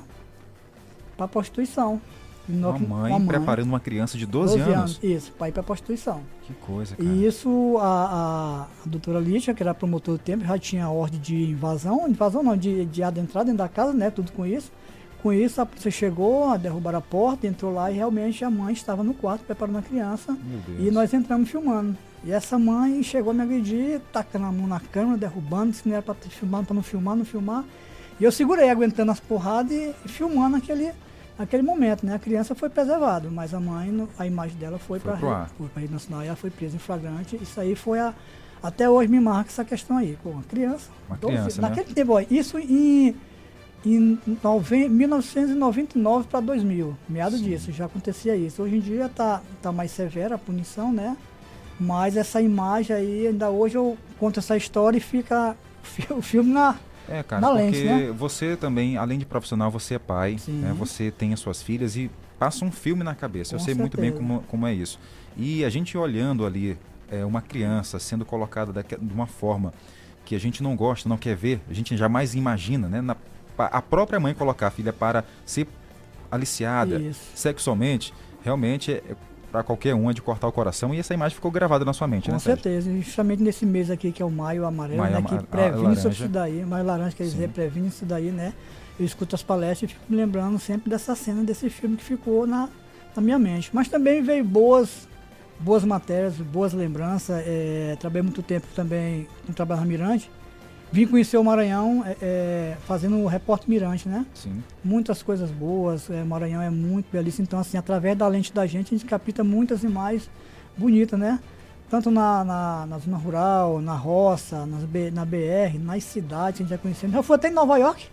a 1.20 1.28
prostituição. 1.28 2.00
Uma 2.48 2.80
mãe, 2.80 3.26
preparando 3.26 3.68
uma 3.68 3.80
criança 3.82 4.18
de 4.18 4.26
12, 4.26 4.58
12 4.58 4.72
anos. 4.72 5.00
Isso, 5.04 5.34
para 5.34 5.50
ir 5.50 5.52
para 5.52 5.60
a 5.60 5.66
prostituição. 5.66 6.22
Que 6.44 6.54
coisa, 6.54 6.96
cara. 6.96 7.10
E 7.10 7.26
isso, 7.26 7.78
a, 7.78 7.84
a, 7.84 8.62
a 8.62 8.68
doutora 8.86 9.20
Lídia, 9.20 9.54
que 9.54 9.62
era 9.62 9.74
promotora 9.74 10.18
do 10.18 10.24
tempo, 10.24 10.46
já 10.46 10.58
tinha 10.58 10.90
ordem 10.90 11.20
de 11.20 11.52
invasão, 11.52 12.08
invasão 12.08 12.42
não, 12.42 12.56
de, 12.56 12.86
de 12.86 13.04
adentrar 13.04 13.44
dentro 13.44 13.58
da 13.58 13.68
casa, 13.68 13.92
né, 13.92 14.10
tudo 14.10 14.32
com 14.32 14.46
isso. 14.46 14.72
Com 15.22 15.34
isso, 15.34 15.60
a 15.60 15.66
polícia 15.66 15.90
chegou, 15.90 16.58
derrubaram 16.58 17.00
a 17.00 17.02
porta, 17.02 17.48
entrou 17.48 17.74
lá 17.74 17.92
e 17.92 17.96
realmente 17.96 18.46
a 18.46 18.50
mãe 18.50 18.74
estava 18.74 19.04
no 19.04 19.14
quarto 19.14 19.44
preparando 19.46 19.80
a 19.80 19.82
criança. 19.82 20.38
E 20.80 20.92
nós 20.92 21.14
entramos 21.14 21.50
filmando. 21.50 21.98
E 22.24 22.32
essa 22.32 22.58
mãe 22.60 23.02
chegou 23.04 23.32
a 23.32 23.34
me 23.34 23.42
agredir, 23.42 24.00
tacando 24.12 24.46
a 24.46 24.52
mão 24.52 24.68
na 24.68 24.80
câmera, 24.80 25.18
derrubando, 25.18 25.74
se 25.74 25.88
não 25.88 25.96
era 25.96 26.04
para 26.04 26.16
filmar, 26.16 26.64
para 26.64 26.76
não 26.76 26.84
filmar, 26.84 27.16
não 27.16 27.26
filmar. 27.26 27.64
E 28.20 28.24
eu 28.24 28.32
segurei, 28.32 28.70
aguentando 28.70 29.12
as 29.12 29.20
porradas 29.20 29.72
e, 29.72 29.94
e 30.06 30.08
filmando 30.08 30.58
aquele, 30.58 30.92
aquele 31.38 31.64
momento, 31.64 32.06
né? 32.06 32.16
A 32.16 32.20
criança 32.20 32.56
foi 32.56 32.70
preservada, 32.70 33.30
mas 33.30 33.54
a 33.54 33.60
mãe, 33.60 34.08
a 34.18 34.26
imagem 34.26 34.58
dela 34.58 34.78
foi, 34.80 35.00
Foi 35.58 35.68
para 35.68 35.78
a 35.78 35.80
rede 35.82 35.94
nacional 35.94 36.24
e 36.24 36.28
ela 36.28 36.36
foi 36.36 36.50
presa 36.50 36.76
em 36.76 36.80
flagrante. 36.80 37.38
Isso 37.42 37.60
aí 37.60 37.76
foi 37.76 38.00
a. 38.00 38.14
Até 38.62 38.90
hoje 38.90 39.10
me 39.10 39.20
marca 39.20 39.50
essa 39.50 39.64
questão 39.64 39.98
aí. 39.98 40.18
Pô, 40.24 40.30
uma 40.32 40.44
criança. 40.44 40.90
Uma 41.08 41.18
12 41.18 41.36
criança, 41.36 41.62
né? 41.62 41.70
naquele 41.70 41.94
tempo, 41.94 42.14
ó, 42.14 42.24
isso 42.30 42.58
em, 42.58 43.16
em 43.86 44.18
nove- 44.44 44.90
1999 44.90 46.28
para 46.28 46.40
2000, 46.40 46.96
meados 47.08 47.42
disso, 47.42 47.72
já 47.72 47.86
acontecia 47.86 48.36
isso. 48.36 48.62
Hoje 48.62 48.76
em 48.78 48.80
dia 48.80 49.10
tá, 49.10 49.42
tá 49.62 49.72
mais 49.72 49.92
severa 49.92 50.36
a 50.36 50.38
punição, 50.38 50.92
né? 50.92 51.16
Mas 51.80 52.18
essa 52.18 52.42
imagem 52.42 52.96
aí, 52.96 53.28
ainda 53.28 53.50
hoje 53.50 53.76
eu 53.78 53.98
conto 54.20 54.40
essa 54.40 54.58
história 54.58 54.98
e 54.98 55.02
fica 55.02 55.56
o 55.84 55.86
fi- 55.88 56.14
o 56.14 56.22
filme 56.22 56.52
na, 56.52 56.76
É, 57.08 57.22
cara, 57.24 57.42
na 57.42 57.50
porque 57.50 57.64
lente, 57.64 57.84
né? 57.84 58.12
você 58.12 58.58
também, 58.58 58.98
além 58.98 59.20
de 59.20 59.26
profissional, 59.26 59.70
você 59.72 59.96
é 59.96 60.00
pai, 60.00 60.38
né? 60.48 60.74
Você 60.78 61.12
tem 61.12 61.34
as 61.34 61.40
suas 61.40 61.62
filhas 61.62 61.96
e 61.96 62.10
passa 62.40 62.66
um 62.66 62.72
filme 62.72 63.04
na 63.04 63.16
cabeça. 63.16 63.56
Eu 63.56 63.60
Com 63.60 63.66
sei 63.66 63.74
muito 63.76 63.96
bem 63.98 64.10
certeza. 64.12 64.28
como, 64.28 64.44
como 64.48 64.68
é 64.68 64.74
isso. 64.74 65.00
E 65.38 65.64
a 65.64 65.70
gente 65.70 65.96
olhando 65.98 66.46
ali 66.46 66.78
é, 67.10 67.24
uma 67.24 67.42
criança 67.42 68.00
sendo 68.00 68.26
colocada 68.26 68.84
de 68.84 69.14
uma 69.14 69.28
forma 69.28 69.72
que 70.26 70.36
a 70.36 70.40
gente 70.40 70.62
não 70.62 70.76
gosta, 70.76 71.08
não 71.08 71.18
quer 71.18 71.36
ver, 71.38 71.62
a 71.70 71.74
gente 71.74 71.96
jamais 71.96 72.36
imagina, 72.36 72.90
né? 72.90 73.00
Na, 73.02 73.16
a 73.66 73.82
própria 73.82 74.20
mãe 74.20 74.34
colocar 74.34 74.68
a 74.68 74.72
filha 74.72 74.94
para 74.94 75.24
ser 75.46 75.68
aliciada 76.32 77.00
Isso. 77.00 77.22
sexualmente, 77.36 78.14
realmente 78.44 78.92
é, 78.92 79.02
para 79.52 79.64
qualquer 79.64 79.96
um 79.96 80.10
é 80.10 80.14
de 80.14 80.22
cortar 80.22 80.48
o 80.48 80.52
coração 80.52 80.94
e 80.94 81.00
essa 81.00 81.14
imagem 81.14 81.36
ficou 81.36 81.50
gravada 81.50 81.86
na 81.86 81.94
sua 81.94 82.08
mente, 82.08 82.26
Com 82.26 82.34
né, 82.34 82.40
Sérgio? 82.40 82.62
certeza, 82.64 82.92
e 82.92 83.02
justamente 83.02 83.42
nesse 83.42 83.66
mês 83.66 83.90
aqui 83.90 84.12
que 84.12 84.22
é 84.22 84.26
o 84.26 84.30
Maio 84.30 84.66
Amarelo, 84.66 85.00
Maio 85.00 85.14
né, 85.14 85.22
que 85.22 85.34
a- 85.36 85.38
a 85.38 85.44
previne 85.44 85.96
sobre 85.96 86.14
isso 86.18 86.28
daí, 86.28 86.66
Maio 86.66 86.86
Laranja 86.86 87.16
quer 87.16 87.24
dizer, 87.24 87.48
Sim. 87.48 87.54
previne 87.54 87.88
isso 87.88 88.06
daí, 88.06 88.30
né? 88.32 88.54
Eu 89.00 89.06
escuto 89.06 89.36
as 89.36 89.44
palestras 89.44 89.90
e 89.92 89.94
fico 89.94 90.06
me 90.10 90.18
lembrando 90.18 90.58
sempre 90.60 90.90
dessa 90.90 91.16
cena, 91.16 91.44
desse 91.44 91.70
filme 91.70 91.96
que 91.98 92.04
ficou 92.04 92.46
na, 92.48 92.68
na 93.16 93.22
minha 93.22 93.38
mente. 93.38 93.70
Mas 93.72 93.88
também 93.88 94.24
veio 94.24 94.44
boas, 94.44 95.08
boas 95.60 95.84
matérias, 95.84 96.34
boas 96.38 96.74
lembranças. 96.74 97.44
É, 97.46 97.96
trabalhei 98.00 98.24
muito 98.24 98.42
tempo 98.42 98.66
também 98.76 99.28
no 99.48 99.54
trabalho 99.54 99.82
na 99.82 99.88
Mirante. 99.88 100.32
Vim 100.92 101.06
conhecer 101.06 101.38
o 101.38 101.44
Maranhão 101.44 102.04
é, 102.06 102.16
é, 102.22 102.78
fazendo 102.88 103.18
o 103.18 103.28
repórter 103.28 103.70
Mirante, 103.70 104.08
né? 104.08 104.26
Sim. 104.34 104.64
Muitas 104.84 105.22
coisas 105.22 105.52
boas, 105.52 106.10
é, 106.10 106.24
Maranhão 106.24 106.62
é 106.62 106.70
muito 106.70 107.08
belíssimo. 107.12 107.46
Então, 107.46 107.60
assim, 107.60 107.78
através 107.78 108.18
da 108.18 108.28
lente 108.28 108.54
da 108.54 108.66
gente, 108.66 108.96
a 108.96 108.98
gente 108.98 109.08
capta 109.08 109.44
muitas 109.44 109.84
imagens 109.84 110.30
bonitas, 110.78 111.20
né? 111.20 111.40
Tanto 111.90 112.10
na, 112.10 112.44
na, 112.44 112.86
na 112.86 112.98
zona 113.00 113.18
rural, 113.18 113.82
na 113.82 113.96
roça, 113.96 114.66
nas 114.66 114.84
na 115.14 115.26
BR, 115.26 115.78
nas 115.80 116.04
cidades, 116.04 116.62
a 116.62 116.64
gente 116.64 116.70
já 116.70 116.78
conheceu. 116.78 117.10
Já 117.10 117.24
fui 117.24 117.36
até 117.36 117.50
em 117.50 117.54
Nova 117.54 117.78
York. 117.78 118.08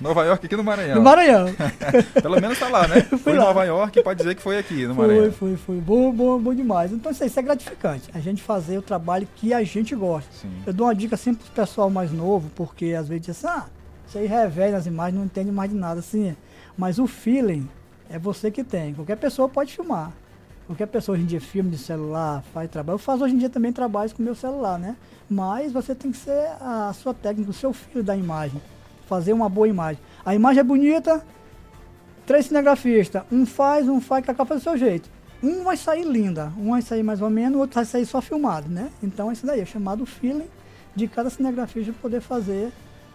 Nova 0.00 0.24
York 0.24 0.46
aqui 0.46 0.56
no 0.56 0.64
Maranhão. 0.64 0.96
No 0.96 1.02
Maranhão. 1.02 1.46
Pelo 2.22 2.40
menos 2.40 2.58
tá 2.58 2.68
lá, 2.68 2.86
né? 2.86 3.02
Foi 3.22 3.32
em 3.32 3.36
lá. 3.36 3.46
Nova 3.46 3.64
York, 3.64 4.02
pode 4.02 4.18
dizer 4.18 4.34
que 4.34 4.42
foi 4.42 4.58
aqui 4.58 4.86
no 4.86 4.94
Maranhão. 4.94 5.32
Foi, 5.32 5.56
foi, 5.56 5.56
foi. 5.56 5.76
Bom, 5.76 6.12
bom, 6.12 6.38
bom 6.38 6.54
demais. 6.54 6.92
Então 6.92 7.10
isso, 7.10 7.24
isso 7.24 7.38
é 7.38 7.42
gratificante. 7.42 8.10
A 8.14 8.20
gente 8.20 8.42
fazer 8.42 8.78
o 8.78 8.82
trabalho 8.82 9.26
que 9.36 9.52
a 9.52 9.62
gente 9.62 9.94
gosta. 9.94 10.30
Sim. 10.32 10.50
Eu 10.66 10.72
dou 10.72 10.86
uma 10.86 10.94
dica 10.94 11.16
sempre 11.16 11.44
pro 11.44 11.52
pessoal 11.52 11.90
mais 11.90 12.12
novo, 12.12 12.50
porque 12.54 12.94
às 12.98 13.08
vezes 13.08 13.26
diz 13.26 13.44
assim, 13.44 13.58
ah, 13.58 13.66
isso 14.06 14.18
aí 14.18 14.26
revela 14.26 14.76
as 14.76 14.86
imagens, 14.86 15.16
não 15.18 15.24
entende 15.24 15.50
mais 15.50 15.70
de 15.70 15.76
nada, 15.76 16.00
assim. 16.00 16.36
Mas 16.76 16.98
o 16.98 17.06
feeling 17.06 17.68
é 18.08 18.18
você 18.18 18.50
que 18.50 18.64
tem. 18.64 18.94
Qualquer 18.94 19.16
pessoa 19.16 19.48
pode 19.48 19.72
filmar. 19.72 20.12
Qualquer 20.66 20.86
pessoa 20.86 21.16
hoje 21.16 21.24
em 21.24 21.26
dia 21.26 21.40
filme 21.40 21.70
de 21.70 21.78
celular, 21.78 22.44
faz 22.54 22.70
trabalho. 22.70 22.94
Eu 22.94 22.98
faço 22.98 23.24
hoje 23.24 23.34
em 23.34 23.38
dia 23.38 23.50
também 23.50 23.72
trabalhos 23.72 24.12
com 24.12 24.22
meu 24.22 24.36
celular, 24.36 24.78
né? 24.78 24.96
Mas 25.28 25.72
você 25.72 25.94
tem 25.96 26.12
que 26.12 26.16
ser 26.16 26.46
a 26.60 26.92
sua 26.92 27.12
técnica, 27.12 27.50
o 27.50 27.54
seu 27.54 27.72
filho 27.72 28.04
da 28.04 28.16
imagem. 28.16 28.60
Fazer 29.10 29.32
uma 29.32 29.48
boa 29.48 29.66
imagem. 29.66 30.00
A 30.24 30.36
imagem 30.36 30.60
é 30.60 30.62
bonita, 30.62 31.26
três 32.24 32.46
cinegrafistas. 32.46 33.24
Um 33.32 33.44
faz, 33.44 33.88
um 33.88 34.00
faz, 34.00 34.24
cada 34.24 34.44
faz 34.44 34.60
do 34.60 34.62
seu 34.62 34.76
jeito. 34.78 35.10
Um 35.42 35.64
vai 35.64 35.76
sair 35.76 36.04
linda, 36.04 36.52
um 36.56 36.70
vai 36.70 36.80
sair 36.80 37.02
mais 37.02 37.20
ou 37.20 37.28
menos, 37.28 37.56
o 37.56 37.60
outro 37.62 37.74
vai 37.74 37.84
sair 37.84 38.06
só 38.06 38.20
filmado, 38.22 38.68
né? 38.68 38.88
Então 39.02 39.32
isso 39.32 39.44
daí 39.44 39.58
é 39.60 39.64
chamado 39.66 40.06
feeling 40.06 40.46
de 40.94 41.08
cada 41.08 41.28
cinegrafista 41.28 41.92
poder 42.00 42.20
fazer 42.20 42.70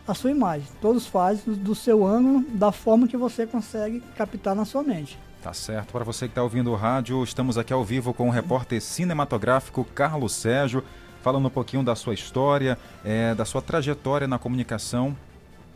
a 0.05 0.13
sua 0.13 0.31
imagem. 0.31 0.67
Todos 0.81 1.07
fazem 1.07 1.53
do- 1.53 1.73
seu 1.73 2.05
ângulo, 2.05 2.43
da 2.49 2.73
forma 2.73 3.07
que 3.07 3.15
você 3.15 3.47
consegue 3.47 4.03
captar 4.17 4.53
na 4.53 4.65
sua 4.65 4.83
mente. 4.83 5.17
Tá 5.41 5.53
certo. 5.53 5.93
Para 5.93 6.03
você 6.03 6.25
que 6.25 6.31
está 6.31 6.43
ouvindo 6.43 6.71
o 6.71 6.75
rádio, 6.75 7.23
estamos 7.23 7.57
aqui 7.57 7.71
ao 7.71 7.85
vivo 7.85 8.13
com 8.13 8.27
o 8.27 8.31
repórter 8.31 8.81
cinematográfico 8.81 9.85
Carlos 9.95 10.33
Sérgio, 10.33 10.83
falando 11.21 11.45
um 11.45 11.49
pouquinho 11.51 11.83
da 11.83 11.95
sua 11.95 12.13
história, 12.13 12.77
eh, 13.05 13.33
da 13.33 13.45
sua 13.45 13.61
trajetória 13.61 14.27
na 14.27 14.37
comunicação. 14.37 15.15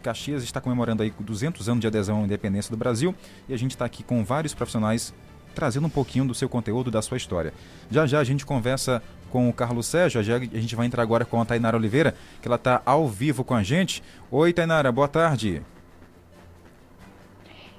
Caxias 0.01 0.43
está 0.43 0.61
comemorando 0.61 1.03
aí 1.03 1.13
200 1.19 1.67
anos 1.69 1.81
de 1.81 1.87
adesão 1.87 2.21
à 2.21 2.25
independência 2.25 2.71
do 2.71 2.77
Brasil 2.77 3.13
e 3.47 3.53
a 3.53 3.57
gente 3.57 3.71
está 3.71 3.85
aqui 3.85 4.03
com 4.03 4.23
vários 4.23 4.53
profissionais 4.53 5.13
trazendo 5.53 5.87
um 5.87 5.89
pouquinho 5.89 6.25
do 6.25 6.33
seu 6.33 6.47
conteúdo, 6.47 6.89
da 6.89 7.01
sua 7.01 7.17
história. 7.17 7.53
Já 7.91 8.05
já 8.05 8.19
a 8.19 8.23
gente 8.23 8.45
conversa 8.45 9.01
com 9.29 9.49
o 9.49 9.53
Carlos 9.53 9.87
Sérgio, 9.87 10.23
já 10.23 10.37
a 10.37 10.39
gente 10.39 10.75
vai 10.75 10.85
entrar 10.85 11.03
agora 11.03 11.25
com 11.25 11.41
a 11.41 11.45
Tainara 11.45 11.77
Oliveira, 11.77 12.15
que 12.41 12.47
ela 12.47 12.55
está 12.55 12.81
ao 12.85 13.07
vivo 13.07 13.43
com 13.43 13.53
a 13.53 13.61
gente. 13.61 14.01
Oi, 14.31 14.53
Tainara, 14.53 14.91
boa 14.91 15.07
tarde. 15.07 15.61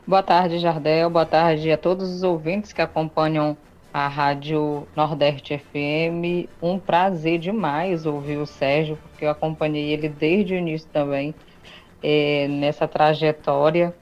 Boa 0.06 0.22
tarde, 0.22 0.58
Jardel. 0.58 1.08
Boa 1.08 1.26
tarde 1.26 1.70
a 1.70 1.78
todos 1.78 2.10
os 2.10 2.22
ouvintes 2.22 2.72
que 2.72 2.82
acompanham 2.82 3.56
a 3.92 4.08
Rádio 4.08 4.86
Nordeste 4.96 5.58
FM. 5.58 6.48
Um 6.62 6.78
prazer 6.78 7.38
demais 7.38 8.06
ouvir 8.06 8.38
o 8.38 8.46
Sérgio, 8.46 8.96
porque 8.96 9.24
eu 9.24 9.30
acompanhei 9.30 9.92
ele 9.92 10.08
desde 10.08 10.54
o 10.54 10.56
início 10.56 10.88
também 10.92 11.34
eh, 12.02 12.46
nessa 12.48 12.86
trajetória. 12.88 13.94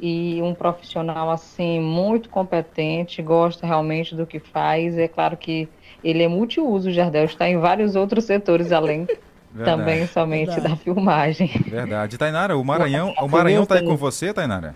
E 0.00 0.42
um 0.42 0.52
profissional 0.52 1.30
assim 1.30 1.78
muito 1.78 2.28
competente, 2.28 3.22
gosta 3.22 3.64
realmente 3.64 4.16
do 4.16 4.26
que 4.26 4.40
faz. 4.40 4.98
É 4.98 5.06
claro 5.06 5.36
que 5.36 5.68
ele 6.02 6.24
é 6.24 6.28
multiuso, 6.28 6.90
Jardel, 6.90 7.24
está 7.24 7.48
em 7.48 7.58
vários 7.58 7.94
outros 7.94 8.24
setores 8.24 8.72
além 8.72 9.06
Verdade. 9.54 9.78
também 9.78 10.06
somente 10.06 10.46
Verdade. 10.46 10.68
da 10.68 10.76
filmagem. 10.76 11.48
Verdade. 11.66 12.18
Tainara, 12.18 12.56
o 12.56 12.64
Maranhão, 12.64 13.14
o 13.20 13.28
Maranhão 13.28 13.66
tá 13.66 13.76
aí 13.76 13.84
com 13.84 13.96
você, 13.96 14.32
Tainara? 14.32 14.74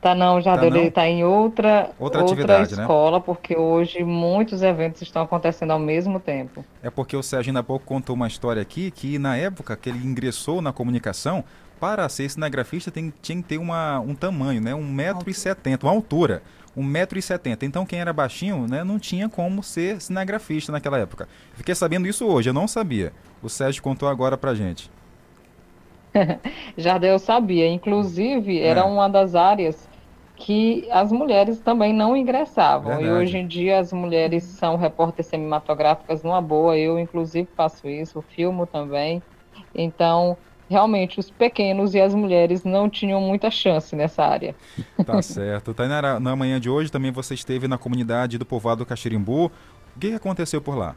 Tá 0.00 0.14
não, 0.14 0.40
Jardel, 0.40 0.70
Tá 0.70 0.76
ele 0.78 0.90
tá 0.90 1.08
em 1.08 1.24
outra, 1.24 1.90
Outra 1.98 2.22
atividade, 2.22 2.76
né? 2.76 2.82
escola, 2.82 3.20
porque 3.20 3.56
hoje 3.56 4.04
muitos 4.04 4.62
eventos 4.62 5.02
estão 5.02 5.22
acontecendo 5.22 5.72
ao 5.72 5.78
mesmo 5.78 6.20
tempo. 6.20 6.64
É 6.82 6.88
porque 6.88 7.16
o 7.16 7.22
Sérgio 7.22 7.50
ainda 7.50 7.60
há 7.60 7.64
pouco 7.64 7.84
contou 7.84 8.14
uma 8.14 8.28
história 8.28 8.62
aqui 8.62 8.92
que 8.92 9.18
na 9.18 9.36
época 9.36 9.76
que 9.76 9.88
ele 9.88 9.98
ingressou 9.98 10.62
na 10.62 10.72
comunicação, 10.72 11.42
para 11.80 12.08
ser 12.08 12.28
cinegrafista 12.28 12.90
tem, 12.90 13.12
tinha 13.22 13.38
que 13.38 13.48
ter 13.48 13.58
uma, 13.58 13.98
um 14.00 14.14
tamanho, 14.14 14.60
né? 14.60 14.72
1,70m, 14.72 15.82
uma 15.82 15.92
altura. 15.92 16.42
1,70m. 16.76 17.62
Então 17.62 17.84
quem 17.84 18.00
era 18.00 18.12
baixinho 18.12 18.66
né, 18.68 18.84
não 18.84 18.98
tinha 19.00 19.28
como 19.28 19.62
ser 19.62 20.00
cinegrafista 20.00 20.70
naquela 20.70 20.98
época. 20.98 21.28
Fiquei 21.54 21.74
sabendo 21.74 22.06
isso 22.06 22.24
hoje, 22.26 22.50
eu 22.50 22.54
não 22.54 22.68
sabia. 22.68 23.12
O 23.42 23.48
Sérgio 23.48 23.82
contou 23.82 24.08
agora 24.08 24.36
pra 24.36 24.54
gente. 24.54 24.90
Jardel 26.76 27.18
sabia. 27.18 27.68
Inclusive, 27.68 28.60
era 28.60 28.80
é. 28.80 28.84
uma 28.84 29.08
das 29.08 29.34
áreas 29.34 29.88
que 30.36 30.86
as 30.90 31.10
mulheres 31.10 31.58
também 31.58 31.92
não 31.92 32.16
ingressavam. 32.16 32.96
Verdade. 32.96 33.08
E 33.08 33.12
hoje 33.12 33.38
em 33.38 33.46
dia 33.46 33.78
as 33.78 33.92
mulheres 33.92 34.44
são 34.44 34.76
repórteres 34.76 35.26
cinematográficas 35.26 36.22
numa 36.22 36.40
boa. 36.40 36.76
Eu, 36.76 36.98
inclusive, 36.98 37.48
faço 37.56 37.88
isso, 37.88 38.22
filmo 38.22 38.64
também. 38.66 39.22
Então, 39.74 40.36
realmente, 40.68 41.18
os 41.18 41.30
pequenos 41.30 41.94
e 41.94 42.00
as 42.00 42.14
mulheres 42.14 42.64
não 42.64 42.88
tinham 42.88 43.20
muita 43.20 43.50
chance 43.50 43.94
nessa 43.96 44.24
área. 44.24 44.54
Tá 45.04 45.20
certo. 45.22 45.74
Tainara, 45.74 46.20
na 46.20 46.36
manhã 46.36 46.60
de 46.60 46.68
hoje 46.68 46.92
também 46.92 47.10
você 47.10 47.34
esteve 47.34 47.66
na 47.66 47.78
comunidade 47.78 48.38
do 48.38 48.46
povoado 48.46 48.86
Caxirimbu. 48.86 49.46
O 49.96 49.98
que 49.98 50.12
aconteceu 50.12 50.60
por 50.60 50.76
lá? 50.76 50.94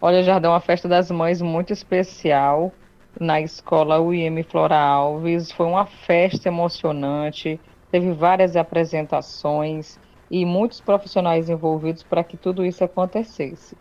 Olha, 0.00 0.22
Jardão, 0.22 0.52
uma 0.52 0.60
festa 0.60 0.88
das 0.88 1.10
mães 1.10 1.42
muito 1.42 1.72
especial 1.72 2.72
na 3.18 3.40
escola 3.40 4.00
UIM 4.00 4.42
Flora 4.42 4.78
Alves. 4.78 5.52
Foi 5.52 5.66
uma 5.66 5.86
festa 5.86 6.48
emocionante, 6.48 7.60
teve 7.90 8.12
várias 8.12 8.56
apresentações 8.56 9.98
e 10.30 10.44
muitos 10.44 10.80
profissionais 10.80 11.48
envolvidos 11.48 12.02
para 12.02 12.24
que 12.24 12.36
tudo 12.36 12.64
isso 12.64 12.82
acontecesse. 12.82 13.76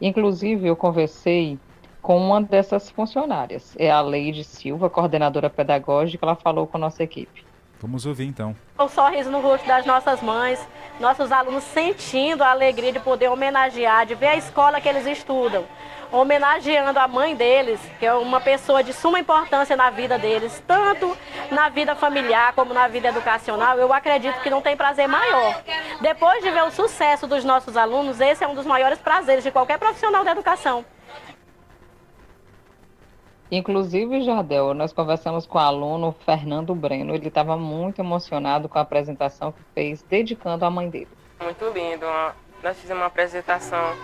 Inclusive, 0.00 0.66
eu 0.66 0.76
conversei 0.76 1.58
com 2.00 2.16
uma 2.16 2.40
dessas 2.40 2.90
funcionárias, 2.90 3.76
é 3.78 3.90
a 3.90 4.00
Leide 4.00 4.42
Silva, 4.42 4.88
coordenadora 4.88 5.50
pedagógica, 5.50 6.24
ela 6.24 6.34
falou 6.34 6.66
com 6.66 6.78
a 6.78 6.80
nossa 6.80 7.02
equipe. 7.02 7.44
Vamos 7.78 8.06
ouvir 8.06 8.26
então. 8.26 8.56
O 8.78 8.88
sorriso 8.88 9.30
no 9.30 9.40
rosto 9.40 9.66
das 9.66 9.84
nossas 9.84 10.22
mães, 10.22 10.66
nossos 10.98 11.30
alunos 11.32 11.64
sentindo 11.64 12.42
a 12.42 12.50
alegria 12.50 12.92
de 12.92 13.00
poder 13.00 13.28
homenagear, 13.28 14.06
de 14.06 14.14
ver 14.14 14.28
a 14.28 14.36
escola 14.36 14.80
que 14.80 14.88
eles 14.88 15.06
estudam 15.06 15.64
homenageando 16.12 16.98
a 16.98 17.06
mãe 17.06 17.34
deles, 17.34 17.80
que 17.98 18.06
é 18.06 18.12
uma 18.14 18.40
pessoa 18.40 18.82
de 18.82 18.92
suma 18.92 19.20
importância 19.20 19.76
na 19.76 19.90
vida 19.90 20.18
deles, 20.18 20.62
tanto 20.66 21.16
na 21.50 21.68
vida 21.68 21.94
familiar 21.94 22.52
como 22.54 22.74
na 22.74 22.88
vida 22.88 23.08
educacional, 23.08 23.78
eu 23.78 23.92
acredito 23.92 24.40
que 24.40 24.50
não 24.50 24.60
tem 24.60 24.76
prazer 24.76 25.08
maior. 25.08 25.62
Depois 26.00 26.42
de 26.42 26.50
ver 26.50 26.64
o 26.64 26.70
sucesso 26.70 27.26
dos 27.26 27.44
nossos 27.44 27.76
alunos, 27.76 28.20
esse 28.20 28.42
é 28.42 28.48
um 28.48 28.54
dos 28.54 28.66
maiores 28.66 28.98
prazeres 28.98 29.44
de 29.44 29.50
qualquer 29.50 29.78
profissional 29.78 30.24
da 30.24 30.32
educação. 30.32 30.84
Inclusive, 33.50 34.22
Jardel, 34.22 34.74
nós 34.74 34.92
conversamos 34.92 35.44
com 35.44 35.58
o 35.58 35.60
aluno 35.60 36.14
Fernando 36.24 36.72
Breno. 36.72 37.14
Ele 37.14 37.26
estava 37.26 37.56
muito 37.56 38.00
emocionado 38.00 38.68
com 38.68 38.78
a 38.78 38.82
apresentação 38.82 39.50
que 39.50 39.60
fez, 39.74 40.02
dedicando 40.02 40.64
à 40.64 40.70
mãe 40.70 40.88
dele. 40.88 41.08
Muito 41.42 41.64
lindo. 41.70 42.06
Nós 42.62 42.78
fizemos 42.78 43.00
uma 43.00 43.06
apresentação 43.06 43.96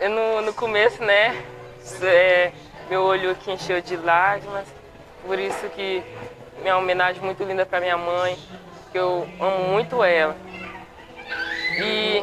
no, 0.00 0.42
no 0.42 0.52
começo, 0.52 1.02
né, 1.02 1.42
é, 2.02 2.52
meu 2.88 3.02
olho 3.02 3.30
aqui 3.30 3.50
encheu 3.50 3.80
de 3.80 3.96
lágrimas, 3.96 4.66
por 5.24 5.38
isso 5.38 5.68
que 5.70 6.02
minha 6.60 6.76
homenagem 6.76 7.22
muito 7.22 7.42
linda 7.44 7.64
para 7.64 7.80
minha 7.80 7.96
mãe, 7.96 8.36
que 8.92 8.98
eu 8.98 9.26
amo 9.40 9.68
muito 9.72 10.02
ela. 10.02 10.36
E 11.78 12.22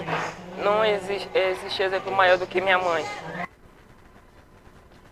não 0.63 0.84
existe, 0.84 1.30
existe 1.34 1.84
exemplo 1.84 2.11
maior 2.11 2.38
do 2.38 2.47
que 2.47 2.61
minha 2.61 2.78
mãe. 2.78 3.05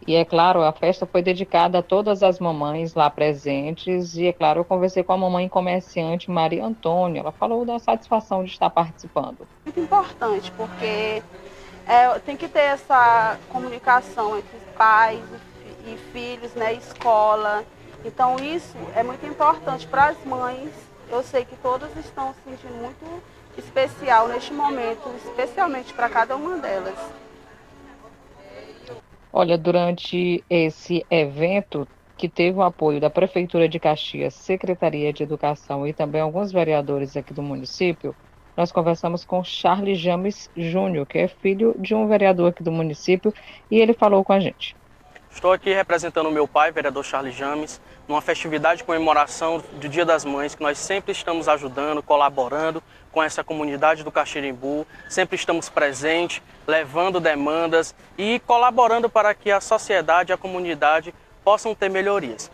E 0.07 0.16
é 0.16 0.26
claro, 0.26 0.64
a 0.64 0.72
festa 0.72 1.05
foi 1.05 1.22
dedicada 1.22 1.78
a 1.78 1.84
todas 1.84 2.24
as 2.24 2.39
mamães 2.39 2.95
lá 2.95 3.09
presentes. 3.09 4.16
E 4.16 4.26
é 4.26 4.34
claro, 4.34 4.62
eu 4.62 4.66
conversei 4.66 5.03
com 5.03 5.14
a 5.14 5.18
mamãe 5.18 5.47
comerciante 5.47 6.32
Maria 6.32 6.66
Antônia. 6.66 7.20
Ela 7.20 7.32
falou 7.32 7.64
da 7.64 7.78
satisfação 7.78 8.43
de 8.43 8.49
estar 8.49 8.70
participando. 8.72 9.47
Muito 9.64 9.80
importante, 9.80 10.51
porque 10.53 11.22
é, 11.92 12.18
tem 12.20 12.38
que 12.38 12.48
ter 12.48 12.62
essa 12.62 13.38
comunicação 13.50 14.38
entre 14.38 14.58
pais 14.78 15.20
e 15.86 15.98
filhos, 16.14 16.54
né, 16.54 16.74
escola. 16.74 17.66
Então 18.06 18.38
isso 18.38 18.78
é 18.96 19.04
muito 19.04 19.26
importante 19.26 19.86
para 19.86 20.06
as 20.06 20.26
mães. 20.26 20.72
Eu 21.10 21.22
sei 21.22 21.44
que 21.44 21.58
todas 21.58 21.94
estão 21.98 22.34
se 22.34 22.50
sentindo 22.50 22.76
muito 22.76 23.22
especial 23.58 24.30
neste 24.30 24.54
momento, 24.54 25.14
especialmente 25.26 25.94
para 25.94 26.08
cada 26.08 26.34
uma 26.38 26.58
delas. 26.60 26.96
Olha, 29.34 29.58
durante 29.58 30.42
esse 30.50 31.06
evento 31.10 31.86
que 32.16 32.30
teve 32.30 32.58
o 32.58 32.62
apoio 32.62 33.02
da 33.02 33.10
Prefeitura 33.10 33.68
de 33.68 33.80
Caxias, 33.82 34.34
Secretaria 34.34 35.12
de 35.12 35.24
Educação 35.24 35.86
e 35.86 35.92
também 35.92 36.22
alguns 36.22 36.54
vereadores 36.54 37.18
aqui 37.18 37.34
do 37.34 37.42
município, 37.42 38.16
nós 38.56 38.72
conversamos 38.72 39.24
com 39.24 39.43
Charles 39.43 39.99
James 39.99 40.49
Júnior, 40.56 41.06
que 41.06 41.18
é 41.18 41.28
filho 41.28 41.76
de 41.78 41.95
um 41.95 42.08
vereador 42.08 42.49
aqui 42.49 42.64
do 42.64 42.72
município, 42.72 43.34
e 43.70 43.80
ele 43.80 43.93
falou 43.93 44.24
com 44.24 44.34
a 44.34 44.39
gente. 44.39 44.76
Estou 45.34 45.54
aqui 45.54 45.74
representando 45.74 46.28
o 46.28 46.32
meu 46.32 46.45
pai, 46.45 46.72
vereador 46.72 47.06
Charles 47.06 47.34
James, 47.34 47.80
numa 48.08 48.22
festividade 48.22 48.80
de 48.80 48.84
comemoração 48.84 49.64
do 49.80 49.88
Dia 49.88 50.04
das 50.04 50.26
Mães, 50.26 50.54
que 50.54 50.62
nós 50.62 50.78
sempre 50.78 51.14
estamos 51.14 51.47
ajudando, 51.47 52.04
colaborando 52.04 52.84
com 53.12 53.24
essa 53.24 53.43
comunidade 53.43 54.04
do 54.04 54.12
Caxirimbu, 54.12 54.86
sempre 55.10 55.36
estamos 55.36 55.70
presentes, 55.70 56.41
levando 56.68 57.20
demandas 57.20 57.95
e 58.18 58.39
colaborando 58.45 59.10
para 59.10 59.34
que 59.34 59.49
a 59.49 59.62
sociedade 59.62 60.32
e 60.32 60.34
a 60.34 60.38
comunidade 60.38 61.14
possam 61.43 61.74
ter 61.74 61.89
melhorias. 61.89 62.52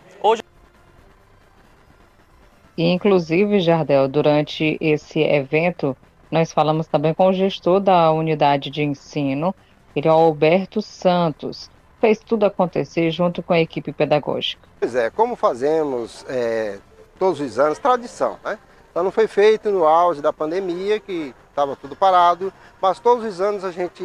Inclusive, 2.84 3.58
Jardel, 3.58 4.06
durante 4.06 4.78
esse 4.80 5.18
evento, 5.20 5.96
nós 6.30 6.52
falamos 6.52 6.86
também 6.86 7.12
com 7.12 7.26
o 7.26 7.32
gestor 7.32 7.80
da 7.80 8.12
unidade 8.12 8.70
de 8.70 8.84
ensino, 8.84 9.52
ele 9.96 10.06
é 10.06 10.12
o 10.12 10.14
Alberto 10.14 10.80
Santos. 10.80 11.68
Fez 12.00 12.20
tudo 12.20 12.46
acontecer 12.46 13.10
junto 13.10 13.42
com 13.42 13.52
a 13.52 13.58
equipe 13.58 13.92
pedagógica. 13.92 14.62
Pois 14.78 14.94
é, 14.94 15.10
como 15.10 15.34
fazemos 15.34 16.24
é, 16.28 16.78
todos 17.18 17.40
os 17.40 17.58
anos, 17.58 17.80
tradição, 17.80 18.38
né? 18.44 18.56
Então 18.92 19.02
não 19.02 19.10
foi 19.10 19.26
feito 19.26 19.70
no 19.70 19.84
auge 19.84 20.22
da 20.22 20.32
pandemia, 20.32 21.00
que 21.00 21.34
estava 21.50 21.74
tudo 21.74 21.96
parado, 21.96 22.52
mas 22.80 23.00
todos 23.00 23.24
os 23.24 23.40
anos 23.40 23.64
a 23.64 23.72
gente 23.72 24.04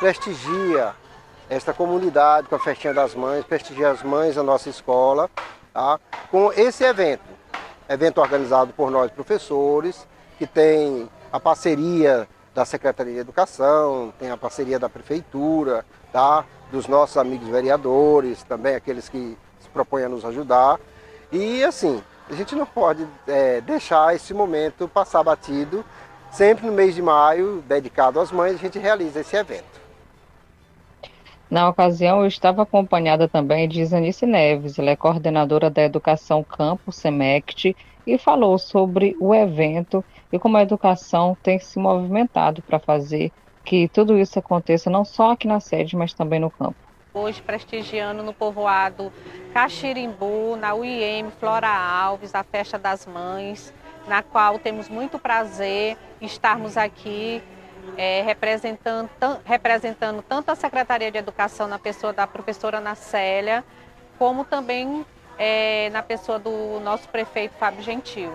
prestigia 0.00 0.94
esta 1.50 1.74
comunidade 1.74 2.48
com 2.48 2.54
a 2.54 2.58
festinha 2.58 2.94
das 2.94 3.14
mães, 3.14 3.44
prestigia 3.44 3.90
as 3.90 4.02
mães 4.02 4.36
da 4.36 4.42
nossa 4.42 4.70
escola, 4.70 5.28
tá? 5.74 6.00
com 6.30 6.50
esse 6.54 6.84
evento 6.84 7.37
evento 7.88 8.20
organizado 8.20 8.72
por 8.72 8.90
nós 8.90 9.10
professores, 9.10 10.06
que 10.38 10.46
tem 10.46 11.08
a 11.32 11.40
parceria 11.40 12.28
da 12.54 12.64
Secretaria 12.64 13.14
de 13.14 13.20
Educação, 13.20 14.12
tem 14.18 14.30
a 14.30 14.36
parceria 14.36 14.78
da 14.78 14.88
Prefeitura, 14.88 15.84
tá? 16.12 16.44
dos 16.70 16.86
nossos 16.86 17.16
amigos 17.16 17.48
vereadores, 17.48 18.42
também 18.42 18.74
aqueles 18.74 19.08
que 19.08 19.36
se 19.60 19.68
propõem 19.70 20.04
a 20.04 20.08
nos 20.08 20.24
ajudar. 20.24 20.78
E 21.32 21.64
assim, 21.64 22.02
a 22.28 22.34
gente 22.34 22.54
não 22.54 22.66
pode 22.66 23.06
é, 23.26 23.60
deixar 23.60 24.14
esse 24.14 24.34
momento 24.34 24.86
passar 24.88 25.22
batido. 25.22 25.84
Sempre 26.30 26.66
no 26.66 26.72
mês 26.72 26.94
de 26.94 27.00
maio, 27.00 27.64
dedicado 27.66 28.20
às 28.20 28.30
mães, 28.30 28.54
a 28.54 28.58
gente 28.58 28.78
realiza 28.78 29.20
esse 29.20 29.34
evento. 29.34 29.87
Na 31.50 31.66
ocasião, 31.66 32.20
eu 32.20 32.26
estava 32.26 32.62
acompanhada 32.62 33.26
também 33.26 33.66
de 33.66 33.80
Isanice 33.80 34.26
Neves, 34.26 34.78
ela 34.78 34.90
é 34.90 34.96
coordenadora 34.96 35.70
da 35.70 35.82
Educação 35.82 36.44
Campo 36.44 36.92
Semect 36.92 37.74
e 38.06 38.18
falou 38.18 38.58
sobre 38.58 39.16
o 39.18 39.34
evento 39.34 40.04
e 40.30 40.38
como 40.38 40.58
a 40.58 40.62
educação 40.62 41.34
tem 41.42 41.58
se 41.58 41.78
movimentado 41.78 42.60
para 42.60 42.78
fazer 42.78 43.32
que 43.64 43.88
tudo 43.88 44.18
isso 44.18 44.38
aconteça 44.38 44.90
não 44.90 45.06
só 45.06 45.32
aqui 45.32 45.48
na 45.48 45.58
sede, 45.58 45.96
mas 45.96 46.12
também 46.12 46.38
no 46.38 46.50
campo. 46.50 46.76
Hoje 47.14 47.40
prestigiando 47.40 48.22
no 48.22 48.34
povoado 48.34 49.10
Caxirimbu, 49.54 50.54
na 50.56 50.74
UIM 50.74 51.30
Flora 51.40 51.68
Alves, 51.68 52.34
a 52.34 52.42
Festa 52.42 52.78
das 52.78 53.06
Mães, 53.06 53.72
na 54.06 54.22
qual 54.22 54.58
temos 54.58 54.88
muito 54.90 55.18
prazer 55.18 55.96
estarmos 56.20 56.76
aqui 56.76 57.42
é, 57.96 58.22
representando, 58.22 59.10
representando 59.44 60.22
tanto 60.22 60.50
a 60.50 60.54
Secretaria 60.54 61.10
de 61.10 61.18
Educação 61.18 61.66
na 61.66 61.78
pessoa 61.78 62.12
da 62.12 62.26
professora 62.26 62.80
Nacélia, 62.80 63.64
como 64.18 64.44
também 64.44 65.04
é, 65.38 65.88
na 65.90 66.02
pessoa 66.02 66.38
do 66.38 66.80
nosso 66.80 67.08
prefeito 67.08 67.54
Fábio 67.54 67.82
Gentil. 67.82 68.32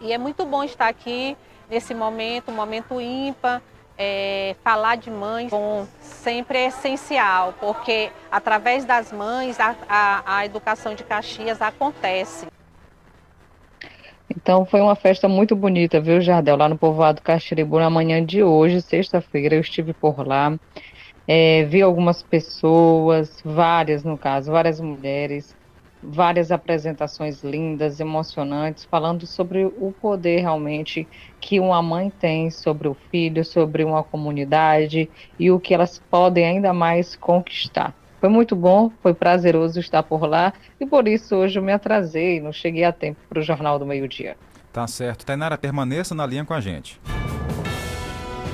E 0.00 0.12
é 0.12 0.18
muito 0.18 0.44
bom 0.44 0.62
estar 0.62 0.88
aqui 0.88 1.36
nesse 1.70 1.94
momento, 1.94 2.50
um 2.50 2.54
momento 2.54 3.00
ímpar, 3.00 3.62
é, 3.96 4.56
falar 4.64 4.96
de 4.96 5.10
mães 5.10 5.50
bom, 5.50 5.86
sempre 6.00 6.58
é 6.58 6.66
essencial, 6.66 7.54
porque 7.60 8.10
através 8.30 8.84
das 8.84 9.12
mães 9.12 9.60
a, 9.60 9.74
a, 9.88 10.36
a 10.38 10.46
educação 10.46 10.94
de 10.94 11.04
Caxias 11.04 11.62
acontece. 11.62 12.46
Então 14.36 14.64
foi 14.64 14.80
uma 14.80 14.96
festa 14.96 15.28
muito 15.28 15.54
bonita, 15.56 16.00
viu, 16.00 16.20
Jardel? 16.20 16.56
Lá 16.56 16.68
no 16.68 16.78
povoado 16.78 17.22
Caxiribu, 17.22 17.78
na 17.78 17.90
manhã 17.90 18.24
de 18.24 18.42
hoje, 18.42 18.80
sexta-feira, 18.80 19.54
eu 19.56 19.60
estive 19.60 19.92
por 19.94 20.26
lá. 20.26 20.56
É, 21.26 21.64
vi 21.64 21.82
algumas 21.82 22.22
pessoas, 22.22 23.40
várias 23.44 24.04
no 24.04 24.18
caso, 24.18 24.52
várias 24.52 24.80
mulheres, 24.80 25.56
várias 26.02 26.50
apresentações 26.52 27.42
lindas, 27.42 28.00
emocionantes, 28.00 28.86
falando 28.90 29.26
sobre 29.26 29.66
o 29.66 29.92
poder 29.92 30.40
realmente 30.40 31.08
que 31.40 31.60
uma 31.60 31.82
mãe 31.82 32.10
tem 32.10 32.50
sobre 32.50 32.88
o 32.88 32.94
filho, 32.94 33.44
sobre 33.44 33.84
uma 33.84 34.04
comunidade 34.04 35.10
e 35.38 35.50
o 35.50 35.60
que 35.60 35.74
elas 35.74 35.98
podem 36.10 36.44
ainda 36.46 36.72
mais 36.72 37.16
conquistar. 37.16 37.96
Foi 38.22 38.28
muito 38.28 38.54
bom, 38.54 38.88
foi 39.02 39.12
prazeroso 39.12 39.80
estar 39.80 40.00
por 40.04 40.26
lá 40.28 40.52
e 40.78 40.86
por 40.86 41.08
isso 41.08 41.34
hoje 41.34 41.58
eu 41.58 41.62
me 41.62 41.72
atrasei, 41.72 42.40
não 42.40 42.52
cheguei 42.52 42.84
a 42.84 42.92
tempo 42.92 43.18
para 43.28 43.40
o 43.40 43.42
Jornal 43.42 43.80
do 43.80 43.84
Meio 43.84 44.06
Dia. 44.06 44.36
Tá 44.72 44.86
certo. 44.86 45.26
Tainara, 45.26 45.58
permaneça 45.58 46.14
na 46.14 46.24
linha 46.24 46.44
com 46.44 46.54
a 46.54 46.60
gente. 46.60 47.00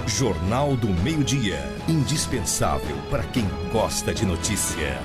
Jornal 0.07 0.75
do 0.75 0.89
Meio-Dia. 0.89 1.59
Indispensável 1.87 2.97
para 3.11 3.23
quem 3.25 3.45
gosta 3.71 4.15
de 4.15 4.25
notícia. 4.25 4.99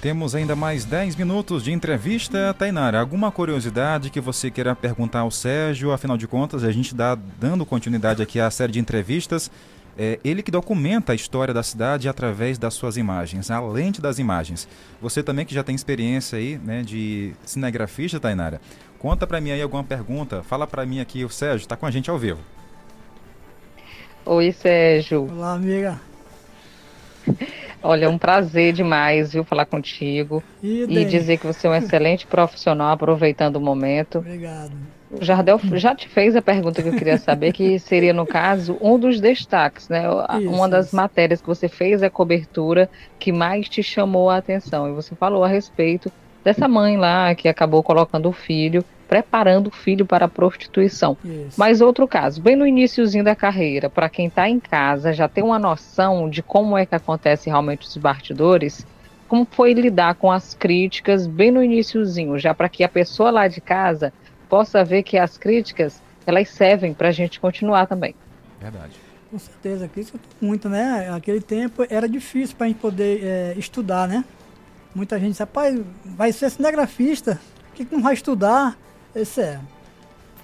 Temos 0.00 0.34
ainda 0.34 0.56
mais 0.56 0.86
10 0.86 1.16
minutos 1.16 1.62
de 1.62 1.70
entrevista. 1.70 2.54
Tainara, 2.58 2.98
alguma 2.98 3.30
curiosidade 3.30 4.08
que 4.08 4.22
você 4.22 4.50
queira 4.50 4.74
perguntar 4.74 5.20
ao 5.20 5.30
Sérgio? 5.30 5.92
Afinal 5.92 6.16
de 6.16 6.26
contas, 6.26 6.64
a 6.64 6.72
gente 6.72 6.92
está 6.92 7.14
dando 7.38 7.66
continuidade 7.66 8.22
aqui 8.22 8.40
à 8.40 8.50
série 8.50 8.72
de 8.72 8.78
entrevistas. 8.78 9.50
É 9.96 10.18
ele 10.24 10.42
que 10.42 10.50
documenta 10.50 11.12
a 11.12 11.14
história 11.14 11.54
da 11.54 11.62
cidade 11.62 12.08
através 12.08 12.58
das 12.58 12.74
suas 12.74 12.96
imagens, 12.96 13.50
a 13.50 13.60
lente 13.60 14.00
das 14.00 14.18
imagens. 14.18 14.68
Você 15.00 15.22
também 15.22 15.46
que 15.46 15.54
já 15.54 15.62
tem 15.62 15.74
experiência 15.74 16.38
aí, 16.38 16.58
né, 16.58 16.82
de 16.82 17.32
cinegrafista, 17.44 18.18
Tainara. 18.18 18.60
Conta 18.98 19.26
para 19.26 19.40
mim 19.40 19.50
aí 19.50 19.62
alguma 19.62 19.84
pergunta. 19.84 20.42
Fala 20.42 20.66
para 20.66 20.84
mim 20.84 20.98
aqui, 20.98 21.24
o 21.24 21.28
Sérgio 21.28 21.64
está 21.64 21.76
com 21.76 21.86
a 21.86 21.90
gente 21.90 22.10
ao 22.10 22.18
vivo. 22.18 22.40
Oi, 24.24 24.50
Sérgio. 24.52 25.30
Olá, 25.30 25.52
amiga. 25.52 26.00
Olha, 27.82 28.06
é 28.06 28.08
um 28.08 28.16
prazer 28.16 28.72
demais, 28.72 29.34
viu, 29.34 29.44
falar 29.44 29.66
contigo. 29.66 30.42
E, 30.62 30.84
e 30.84 31.04
dizer 31.04 31.36
que 31.36 31.46
você 31.46 31.66
é 31.66 31.70
um 31.70 31.74
excelente 31.74 32.26
profissional, 32.26 32.92
aproveitando 32.92 33.56
o 33.56 33.60
momento. 33.60 34.18
Obrigado. 34.18 34.72
O 35.20 35.24
Jardel 35.24 35.60
já 35.74 35.94
te 35.94 36.08
fez 36.08 36.34
a 36.36 36.42
pergunta 36.42 36.82
que 36.82 36.88
eu 36.88 36.96
queria 36.96 37.18
saber, 37.18 37.52
que 37.52 37.78
seria, 37.78 38.12
no 38.12 38.26
caso, 38.26 38.76
um 38.80 38.98
dos 38.98 39.20
destaques, 39.20 39.88
né? 39.88 40.04
Isso, 40.38 40.50
Uma 40.50 40.68
das 40.68 40.86
isso. 40.88 40.96
matérias 40.96 41.40
que 41.40 41.46
você 41.46 41.68
fez 41.68 42.02
a 42.02 42.10
cobertura 42.10 42.90
que 43.18 43.32
mais 43.32 43.68
te 43.68 43.82
chamou 43.82 44.30
a 44.30 44.36
atenção. 44.36 44.88
E 44.88 44.92
você 44.92 45.14
falou 45.14 45.44
a 45.44 45.48
respeito 45.48 46.10
dessa 46.42 46.68
mãe 46.68 46.96
lá 46.96 47.34
que 47.34 47.48
acabou 47.48 47.82
colocando 47.82 48.28
o 48.28 48.32
filho 48.32 48.84
preparando 49.08 49.68
o 49.68 49.70
filho 49.70 50.04
para 50.06 50.24
a 50.24 50.28
prostituição. 50.28 51.16
Isso. 51.24 51.54
Mas 51.56 51.80
outro 51.80 52.08
caso, 52.08 52.40
bem 52.40 52.56
no 52.56 52.66
iníciozinho 52.66 53.24
da 53.24 53.36
carreira, 53.36 53.88
para 53.88 54.08
quem 54.08 54.26
está 54.26 54.48
em 54.48 54.58
casa, 54.58 55.12
já 55.12 55.28
tem 55.28 55.44
uma 55.44 55.58
noção 55.58 56.28
de 56.28 56.42
como 56.42 56.76
é 56.76 56.86
que 56.86 56.94
acontece 56.94 57.48
realmente 57.48 57.86
os 57.86 57.96
bastidores, 57.96 58.86
como 59.28 59.46
foi 59.50 59.72
lidar 59.72 60.14
com 60.14 60.30
as 60.30 60.54
críticas 60.54 61.26
bem 61.26 61.50
no 61.50 61.62
iníciozinho, 61.62 62.38
já 62.38 62.54
para 62.54 62.68
que 62.68 62.84
a 62.84 62.88
pessoa 62.88 63.30
lá 63.30 63.48
de 63.48 63.60
casa 63.60 64.12
possa 64.54 64.84
ver 64.84 65.02
que 65.02 65.18
as 65.18 65.36
críticas, 65.36 66.00
elas 66.24 66.48
servem 66.48 66.94
para 66.94 67.08
a 67.08 67.10
gente 67.10 67.40
continuar 67.40 67.88
também. 67.88 68.14
Verdade. 68.60 68.92
Com 69.28 69.36
certeza, 69.36 69.88
crítica 69.88 70.16
muito, 70.40 70.68
né? 70.68 71.10
Aquele 71.12 71.40
tempo 71.40 71.84
era 71.90 72.08
difícil 72.08 72.54
para 72.54 72.66
a 72.66 72.68
gente 72.68 72.78
poder 72.78 73.24
é, 73.24 73.54
estudar, 73.56 74.06
né? 74.06 74.24
Muita 74.94 75.18
gente 75.18 75.30
disse, 75.30 75.42
rapaz, 75.42 75.76
vai 76.04 76.30
ser 76.30 76.48
cinegrafista, 76.50 77.40
por 77.66 77.74
que, 77.74 77.84
que 77.84 77.92
não 77.96 78.00
vai 78.00 78.14
estudar? 78.14 78.78
Esse 79.12 79.40
é. 79.40 79.60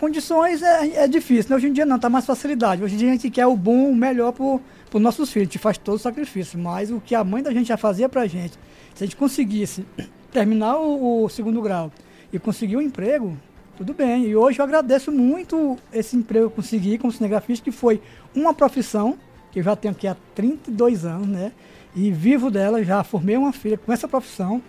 Condições 0.00 0.60
é, 0.60 1.04
é 1.04 1.06
difícil, 1.06 1.50
né? 1.50 1.54
Hoje 1.54 1.68
em 1.68 1.72
dia 1.72 1.86
não, 1.86 1.96
tá 1.96 2.10
mais 2.10 2.26
facilidade. 2.26 2.82
Hoje 2.82 2.96
em 2.96 2.98
dia 2.98 3.10
a 3.10 3.12
gente 3.12 3.30
quer 3.30 3.46
o 3.46 3.56
bom, 3.56 3.92
o 3.92 3.94
melhor 3.94 4.32
pro, 4.32 4.60
pro 4.90 4.98
nossos 4.98 5.30
filhos, 5.30 5.46
a 5.46 5.52
gente 5.52 5.58
faz 5.60 5.78
todo 5.78 5.94
o 5.94 6.00
sacrifício. 6.00 6.58
Mas 6.58 6.90
o 6.90 7.00
que 7.00 7.14
a 7.14 7.22
mãe 7.22 7.44
da 7.44 7.52
gente 7.52 7.68
já 7.68 7.76
fazia 7.76 8.08
pra 8.08 8.26
gente, 8.26 8.58
se 8.92 9.04
a 9.04 9.06
gente 9.06 9.14
conseguisse 9.14 9.86
terminar 10.32 10.78
o, 10.78 11.22
o 11.22 11.28
segundo 11.28 11.62
grau 11.62 11.92
e 12.32 12.40
conseguir 12.40 12.76
um 12.76 12.80
emprego, 12.80 13.38
tudo 13.80 13.94
bem. 13.94 14.26
E 14.26 14.36
hoje 14.36 14.58
eu 14.58 14.64
agradeço 14.66 15.10
muito 15.10 15.78
esse 15.90 16.14
emprego 16.14 16.48
que 16.48 16.52
eu 16.52 16.56
consegui 16.56 16.98
como 16.98 17.10
cinegrafista, 17.10 17.64
que 17.64 17.72
foi 17.72 18.02
uma 18.34 18.52
profissão, 18.52 19.16
que 19.50 19.60
eu 19.60 19.62
já 19.62 19.74
tenho 19.74 19.92
aqui 19.92 20.06
há 20.06 20.14
32 20.34 21.06
anos, 21.06 21.26
né? 21.26 21.50
E 21.96 22.12
vivo 22.12 22.50
dela, 22.50 22.84
já 22.84 23.02
formei 23.02 23.38
uma 23.38 23.54
filha 23.54 23.78
com 23.78 23.90
essa 23.90 24.06
profissão. 24.06 24.62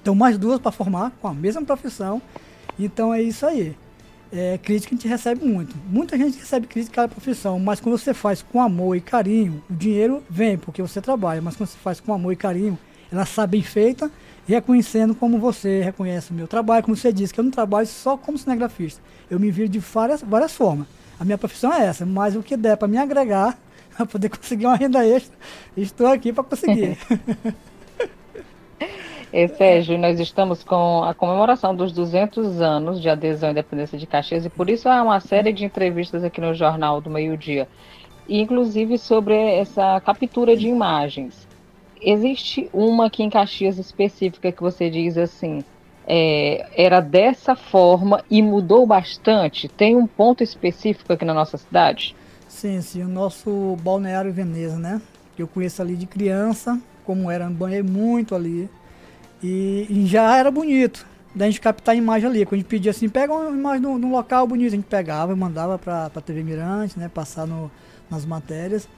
Então 0.00 0.14
mais 0.14 0.38
duas 0.38 0.60
para 0.60 0.70
formar 0.70 1.10
com 1.20 1.26
a 1.26 1.34
mesma 1.34 1.64
profissão. 1.64 2.22
Então 2.78 3.12
é 3.12 3.20
isso 3.20 3.44
aí. 3.44 3.76
É, 4.30 4.56
crítica 4.56 4.94
a 4.94 4.96
gente 4.96 5.08
recebe 5.08 5.44
muito. 5.44 5.74
Muita 5.88 6.16
gente 6.16 6.38
recebe 6.38 6.68
crítica 6.68 7.02
da 7.02 7.08
profissão, 7.08 7.58
mas 7.58 7.80
quando 7.80 7.98
você 7.98 8.14
faz 8.14 8.40
com 8.40 8.62
amor 8.62 8.94
e 8.94 9.00
carinho, 9.00 9.64
o 9.68 9.74
dinheiro 9.74 10.22
vem 10.30 10.56
porque 10.56 10.80
você 10.80 11.00
trabalha, 11.00 11.42
mas 11.42 11.56
quando 11.56 11.70
você 11.70 11.78
faz 11.78 11.98
com 11.98 12.14
amor 12.14 12.32
e 12.32 12.36
carinho, 12.36 12.78
ela 13.10 13.26
sabe 13.26 13.58
bem 13.58 13.62
feita, 13.62 14.08
reconhecendo 14.48 15.14
como 15.14 15.38
você 15.38 15.82
reconhece 15.82 16.30
o 16.30 16.34
meu 16.34 16.48
trabalho, 16.48 16.82
como 16.82 16.96
você 16.96 17.12
disse, 17.12 17.34
que 17.34 17.38
eu 17.38 17.44
não 17.44 17.50
trabalho 17.50 17.86
só 17.86 18.16
como 18.16 18.38
cinegrafista. 18.38 19.02
Eu 19.30 19.38
me 19.38 19.50
viro 19.50 19.68
de 19.68 19.78
várias, 19.78 20.22
várias 20.22 20.54
formas. 20.54 20.86
A 21.20 21.24
minha 21.24 21.36
profissão 21.36 21.72
é 21.72 21.84
essa, 21.84 22.06
mas 22.06 22.34
o 22.34 22.42
que 22.42 22.56
der 22.56 22.76
para 22.78 22.88
me 22.88 22.96
agregar, 22.96 23.58
para 23.94 24.06
poder 24.06 24.30
conseguir 24.30 24.64
uma 24.64 24.76
renda 24.76 25.06
extra, 25.06 25.36
estou 25.76 26.06
aqui 26.06 26.32
para 26.32 26.44
conseguir. 26.44 26.96
E, 29.30 29.46
Sérgio, 29.46 29.98
nós 29.98 30.18
estamos 30.18 30.64
com 30.64 31.04
a 31.04 31.12
comemoração 31.12 31.76
dos 31.76 31.92
200 31.92 32.62
anos 32.62 32.98
de 32.98 33.10
adesão 33.10 33.50
à 33.50 33.52
independência 33.52 33.98
de 33.98 34.06
Caxias 34.06 34.46
e 34.46 34.48
por 34.48 34.70
isso 34.70 34.88
há 34.88 35.02
uma 35.02 35.20
série 35.20 35.52
de 35.52 35.66
entrevistas 35.66 36.24
aqui 36.24 36.40
no 36.40 36.54
Jornal 36.54 36.98
do 37.02 37.10
Meio 37.10 37.36
Dia, 37.36 37.68
inclusive 38.26 38.96
sobre 38.96 39.34
essa 39.34 40.00
captura 40.00 40.56
de 40.56 40.68
imagens. 40.68 41.47
Existe 42.00 42.68
uma 42.72 43.06
aqui 43.06 43.22
em 43.22 43.30
Caxias 43.30 43.78
específica 43.78 44.52
que 44.52 44.60
você 44.60 44.88
diz 44.90 45.16
assim, 45.16 45.64
é, 46.06 46.66
era 46.74 47.00
dessa 47.00 47.54
forma 47.54 48.24
e 48.30 48.40
mudou 48.40 48.86
bastante? 48.86 49.68
Tem 49.68 49.94
um 49.96 50.06
ponto 50.06 50.42
específico 50.42 51.12
aqui 51.12 51.24
na 51.24 51.34
nossa 51.34 51.58
cidade? 51.58 52.16
Sim, 52.48 52.80
sim, 52.80 53.02
o 53.02 53.08
nosso 53.08 53.76
balneário 53.82 54.32
Veneza, 54.32 54.78
né? 54.78 55.02
Eu 55.38 55.46
conheço 55.46 55.82
ali 55.82 55.94
de 55.94 56.06
criança, 56.06 56.80
como 57.04 57.30
era, 57.30 57.48
banhei 57.48 57.82
muito 57.82 58.34
ali. 58.34 58.68
E, 59.42 59.86
e, 59.88 60.06
já 60.06 60.36
era 60.36 60.50
bonito 60.50 61.06
da 61.34 61.46
gente 61.46 61.60
captar 61.60 61.94
a 61.94 61.98
imagem 61.98 62.28
ali. 62.28 62.44
Quando 62.44 62.54
a 62.54 62.56
gente 62.56 62.68
pedia 62.68 62.90
assim, 62.90 63.08
pega 63.08 63.32
uma 63.32 63.50
imagem 63.50 63.82
num, 63.82 64.10
local 64.10 64.46
bonito, 64.46 64.68
a 64.68 64.76
gente 64.76 64.86
pegava 64.86 65.32
e 65.32 65.36
mandava 65.36 65.78
para 65.78 66.06
a 66.06 66.20
TV 66.20 66.42
Mirante, 66.42 66.98
né? 66.98 67.08
Passar 67.08 67.46
no, 67.46 67.70
nas 68.10 68.24
matérias. 68.24 68.88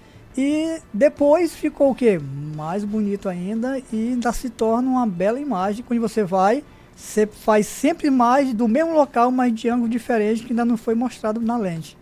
E 0.43 0.81
depois 0.91 1.55
ficou 1.55 1.91
o 1.91 1.95
que? 1.95 2.19
Mais 2.57 2.83
bonito 2.83 3.29
ainda 3.29 3.79
e 3.93 4.09
ainda 4.09 4.33
se 4.33 4.49
torna 4.49 4.89
uma 4.89 5.07
bela 5.07 5.39
imagem. 5.39 5.85
Quando 5.87 6.01
você 6.01 6.25
vai, 6.25 6.65
você 6.97 7.27
faz 7.27 7.67
sempre 7.67 8.07
imagem 8.07 8.55
do 8.55 8.67
mesmo 8.67 8.95
local, 8.95 9.31
mas 9.31 9.55
de 9.55 9.69
ângulo 9.69 9.87
diferente 9.87 10.43
que 10.43 10.53
ainda 10.53 10.65
não 10.65 10.79
foi 10.79 10.95
mostrado 10.95 11.43
na 11.43 11.59
lente. 11.59 11.95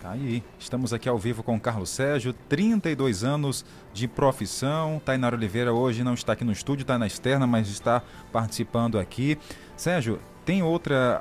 Tá 0.00 0.12
aí, 0.12 0.40
estamos 0.56 0.92
aqui 0.92 1.08
ao 1.08 1.18
vivo 1.18 1.42
com 1.42 1.56
o 1.56 1.60
Carlos 1.60 1.90
Sérgio, 1.90 2.32
32 2.48 3.24
anos 3.24 3.64
de 3.92 4.06
profissão. 4.06 5.02
Tainara 5.04 5.34
Oliveira 5.34 5.72
hoje 5.72 6.04
não 6.04 6.14
está 6.14 6.34
aqui 6.34 6.44
no 6.44 6.52
estúdio, 6.52 6.82
está 6.82 6.96
na 6.96 7.08
externa, 7.08 7.44
mas 7.44 7.68
está 7.68 8.04
participando 8.30 9.00
aqui. 9.00 9.36
Sérgio, 9.76 10.20
tem 10.48 10.62
outra. 10.62 11.20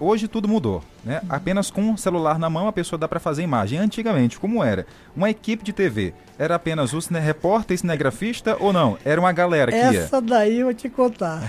Hoje 0.00 0.26
tudo 0.26 0.48
mudou, 0.48 0.82
né? 1.04 1.20
Uhum. 1.22 1.28
Apenas 1.28 1.70
com 1.70 1.92
o 1.92 1.98
celular 1.98 2.38
na 2.38 2.48
mão 2.48 2.66
a 2.66 2.72
pessoa 2.72 2.98
dá 2.98 3.06
para 3.06 3.20
fazer 3.20 3.42
imagem. 3.42 3.78
Antigamente, 3.78 4.40
como 4.40 4.64
era? 4.64 4.86
Uma 5.14 5.28
equipe 5.28 5.62
de 5.62 5.74
TV 5.74 6.14
era 6.38 6.54
apenas 6.54 6.94
o 6.94 7.02
cine 7.02 7.20
repórter 7.20 7.74
e 7.74 7.78
cinegrafista 7.78 8.56
ou 8.58 8.72
não? 8.72 8.96
Era 9.04 9.20
uma 9.20 9.30
galera 9.30 9.70
que 9.70 9.76
Essa 9.76 9.92
ia? 9.92 10.00
Essa 10.00 10.22
daí 10.22 10.60
eu 10.60 10.66
vou 10.68 10.74
te 10.74 10.88
contar. 10.88 11.42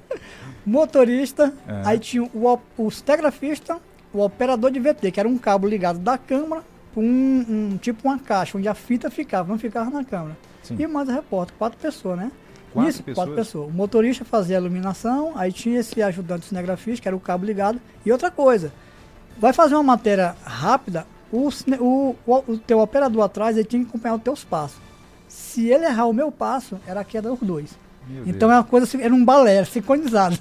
Motorista, 0.66 1.54
é. 1.66 1.82
aí 1.86 1.98
tinha 1.98 2.22
o, 2.22 2.60
o 2.76 2.90
cinegrafista 2.90 3.80
o 4.12 4.20
operador 4.22 4.70
de 4.70 4.78
VT, 4.78 5.10
que 5.10 5.18
era 5.18 5.26
um 5.26 5.38
cabo 5.38 5.66
ligado 5.66 6.00
da 6.00 6.18
câmera 6.18 6.62
com 6.94 7.02
um, 7.02 7.46
um, 7.48 7.78
tipo 7.78 8.06
uma 8.06 8.18
caixa, 8.18 8.58
onde 8.58 8.68
a 8.68 8.74
fita 8.74 9.10
ficava, 9.10 9.48
não 9.48 9.58
ficava 9.58 9.88
na 9.88 10.04
câmera. 10.04 10.36
Sim. 10.62 10.76
E 10.78 10.86
mais 10.86 11.08
o 11.08 11.12
repórter, 11.12 11.56
quatro 11.56 11.78
pessoas, 11.78 12.18
né? 12.18 12.30
Quatro 12.72 12.90
Isso, 12.90 13.02
pessoas? 13.02 13.14
quatro 13.14 13.34
pessoas. 13.34 13.68
O 13.68 13.72
motorista 13.72 14.24
fazia 14.24 14.56
a 14.56 14.60
iluminação, 14.60 15.32
aí 15.36 15.52
tinha 15.52 15.80
esse 15.80 16.02
ajudante 16.02 16.46
cinegrafista, 16.46 17.02
que 17.02 17.08
era 17.08 17.16
o 17.16 17.20
cabo 17.20 17.44
ligado. 17.44 17.80
E 18.04 18.10
outra 18.10 18.30
coisa, 18.30 18.72
vai 19.38 19.52
fazer 19.52 19.74
uma 19.74 19.82
matéria 19.82 20.34
rápida, 20.44 21.06
o, 21.30 21.48
o, 21.80 22.16
o, 22.26 22.34
o 22.52 22.58
teu 22.58 22.80
operador 22.80 23.22
atrás 23.22 23.56
ele 23.56 23.66
tinha 23.66 23.82
que 23.82 23.88
acompanhar 23.88 24.14
os 24.14 24.22
teus 24.22 24.44
passos. 24.44 24.78
Se 25.28 25.68
ele 25.68 25.86
errar 25.86 26.06
o 26.06 26.12
meu 26.12 26.30
passo, 26.30 26.78
era 26.86 27.00
a 27.00 27.04
queda 27.04 27.30
dos 27.30 27.40
dois. 27.40 27.70
Meu 28.06 28.22
então 28.22 28.48
Deus. 28.48 28.52
é 28.52 28.56
uma 28.56 28.64
coisa, 28.64 28.84
assim, 28.84 29.00
era 29.00 29.14
um 29.14 29.24
balé, 29.24 29.64
sincronizado. 29.64 30.38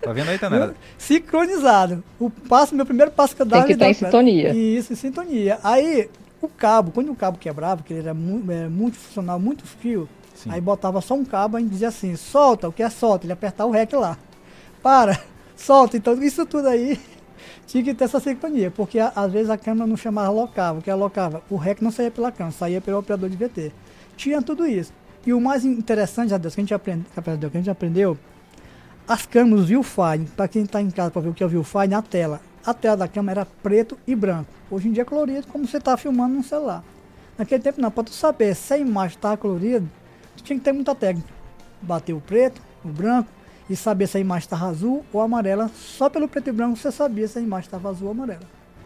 Tá 0.00 0.12
vendo 0.12 0.30
aí, 0.30 0.38
Tanera? 0.38 0.74
sincronizado. 0.98 2.02
O 2.18 2.28
passo, 2.28 2.74
meu 2.74 2.84
primeiro 2.84 3.10
passo 3.12 3.36
que 3.36 3.42
eu 3.42 3.46
dava... 3.46 3.66
Tem 3.66 3.68
que 3.68 3.72
estar 3.74 3.86
tá 3.86 3.90
em 3.90 3.94
sintonia. 3.94 4.54
Isso, 4.54 4.92
em 4.92 4.96
sintonia. 4.96 5.58
Aí, 5.62 6.08
o 6.40 6.48
cabo, 6.48 6.90
quando 6.90 7.12
o 7.12 7.14
cabo 7.14 7.38
quebrava, 7.38 7.82
que 7.82 7.92
ele 7.92 8.00
era 8.00 8.14
muito, 8.14 8.50
é, 8.50 8.68
muito 8.68 8.96
funcional, 8.96 9.38
muito 9.38 9.64
fio, 9.64 10.08
Sim. 10.42 10.50
aí 10.50 10.60
botava 10.60 11.00
só 11.00 11.14
um 11.14 11.24
cabo 11.24 11.58
e 11.58 11.64
dizia 11.64 11.88
assim, 11.88 12.16
solta, 12.16 12.68
o 12.68 12.72
que 12.72 12.82
é 12.82 12.90
solta? 12.90 13.26
Ele 13.26 13.32
apertar 13.32 13.66
o 13.66 13.70
REC 13.70 13.92
lá. 13.92 14.18
Para, 14.82 15.20
solta. 15.56 15.96
Então, 15.96 16.20
isso 16.22 16.44
tudo 16.44 16.68
aí 16.68 16.98
tinha 17.66 17.82
que 17.82 17.94
ter 17.94 18.04
essa 18.04 18.18
sincronia, 18.18 18.70
porque 18.70 18.98
às 18.98 19.32
vezes 19.32 19.50
a 19.50 19.56
câmera 19.56 19.86
não 19.86 19.96
chamava 19.96 20.30
locava, 20.30 20.80
o 20.80 20.82
que 20.82 20.90
é 20.90 20.94
locava? 20.94 21.42
O 21.48 21.56
REC 21.56 21.80
não 21.80 21.90
saía 21.90 22.10
pela 22.10 22.32
câmera, 22.32 22.56
saía 22.56 22.80
pelo 22.80 22.98
operador 22.98 23.28
de 23.30 23.36
VT. 23.36 23.72
Tinha 24.16 24.42
tudo 24.42 24.66
isso. 24.66 24.92
E 25.24 25.32
o 25.32 25.40
mais 25.40 25.64
interessante, 25.64 26.30
já 26.30 26.38
Deus, 26.38 26.54
que 26.54 26.60
a 26.60 26.64
gente 26.64 26.74
aprende, 26.74 27.04
que 27.14 27.20
a 27.20 27.60
gente 27.60 27.70
aprendeu, 27.70 28.18
as 29.06 29.26
câmeras 29.26 29.66
Viewfinder, 29.66 30.28
para 30.36 30.48
quem 30.48 30.62
está 30.62 30.80
em 30.80 30.90
casa 30.90 31.10
para 31.10 31.22
ver 31.22 31.28
o 31.28 31.34
que 31.34 31.42
é 31.42 31.46
o 31.46 31.48
Viewfinder, 31.48 31.90
na 31.90 32.02
tela. 32.02 32.40
A 32.64 32.72
tela 32.72 32.96
da 32.96 33.08
câmera 33.08 33.40
era 33.40 33.48
preto 33.62 33.98
e 34.06 34.14
branco. 34.14 34.50
Hoje 34.70 34.88
em 34.88 34.92
dia 34.92 35.02
é 35.02 35.04
colorido, 35.04 35.46
como 35.48 35.66
você 35.66 35.78
está 35.78 35.96
filmando 35.96 36.34
no 36.34 36.42
celular. 36.44 36.84
Naquele 37.36 37.62
tempo 37.62 37.80
não, 37.80 37.90
para 37.90 38.04
tu 38.04 38.12
saber 38.12 38.54
se 38.54 38.74
a 38.74 38.78
imagem 38.78 39.16
estava 39.16 39.36
colorida, 39.36 39.84
tinha 40.36 40.58
que 40.58 40.64
ter 40.64 40.72
muita 40.72 40.94
técnica. 40.94 41.28
Bater 41.80 42.12
o 42.12 42.20
preto, 42.20 42.60
o 42.84 42.88
branco, 42.88 43.28
e 43.68 43.76
saber 43.76 44.06
se 44.06 44.16
a 44.18 44.20
imagem 44.20 44.44
estava 44.46 44.66
azul 44.66 45.04
ou 45.12 45.20
amarela. 45.20 45.70
Só 45.74 46.08
pelo 46.08 46.28
preto 46.28 46.48
e 46.48 46.52
branco 46.52 46.76
você 46.76 46.92
sabia 46.92 47.26
se 47.26 47.38
a 47.38 47.42
imagem 47.42 47.66
estava 47.66 47.88
azul 47.88 48.08
ou 48.08 48.12
amarela. 48.12 48.42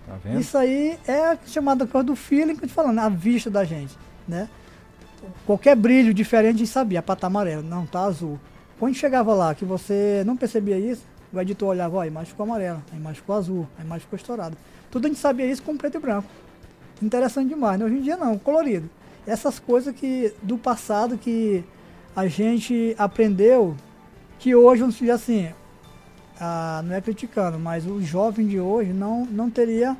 Tá 0.07 0.39
Isso 0.39 0.57
aí 0.57 0.99
é 1.07 1.31
a 1.31 1.39
chamada 1.47 1.87
coisa 1.87 2.07
do 2.07 2.15
feeling 2.15 2.55
que 2.55 2.65
eu 2.65 2.69
te 2.69 2.75
falando, 2.75 2.99
a 2.99 3.09
vista 3.09 3.51
da 3.51 3.65
gente, 3.65 3.97
né? 4.27 4.49
Qualquer 5.45 5.75
brilho 5.75 6.15
diferente 6.15 6.57
a 6.57 6.59
gente 6.59 6.71
sabia, 6.71 7.03
para 7.03 7.17
tá 7.17 7.27
amarelo, 7.27 7.63
não, 7.63 7.85
tá 7.85 8.05
azul. 8.05 8.39
Quando 8.79 8.95
chegava 8.95 9.35
lá 9.35 9.55
que 9.55 9.65
você 9.65 10.23
não 10.25 10.37
percebia 10.37 10.79
isso, 10.79 11.03
o 11.33 11.41
editor 11.41 11.71
olhava, 11.71 11.97
ó, 11.97 12.01
a 12.03 12.07
imagem 12.07 12.31
ficou 12.31 12.45
amarela, 12.45 12.83
a 12.93 12.97
imagem 12.97 13.17
ficou 13.17 13.35
azul, 13.35 13.69
a 13.79 13.83
imagem 13.83 14.03
ficou 14.03 14.17
estourada. 14.17 14.57
Tudo 14.91 15.07
a 15.07 15.09
gente 15.09 15.19
sabia 15.19 15.47
isso 15.47 15.63
com 15.63 15.77
preto 15.77 15.97
e 15.97 16.01
branco. 16.01 16.29
Interessante 17.03 17.49
demais, 17.49 17.79
né? 17.79 17.85
Hoje 17.85 17.97
em 17.97 18.03
dia 18.03 18.17
não, 18.17 18.39
colorido. 18.39 18.89
Essas 19.27 19.59
coisas 19.59 19.95
que 19.95 20.33
do 20.43 20.57
passado 20.57 21.19
que 21.19 21.65
a 22.15 22.27
gente 22.27 22.95
aprendeu, 22.99 23.77
que 24.39 24.55
hoje, 24.55 24.81
vamos 24.81 24.97
dizer 24.97 25.11
assim, 25.11 25.49
ah, 26.41 26.83
não 26.85 26.95
é 26.95 27.01
criticando, 27.01 27.59
mas 27.59 27.87
o 27.87 28.01
jovem 28.01 28.47
de 28.47 28.61
hoje 28.61 28.93
não, 28.93 29.27
não 29.27 29.51
teria 29.51 29.97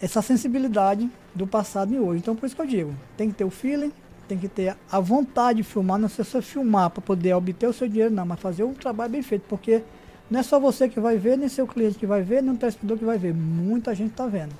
essa 0.00 0.22
sensibilidade 0.22 1.10
do 1.34 1.46
passado 1.46 1.94
e 1.94 1.98
hoje. 1.98 2.20
Então 2.20 2.34
por 2.34 2.46
isso 2.46 2.56
que 2.56 2.62
eu 2.62 2.66
digo, 2.66 2.94
tem 3.16 3.30
que 3.30 3.36
ter 3.36 3.44
o 3.44 3.50
feeling, 3.50 3.92
tem 4.26 4.38
que 4.38 4.48
ter 4.48 4.76
a 4.90 5.00
vontade 5.00 5.58
de 5.58 5.62
filmar, 5.62 5.98
não 5.98 6.06
é 6.06 6.24
só 6.24 6.42
filmar 6.42 6.90
para 6.90 7.02
poder 7.02 7.34
obter 7.34 7.68
o 7.68 7.72
seu 7.72 7.88
dinheiro, 7.88 8.12
não, 8.12 8.26
mas 8.26 8.40
fazer 8.40 8.64
um 8.64 8.74
trabalho 8.74 9.12
bem 9.12 9.22
feito, 9.22 9.44
porque 9.48 9.82
não 10.30 10.40
é 10.40 10.42
só 10.42 10.58
você 10.58 10.88
que 10.88 10.98
vai 10.98 11.16
ver, 11.16 11.38
nem 11.38 11.48
seu 11.48 11.66
cliente 11.66 11.98
que 11.98 12.06
vai 12.06 12.22
ver, 12.22 12.42
nem 12.42 12.54
o 12.54 12.56
telespectador 12.56 12.98
que 12.98 13.04
vai 13.04 13.18
ver. 13.18 13.32
Muita 13.32 13.94
gente 13.94 14.10
está 14.10 14.26
vendo. 14.26 14.54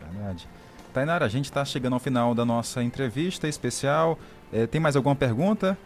Verdade. 0.00 0.48
Tainara, 0.92 1.24
a 1.24 1.28
gente 1.28 1.46
está 1.46 1.64
chegando 1.64 1.94
ao 1.94 1.98
final 1.98 2.34
da 2.34 2.44
nossa 2.44 2.82
entrevista 2.82 3.46
especial. 3.46 4.18
É, 4.52 4.66
tem 4.66 4.80
mais 4.80 4.96
alguma 4.96 5.14
pergunta? 5.14 5.76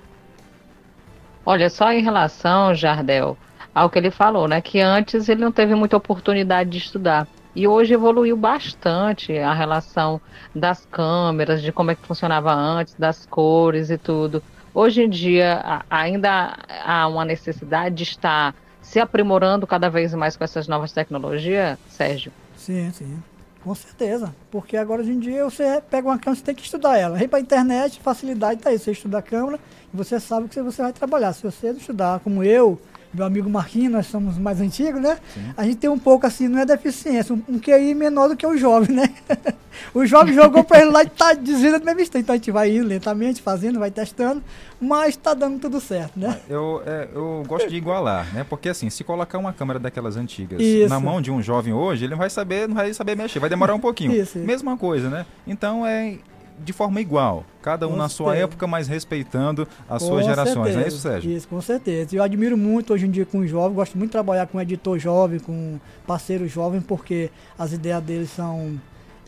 Olha, 1.44 1.68
só 1.68 1.92
em 1.92 2.02
relação, 2.02 2.74
Jardel, 2.74 3.36
ao 3.74 3.90
que 3.90 3.98
ele 3.98 4.10
falou, 4.10 4.46
né? 4.46 4.60
Que 4.60 4.80
antes 4.80 5.28
ele 5.28 5.40
não 5.40 5.50
teve 5.50 5.74
muita 5.74 5.96
oportunidade 5.96 6.70
de 6.70 6.78
estudar. 6.78 7.26
E 7.54 7.66
hoje 7.66 7.92
evoluiu 7.92 8.36
bastante 8.36 9.36
a 9.38 9.52
relação 9.52 10.20
das 10.54 10.86
câmeras, 10.86 11.60
de 11.60 11.72
como 11.72 11.90
é 11.90 11.94
que 11.94 12.06
funcionava 12.06 12.52
antes, 12.52 12.94
das 12.94 13.26
cores 13.26 13.90
e 13.90 13.98
tudo. 13.98 14.42
Hoje 14.72 15.02
em 15.02 15.10
dia 15.10 15.84
ainda 15.90 16.56
há 16.84 17.06
uma 17.08 17.24
necessidade 17.24 17.94
de 17.94 18.04
estar 18.04 18.54
se 18.80 18.98
aprimorando 18.98 19.66
cada 19.66 19.90
vez 19.90 20.14
mais 20.14 20.36
com 20.36 20.44
essas 20.44 20.66
novas 20.66 20.92
tecnologias, 20.92 21.78
Sérgio? 21.88 22.32
Sim, 22.56 22.90
sim. 22.92 23.22
Com 23.62 23.74
certeza. 23.74 24.34
Porque 24.50 24.76
agora 24.76 25.02
hoje 25.02 25.12
em 25.12 25.18
dia 25.18 25.44
você 25.44 25.80
pega 25.88 26.08
uma 26.08 26.18
câmera, 26.18 26.36
você 26.36 26.44
tem 26.44 26.54
que 26.54 26.62
estudar 26.62 26.98
ela. 26.98 27.16
Vem 27.16 27.28
para 27.28 27.38
a 27.38 27.42
internet, 27.42 28.00
facilidade 28.00 28.60
está 28.60 28.70
aí. 28.70 28.78
Você 28.78 28.90
estuda 28.90 29.18
a 29.18 29.22
câmera 29.22 29.60
e 29.92 29.96
você 29.96 30.18
sabe 30.18 30.48
que 30.48 30.60
você 30.60 30.82
vai 30.82 30.92
trabalhar. 30.92 31.32
Se 31.32 31.42
você 31.42 31.70
estudar 31.70 32.20
como 32.20 32.42
eu, 32.42 32.80
meu 33.12 33.26
amigo 33.26 33.48
Marquinhos, 33.50 33.92
nós 33.92 34.06
somos 34.06 34.38
mais 34.38 34.60
antigos, 34.60 35.00
né? 35.00 35.18
Sim. 35.34 35.52
A 35.56 35.64
gente 35.64 35.76
tem 35.76 35.90
um 35.90 35.98
pouco 35.98 36.26
assim, 36.26 36.48
não 36.48 36.58
é 36.58 36.64
deficiência, 36.64 37.34
um, 37.34 37.42
um 37.48 37.58
QI 37.58 37.94
menor 37.94 38.28
do 38.28 38.36
que 38.36 38.46
o 38.46 38.56
jovem, 38.56 38.96
né? 38.96 39.12
o 39.92 40.06
jovem 40.06 40.34
jogou 40.34 40.64
para 40.64 40.80
ele 40.80 40.90
lá 40.90 41.02
e 41.02 41.08
tá 41.08 41.34
desviando 41.34 41.80
do 41.80 41.84
mesmo 41.84 42.00
instante. 42.00 42.22
Então 42.22 42.34
a 42.34 42.36
gente 42.36 42.50
vai 42.50 42.74
indo 42.74 42.86
lentamente, 42.86 43.42
fazendo, 43.42 43.78
vai 43.78 43.90
testando, 43.90 44.42
mas 44.80 45.10
está 45.10 45.34
dando 45.34 45.58
tudo 45.58 45.80
certo, 45.80 46.18
né? 46.18 46.40
Eu, 46.48 46.82
é, 46.86 47.08
eu 47.14 47.42
gosto 47.46 47.68
de 47.68 47.76
igualar, 47.76 48.32
né? 48.34 48.44
Porque 48.48 48.68
assim, 48.68 48.88
se 48.88 49.04
colocar 49.04 49.38
uma 49.38 49.52
câmera 49.52 49.78
daquelas 49.78 50.16
antigas 50.16 50.60
Isso. 50.60 50.88
na 50.88 50.98
mão 50.98 51.20
de 51.20 51.30
um 51.30 51.42
jovem 51.42 51.72
hoje, 51.72 52.04
ele 52.04 52.12
não 52.12 52.18
vai 52.18 52.30
saber, 52.30 52.66
não 52.66 52.76
vai 52.76 52.94
saber 52.94 53.16
mexer, 53.16 53.38
vai 53.38 53.50
demorar 53.50 53.74
um 53.74 53.80
pouquinho. 53.80 54.12
Isso. 54.12 54.38
Mesma 54.38 54.76
coisa, 54.76 55.10
né? 55.10 55.26
Então 55.46 55.86
é 55.86 56.16
de 56.58 56.72
forma 56.72 57.00
igual. 57.00 57.44
Cada 57.60 57.86
um 57.86 57.92
com 57.92 57.96
na 57.96 58.08
certeza. 58.08 58.16
sua 58.16 58.36
época, 58.36 58.66
mas 58.66 58.88
respeitando 58.88 59.66
as 59.88 60.02
com 60.02 60.08
suas 60.08 60.24
gerações. 60.24 60.54
Certeza. 60.54 60.78
Não 60.78 60.84
é 60.84 60.88
isso, 60.88 60.98
Sérgio? 60.98 61.30
Isso, 61.30 61.48
com 61.48 61.60
certeza. 61.60 62.16
Eu 62.16 62.22
admiro 62.22 62.56
muito 62.56 62.92
hoje 62.92 63.06
em 63.06 63.10
dia 63.10 63.24
com 63.24 63.38
os 63.38 63.50
jovens, 63.50 63.74
gosto 63.74 63.96
muito 63.96 64.10
de 64.10 64.12
trabalhar 64.12 64.46
com 64.46 64.60
editor 64.60 64.98
jovem, 64.98 65.38
com 65.38 65.78
parceiro 66.06 66.46
jovem, 66.48 66.80
porque 66.80 67.30
as 67.58 67.72
ideias 67.72 68.02
deles 68.02 68.30
são, 68.30 68.80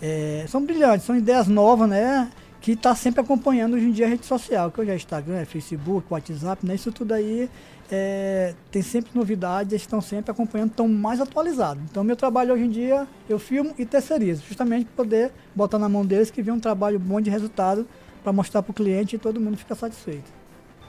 é, 0.02 0.44
são 0.48 0.64
brilhantes, 0.64 1.06
são 1.06 1.16
ideias 1.16 1.46
novas, 1.46 1.88
né? 1.88 2.30
Que 2.64 2.72
está 2.72 2.94
sempre 2.94 3.20
acompanhando 3.20 3.74
hoje 3.74 3.84
em 3.84 3.92
dia 3.92 4.06
a 4.06 4.08
rede 4.08 4.24
social, 4.24 4.70
que 4.70 4.80
hoje 4.80 4.90
é 4.90 4.94
Instagram, 4.94 5.36
é 5.36 5.44
Facebook, 5.44 6.06
WhatsApp, 6.08 6.64
né? 6.64 6.74
Isso 6.74 6.90
tudo 6.90 7.12
aí 7.12 7.50
é, 7.92 8.54
tem 8.70 8.80
sempre 8.80 9.10
novidades, 9.14 9.70
eles 9.70 9.82
estão 9.82 10.00
sempre 10.00 10.30
acompanhando, 10.30 10.70
estão 10.70 10.88
mais 10.88 11.20
atualizados. 11.20 11.82
Então, 11.90 12.02
meu 12.02 12.16
trabalho 12.16 12.54
hoje 12.54 12.64
em 12.64 12.70
dia, 12.70 13.06
eu 13.28 13.38
filmo 13.38 13.74
e 13.76 13.84
terceirizo, 13.84 14.44
justamente 14.48 14.86
para 14.86 15.04
poder 15.04 15.32
botar 15.54 15.78
na 15.78 15.90
mão 15.90 16.06
deles 16.06 16.30
que 16.30 16.40
vem 16.40 16.54
um 16.54 16.58
trabalho 16.58 16.98
bom 16.98 17.20
de 17.20 17.28
resultado 17.28 17.86
para 18.22 18.32
mostrar 18.32 18.62
para 18.62 18.70
o 18.70 18.74
cliente 18.74 19.16
e 19.16 19.18
todo 19.18 19.38
mundo 19.38 19.58
fica 19.58 19.74
satisfeito. 19.74 20.32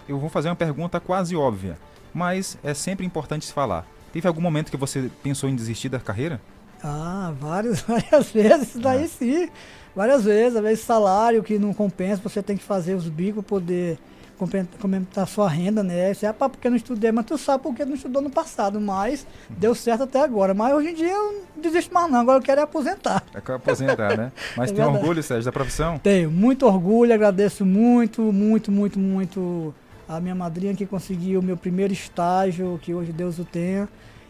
Eu 0.08 0.18
vou 0.18 0.30
fazer 0.30 0.48
uma 0.48 0.56
pergunta 0.56 0.98
quase 1.02 1.36
óbvia, 1.36 1.78
mas 2.14 2.58
é 2.64 2.74
sempre 2.74 3.06
importante 3.06 3.44
se 3.44 3.52
falar. 3.52 3.86
Teve 4.14 4.30
algum 4.30 4.40
momento 4.40 4.72
que 4.72 4.78
você 4.78 5.12
pensou 5.22 5.50
em 5.50 5.56
desistir 5.58 5.90
da 5.90 6.00
carreira? 6.00 6.40
Ah, 6.82 7.34
várias, 7.38 7.82
várias 7.84 8.32
vezes, 8.32 8.78
daí 8.78 9.04
ah. 9.04 9.08
sim. 9.10 9.50
Várias 9.96 10.26
vezes, 10.26 10.58
às 10.58 10.64
vezes 10.64 10.84
salário 10.84 11.42
que 11.42 11.58
não 11.58 11.74
compensa, 11.74 12.22
você 12.22 12.44
tem 12.44 12.58
que 12.58 12.64
fazer 12.64 12.96
os 12.96 13.08
bicos 13.08 13.44
para 13.44 13.50
poder 13.50 14.00
complementar 14.38 15.28
sua 15.28 15.48
renda, 15.48 15.82
né? 15.82 16.14
Você, 16.14 16.26
é 16.26 16.30
ah, 16.30 16.34
porque 16.34 16.70
não 16.70 16.76
estudei, 16.76 17.12
mas 17.12 17.26
tu 17.26 17.38
sabe 17.38 17.64
porque 17.64 17.86
não 17.86 17.96
estudou 17.96 18.22
no 18.22 18.30
passado, 18.30 18.82
mas 18.82 19.26
deu 19.50 19.74
certo 19.74 20.04
até 20.04 20.22
agora. 20.22 20.54
Mas 20.54 20.74
hoje 20.74 20.90
em 20.90 20.94
dia 20.94 21.12
eu 21.12 21.46
não 21.56 21.62
desisto 21.62 21.94
mais 21.94 22.12
não, 22.12 22.20
agora 22.20 22.40
eu 22.40 22.42
quero 22.42 22.60
é 22.60 22.64
aposentar. 22.64 23.24
É 23.34 23.54
aposentar, 23.54 24.18
né? 24.18 24.32
Mas 24.58 24.72
é 24.72 24.74
tem 24.74 24.84
verdade. 24.84 24.98
orgulho, 24.98 25.24
Sérgio, 25.24 25.46
da 25.46 25.52
profissão? 25.52 25.98
Tenho, 26.00 26.30
muito 26.30 26.66
orgulho, 26.66 27.14
agradeço 27.14 27.66
muito, 27.66 28.22
muito, 28.22 28.72
muito, 28.72 29.00
muito 29.00 29.74
a 30.08 30.20
minha 30.20 30.36
madrinha 30.36 30.76
que 30.76 30.86
conseguiu 30.86 31.40
o 31.40 31.44
meu 31.44 31.58
primeiro 31.58 31.94
estágio, 31.94 32.80
que 32.82 32.94
hoje 32.94 33.12
Deus 33.12 33.40
o 33.40 33.46
tenha, 33.46 33.88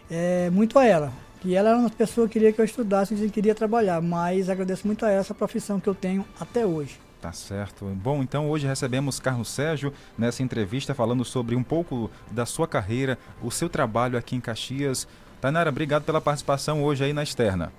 é, 0.10 0.50
muito 0.52 0.78
a 0.78 0.86
ela. 0.86 1.12
Que 1.46 1.54
ela 1.54 1.70
era 1.70 1.78
uma 1.78 1.92
pessoa 1.92 2.26
que 2.26 2.34
queria 2.34 2.52
que 2.52 2.60
eu 2.60 2.66
estudasse 2.66 3.14
e 3.14 3.30
queria 3.30 3.54
trabalhar, 3.54 4.02
mas 4.02 4.50
agradeço 4.50 4.88
muito 4.88 5.06
a 5.06 5.12
essa 5.12 5.32
profissão 5.32 5.80
que 5.80 5.88
eu 5.88 5.94
tenho 5.94 6.26
até 6.40 6.66
hoje. 6.66 7.00
Tá 7.22 7.32
certo. 7.32 7.86
Bom, 7.86 8.24
então 8.24 8.50
hoje 8.50 8.66
recebemos 8.66 9.20
Carlos 9.20 9.50
Sérgio 9.50 9.94
nessa 10.18 10.42
entrevista 10.42 10.96
falando 10.96 11.24
sobre 11.24 11.56
um 11.56 11.62
pouco 11.62 12.10
da 12.32 12.48
sua 12.48 12.68
carreira, 12.68 13.20
o 13.44 13.52
seu 13.52 13.70
trabalho 13.70 14.18
aqui 14.18 14.36
em 14.36 14.42
Caxias. 14.42 15.08
Tainara, 15.40 15.70
obrigado 15.70 16.04
pela 16.04 16.20
participação 16.20 16.84
hoje 16.84 17.04
aí 17.04 17.14
na 17.14 17.22
externa. 17.22 17.72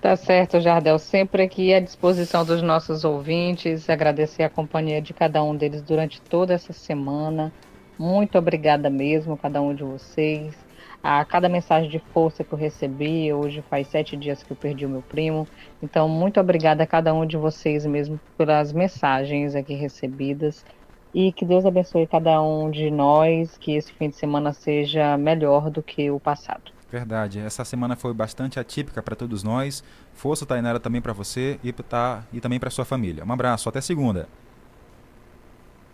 Tá 0.00 0.16
certo, 0.16 0.60
Jardel. 0.60 0.98
Sempre 0.98 1.42
aqui 1.42 1.74
à 1.74 1.80
disposição 1.80 2.42
dos 2.42 2.62
nossos 2.62 3.04
ouvintes. 3.04 3.90
Agradecer 3.90 4.44
a 4.44 4.48
companhia 4.48 5.02
de 5.02 5.12
cada 5.12 5.42
um 5.42 5.54
deles 5.54 5.82
durante 5.82 6.22
toda 6.22 6.54
essa 6.54 6.72
semana. 6.72 7.52
Muito 7.98 8.38
obrigada 8.38 8.88
mesmo, 8.88 9.36
cada 9.36 9.60
um 9.60 9.74
de 9.74 9.84
vocês 9.84 10.67
a 11.08 11.24
cada 11.24 11.48
mensagem 11.48 11.88
de 11.88 11.98
força 12.12 12.44
que 12.44 12.52
eu 12.52 12.58
recebi. 12.58 13.32
Hoje 13.32 13.64
faz 13.70 13.86
sete 13.86 14.14
dias 14.14 14.42
que 14.42 14.50
eu 14.52 14.56
perdi 14.56 14.84
o 14.84 14.90
meu 14.90 15.00
primo. 15.00 15.48
Então, 15.82 16.06
muito 16.06 16.38
obrigada 16.38 16.82
a 16.82 16.86
cada 16.86 17.14
um 17.14 17.24
de 17.24 17.34
vocês 17.34 17.86
mesmo 17.86 18.20
pelas 18.36 18.74
mensagens 18.74 19.54
aqui 19.54 19.72
recebidas. 19.72 20.66
E 21.14 21.32
que 21.32 21.46
Deus 21.46 21.64
abençoe 21.64 22.06
cada 22.06 22.42
um 22.42 22.70
de 22.70 22.90
nós, 22.90 23.56
que 23.56 23.74
esse 23.74 23.90
fim 23.90 24.10
de 24.10 24.16
semana 24.16 24.52
seja 24.52 25.16
melhor 25.16 25.70
do 25.70 25.82
que 25.82 26.10
o 26.10 26.20
passado. 26.20 26.70
Verdade, 26.92 27.38
essa 27.40 27.64
semana 27.64 27.96
foi 27.96 28.12
bastante 28.12 28.60
atípica 28.60 29.02
para 29.02 29.16
todos 29.16 29.42
nós. 29.42 29.82
Força, 30.12 30.44
Tainara, 30.44 30.78
também 30.78 31.00
para 31.00 31.14
você 31.14 31.58
e, 31.64 31.72
tá, 31.72 32.22
e 32.30 32.38
também 32.38 32.60
para 32.60 32.68
sua 32.68 32.84
família. 32.84 33.24
Um 33.24 33.32
abraço, 33.32 33.66
até 33.66 33.80
segunda. 33.80 34.28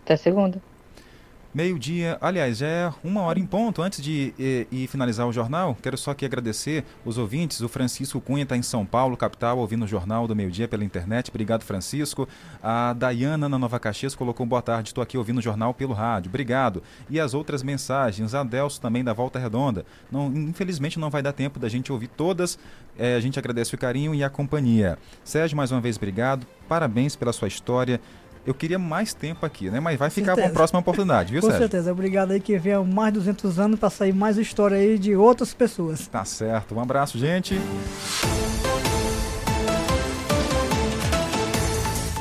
Até 0.03 0.17
segunda. 0.17 0.61
Meio-dia, 1.55 2.17
aliás, 2.19 2.61
é 2.61 2.91
uma 3.01 3.21
hora 3.21 3.39
em 3.39 3.45
ponto. 3.45 3.81
Antes 3.81 4.03
de 4.03 4.33
e 4.69 4.87
finalizar 4.87 5.25
o 5.25 5.31
jornal, 5.31 5.73
quero 5.81 5.97
só 5.97 6.11
aqui 6.11 6.25
agradecer 6.25 6.83
os 7.05 7.17
ouvintes. 7.17 7.61
O 7.61 7.69
Francisco 7.69 8.19
Cunha 8.19 8.43
está 8.43 8.57
em 8.57 8.61
São 8.61 8.85
Paulo, 8.85 9.15
capital, 9.15 9.57
ouvindo 9.59 9.85
o 9.85 9.87
jornal 9.87 10.27
do 10.27 10.35
meio-dia 10.35 10.67
pela 10.67 10.83
internet. 10.83 11.29
Obrigado, 11.29 11.63
Francisco. 11.63 12.27
A 12.61 12.91
Dayana, 12.91 13.47
na 13.47 13.57
Nova 13.57 13.79
Caxias, 13.79 14.13
colocou 14.13 14.45
boa 14.45 14.61
tarde. 14.61 14.89
Estou 14.89 15.01
aqui 15.01 15.17
ouvindo 15.17 15.37
o 15.37 15.41
jornal 15.41 15.73
pelo 15.73 15.93
rádio. 15.93 16.27
Obrigado. 16.27 16.83
E 17.09 17.21
as 17.21 17.33
outras 17.33 17.63
mensagens. 17.63 18.35
A 18.35 18.43
Delso 18.43 18.81
também 18.81 19.01
da 19.01 19.13
Volta 19.13 19.39
Redonda. 19.39 19.85
Não, 20.11 20.27
infelizmente 20.35 20.99
não 20.99 21.09
vai 21.09 21.21
dar 21.21 21.31
tempo 21.31 21.57
da 21.57 21.69
gente 21.69 21.89
ouvir 21.89 22.09
todas. 22.09 22.59
É, 22.97 23.15
a 23.15 23.19
gente 23.21 23.39
agradece 23.39 23.73
o 23.73 23.77
carinho 23.77 24.13
e 24.13 24.25
a 24.25 24.29
companhia. 24.29 24.97
Sérgio, 25.23 25.55
mais 25.55 25.71
uma 25.71 25.79
vez, 25.79 25.95
obrigado. 25.95 26.45
Parabéns 26.67 27.15
pela 27.15 27.31
sua 27.31 27.47
história. 27.47 28.01
Eu 28.45 28.53
queria 28.53 28.77
mais 28.77 29.13
tempo 29.13 29.45
aqui, 29.45 29.69
né? 29.71 29.79
Mas 29.79 29.97
vai 29.97 30.09
ficar 30.09 30.35
para 30.35 30.45
a 30.45 30.49
próxima 30.49 30.79
oportunidade, 30.79 31.31
viu, 31.31 31.41
Com 31.41 31.47
Sérgio? 31.47 31.63
Com 31.65 31.71
certeza. 31.71 31.91
Obrigado 31.91 32.31
aí 32.31 32.39
que 32.39 32.57
venha 32.59 32.83
mais 32.83 33.13
200 33.13 33.59
anos 33.59 33.79
para 33.79 33.89
sair 33.89 34.13
mais 34.13 34.37
história 34.37 34.77
aí 34.77 34.99
de 34.99 35.15
outras 35.15 35.53
pessoas. 35.53 36.07
Tá 36.07 36.23
certo. 36.23 36.75
Um 36.75 36.79
abraço, 36.79 37.17
gente. 37.17 37.59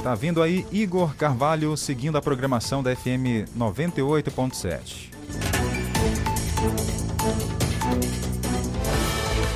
Tá 0.02 0.14
vindo 0.14 0.42
aí 0.42 0.66
Igor 0.70 1.14
Carvalho 1.14 1.76
seguindo 1.76 2.16
a 2.16 2.22
programação 2.22 2.82
da 2.82 2.94
FM 2.94 3.48
98.7. 3.56 5.10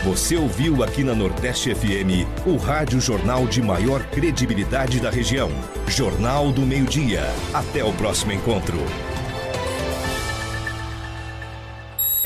Você 0.09 0.39
ouviu 0.39 0.83
aqui 0.83 1.05
na 1.05 1.15
Nordeste 1.15 1.75
FM 1.75 2.25
o 2.47 2.57
Rádio 2.57 2.99
Jornal 2.99 3.47
de 3.47 3.61
maior 3.61 4.03
credibilidade 4.05 5.01
da 5.01 5.11
região. 5.11 5.51
Jornal 5.87 6.51
do 6.51 6.63
Meio-Dia. 6.63 7.25
Até 7.53 7.85
o 7.85 7.93
próximo 7.93 8.33
encontro. 8.33 8.79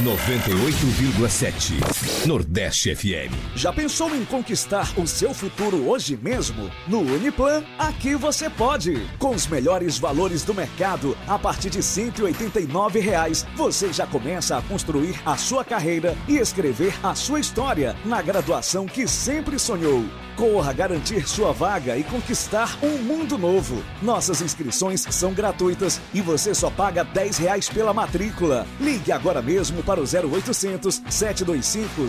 98,7 0.03 2.27
Nordeste 2.27 2.93
FM. 2.93 3.33
Já 3.55 3.73
pensou 3.73 4.13
em 4.13 4.25
conquistar 4.25 4.93
o 4.97 5.07
seu 5.07 5.33
futuro 5.33 5.89
hoje 5.89 6.19
mesmo? 6.21 6.69
No 6.89 7.03
Uniplan, 7.03 7.63
aqui 7.79 8.17
você 8.17 8.51
pode. 8.51 9.07
Com 9.21 9.31
os 9.31 9.47
melhores 9.47 9.99
valores 9.99 10.43
do 10.43 10.53
mercado, 10.53 11.17
a 11.29 11.39
partir 11.39 11.71
de 11.71 11.85
189 11.85 12.99
reais, 12.99 13.47
você 13.55 13.93
já 13.93 14.05
começa 14.05 14.59
a 14.59 14.63
construir 14.63 15.15
a 15.25 15.37
sua 15.37 15.65
carreira 15.65 16.17
e 16.27 16.37
escrever 16.37 16.93
a 17.01 17.15
sua 17.15 17.39
história 17.39 17.95
na 18.05 18.21
graduação 18.21 18.87
que 18.87 19.07
sempre 19.07 19.57
sonhou. 19.57 20.05
Corra 20.37 20.73
garantir 20.73 21.29
sua 21.29 21.53
vaga 21.53 21.97
e 21.97 22.03
conquistar 22.03 22.79
um 22.83 22.97
mundo 22.99 23.37
novo. 23.37 23.83
Nossas 24.01 24.41
inscrições 24.41 25.03
são 25.11 25.35
gratuitas 25.35 26.01
e 26.15 26.23
você 26.23 26.55
só 26.55 26.71
paga 26.71 27.05
10 27.05 27.37
reais 27.37 27.69
pela 27.69 27.93
matrícula. 27.93 28.67
Ligue 28.81 29.13
agora 29.13 29.43
mesmo 29.43 29.83
para 29.83 29.92
o 29.99 30.05
0800 30.05 31.03
725 31.09 32.07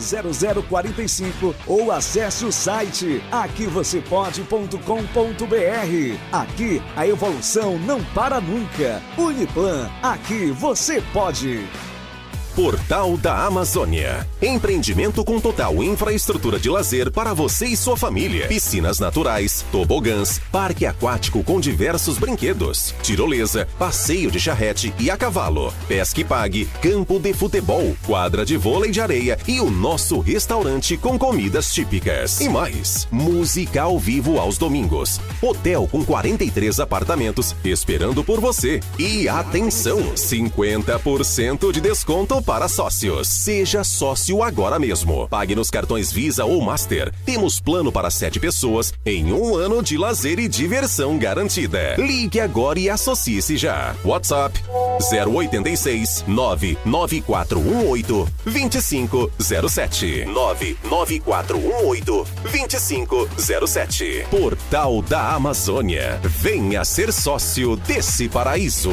0045 0.69 1.55
ou 1.67 1.91
acesse 1.91 2.45
o 2.45 2.51
site 2.51 3.23
aquivocêpode.com.br. 3.31 6.17
Aqui 6.31 6.81
a 6.95 7.07
evolução 7.07 7.77
não 7.79 8.03
para 8.13 8.39
nunca. 8.41 9.01
Uniplan, 9.17 9.89
aqui 10.01 10.51
você 10.51 11.01
pode. 11.13 11.67
Portal 12.56 13.18
da 13.18 13.47
Amazônia. 13.47 14.28
Empreendimento 14.39 15.26
com 15.26 15.39
total 15.39 15.82
infraestrutura 15.82 16.60
de 16.60 16.70
lazer 16.70 17.12
para 17.12 17.34
você 17.34 17.66
e 17.66 17.76
sua 17.76 17.97
família. 17.97 18.47
Piscinas 18.47 18.99
naturais, 18.99 19.66
tobogãs, 19.72 20.39
parque 20.51 20.86
aquático 20.86 21.43
com 21.43 21.60
diversos 21.60 22.20
brinquedos, 22.20 22.93
tirolesa, 23.01 23.68
passeio 23.80 24.30
de 24.30 24.39
charrete 24.39 24.93
e 24.99 25.10
a 25.10 25.18
cavalo, 25.18 25.74
pesca 25.88 26.22
e 26.22 26.24
pague, 26.24 26.66
campo 26.80 27.20
de 27.20 27.34
futebol, 27.34 27.97
quadra 28.06 28.45
de 28.45 28.56
vôlei 28.56 28.91
de 28.91 29.01
areia 29.01 29.36
e 29.47 29.60
o 29.60 29.72
nosso 29.72 30.20
restaurante 30.20 30.95
com 30.95 31.18
comidas 31.18 31.74
típicas. 31.74 32.39
E 32.39 32.47
mais, 32.47 33.08
música 33.12 33.82
ao 33.82 33.97
vivo 33.97 34.38
aos 34.38 34.60
domingos. 34.60 35.20
Hotel 35.41 35.88
com 35.91 36.06
43 36.06 36.80
apartamentos 36.80 37.56
esperando 37.66 38.24
por 38.24 38.39
você. 38.39 38.80
E 38.99 39.28
atenção, 39.28 40.14
50% 40.14 41.72
de 41.72 41.82
desconto 41.82 42.42
para 42.43 42.67
sócios. 42.67 43.27
Seja 43.27 43.83
sócio 43.83 44.43
agora 44.43 44.77
mesmo. 44.77 45.27
Pague 45.27 45.55
nos 45.55 45.69
cartões 45.69 46.11
Visa 46.11 46.45
ou 46.45 46.61
Master. 46.61 47.11
Temos 47.25 47.59
plano 47.59 47.91
para 47.91 48.11
sete 48.11 48.39
pessoas 48.39 48.93
em 49.05 49.33
um 49.33 49.55
ano 49.55 49.81
de 49.81 49.97
lazer 49.97 50.39
e 50.39 50.47
diversão 50.47 51.17
garantida. 51.17 51.95
Ligue 51.97 52.39
agora 52.39 52.79
e 52.79 52.89
associe-se 52.89 53.57
já. 53.57 53.95
WhatsApp 54.03 54.59
086 55.11 56.25
99418 56.27 58.27
2507 58.45 60.25
99418 60.25 62.27
2507 62.43 64.27
Portal 64.29 65.01
da 65.01 65.33
Amazônia. 65.33 66.19
Venha 66.23 66.83
ser 66.85 67.11
sócio 67.11 67.75
desse 67.75 68.27
paraíso. 68.27 68.91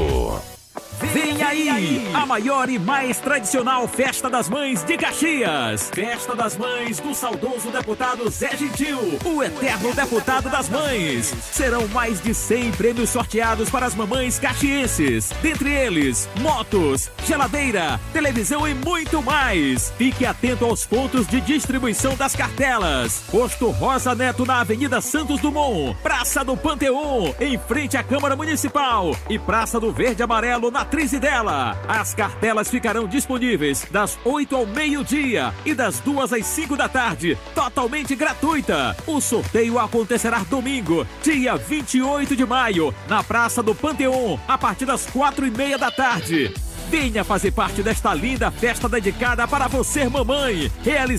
Vem 1.00 1.42
aí, 1.42 2.06
a 2.12 2.26
maior 2.26 2.68
e 2.68 2.78
mais 2.78 3.18
tradicional 3.18 3.88
Festa 3.88 4.28
das 4.28 4.50
Mães 4.50 4.84
de 4.84 4.98
Caxias. 4.98 5.90
Festa 5.94 6.36
das 6.36 6.56
Mães 6.58 7.00
do 7.00 7.14
saudoso 7.14 7.70
deputado 7.70 8.28
Zé 8.30 8.54
Gentil, 8.54 9.18
o 9.24 9.42
eterno 9.42 9.94
deputado 9.94 10.50
das 10.50 10.68
mães. 10.68 11.34
Serão 11.52 11.88
mais 11.88 12.20
de 12.20 12.34
100 12.34 12.72
prêmios 12.72 13.08
sorteados 13.10 13.70
para 13.70 13.86
as 13.86 13.94
mamães 13.94 14.38
caxienses. 14.38 15.30
Dentre 15.40 15.72
eles, 15.72 16.28
motos, 16.38 17.10
geladeira, 17.26 17.98
televisão 18.12 18.68
e 18.68 18.74
muito 18.74 19.22
mais. 19.22 19.90
Fique 19.96 20.26
atento 20.26 20.66
aos 20.66 20.84
pontos 20.84 21.26
de 21.26 21.40
distribuição 21.40 22.14
das 22.14 22.36
cartelas. 22.36 23.22
Posto 23.30 23.70
Rosa 23.70 24.14
Neto 24.14 24.44
na 24.44 24.60
Avenida 24.60 25.00
Santos 25.00 25.40
Dumont, 25.40 25.96
Praça 26.02 26.44
do 26.44 26.56
Panteão, 26.56 27.34
em 27.40 27.58
frente 27.58 27.96
à 27.96 28.02
Câmara 28.02 28.36
Municipal 28.36 29.16
e 29.30 29.38
Praça 29.38 29.80
do 29.80 29.90
Verde 29.92 30.22
Amarelo 30.22 30.70
na 30.70 30.89
Trizidela. 30.90 31.78
As 31.86 32.14
cartelas 32.14 32.68
ficarão 32.68 33.06
disponíveis 33.06 33.86
das 33.90 34.18
8 34.24 34.56
ao 34.56 34.66
meio-dia 34.66 35.54
e 35.64 35.72
das 35.72 36.00
2 36.00 36.32
às 36.32 36.44
5 36.46 36.76
da 36.76 36.88
tarde, 36.88 37.38
totalmente 37.54 38.16
gratuita. 38.16 38.96
O 39.06 39.20
sorteio 39.20 39.78
acontecerá 39.78 40.40
domingo, 40.40 41.06
dia 41.22 41.56
28 41.56 42.34
de 42.34 42.44
maio, 42.44 42.92
na 43.08 43.22
Praça 43.22 43.62
do 43.62 43.74
Panteão, 43.74 44.40
a 44.48 44.58
partir 44.58 44.84
das 44.84 45.06
4 45.06 45.46
e 45.46 45.50
meia 45.50 45.78
da 45.78 45.90
tarde. 45.90 46.52
Venha 46.90 47.22
fazer 47.22 47.52
parte 47.52 47.84
desta 47.84 48.12
linda 48.12 48.50
festa 48.50 48.88
dedicada 48.88 49.46
para 49.46 49.68
você, 49.68 50.08
mamãe. 50.08 50.72
Realiza 50.82 51.18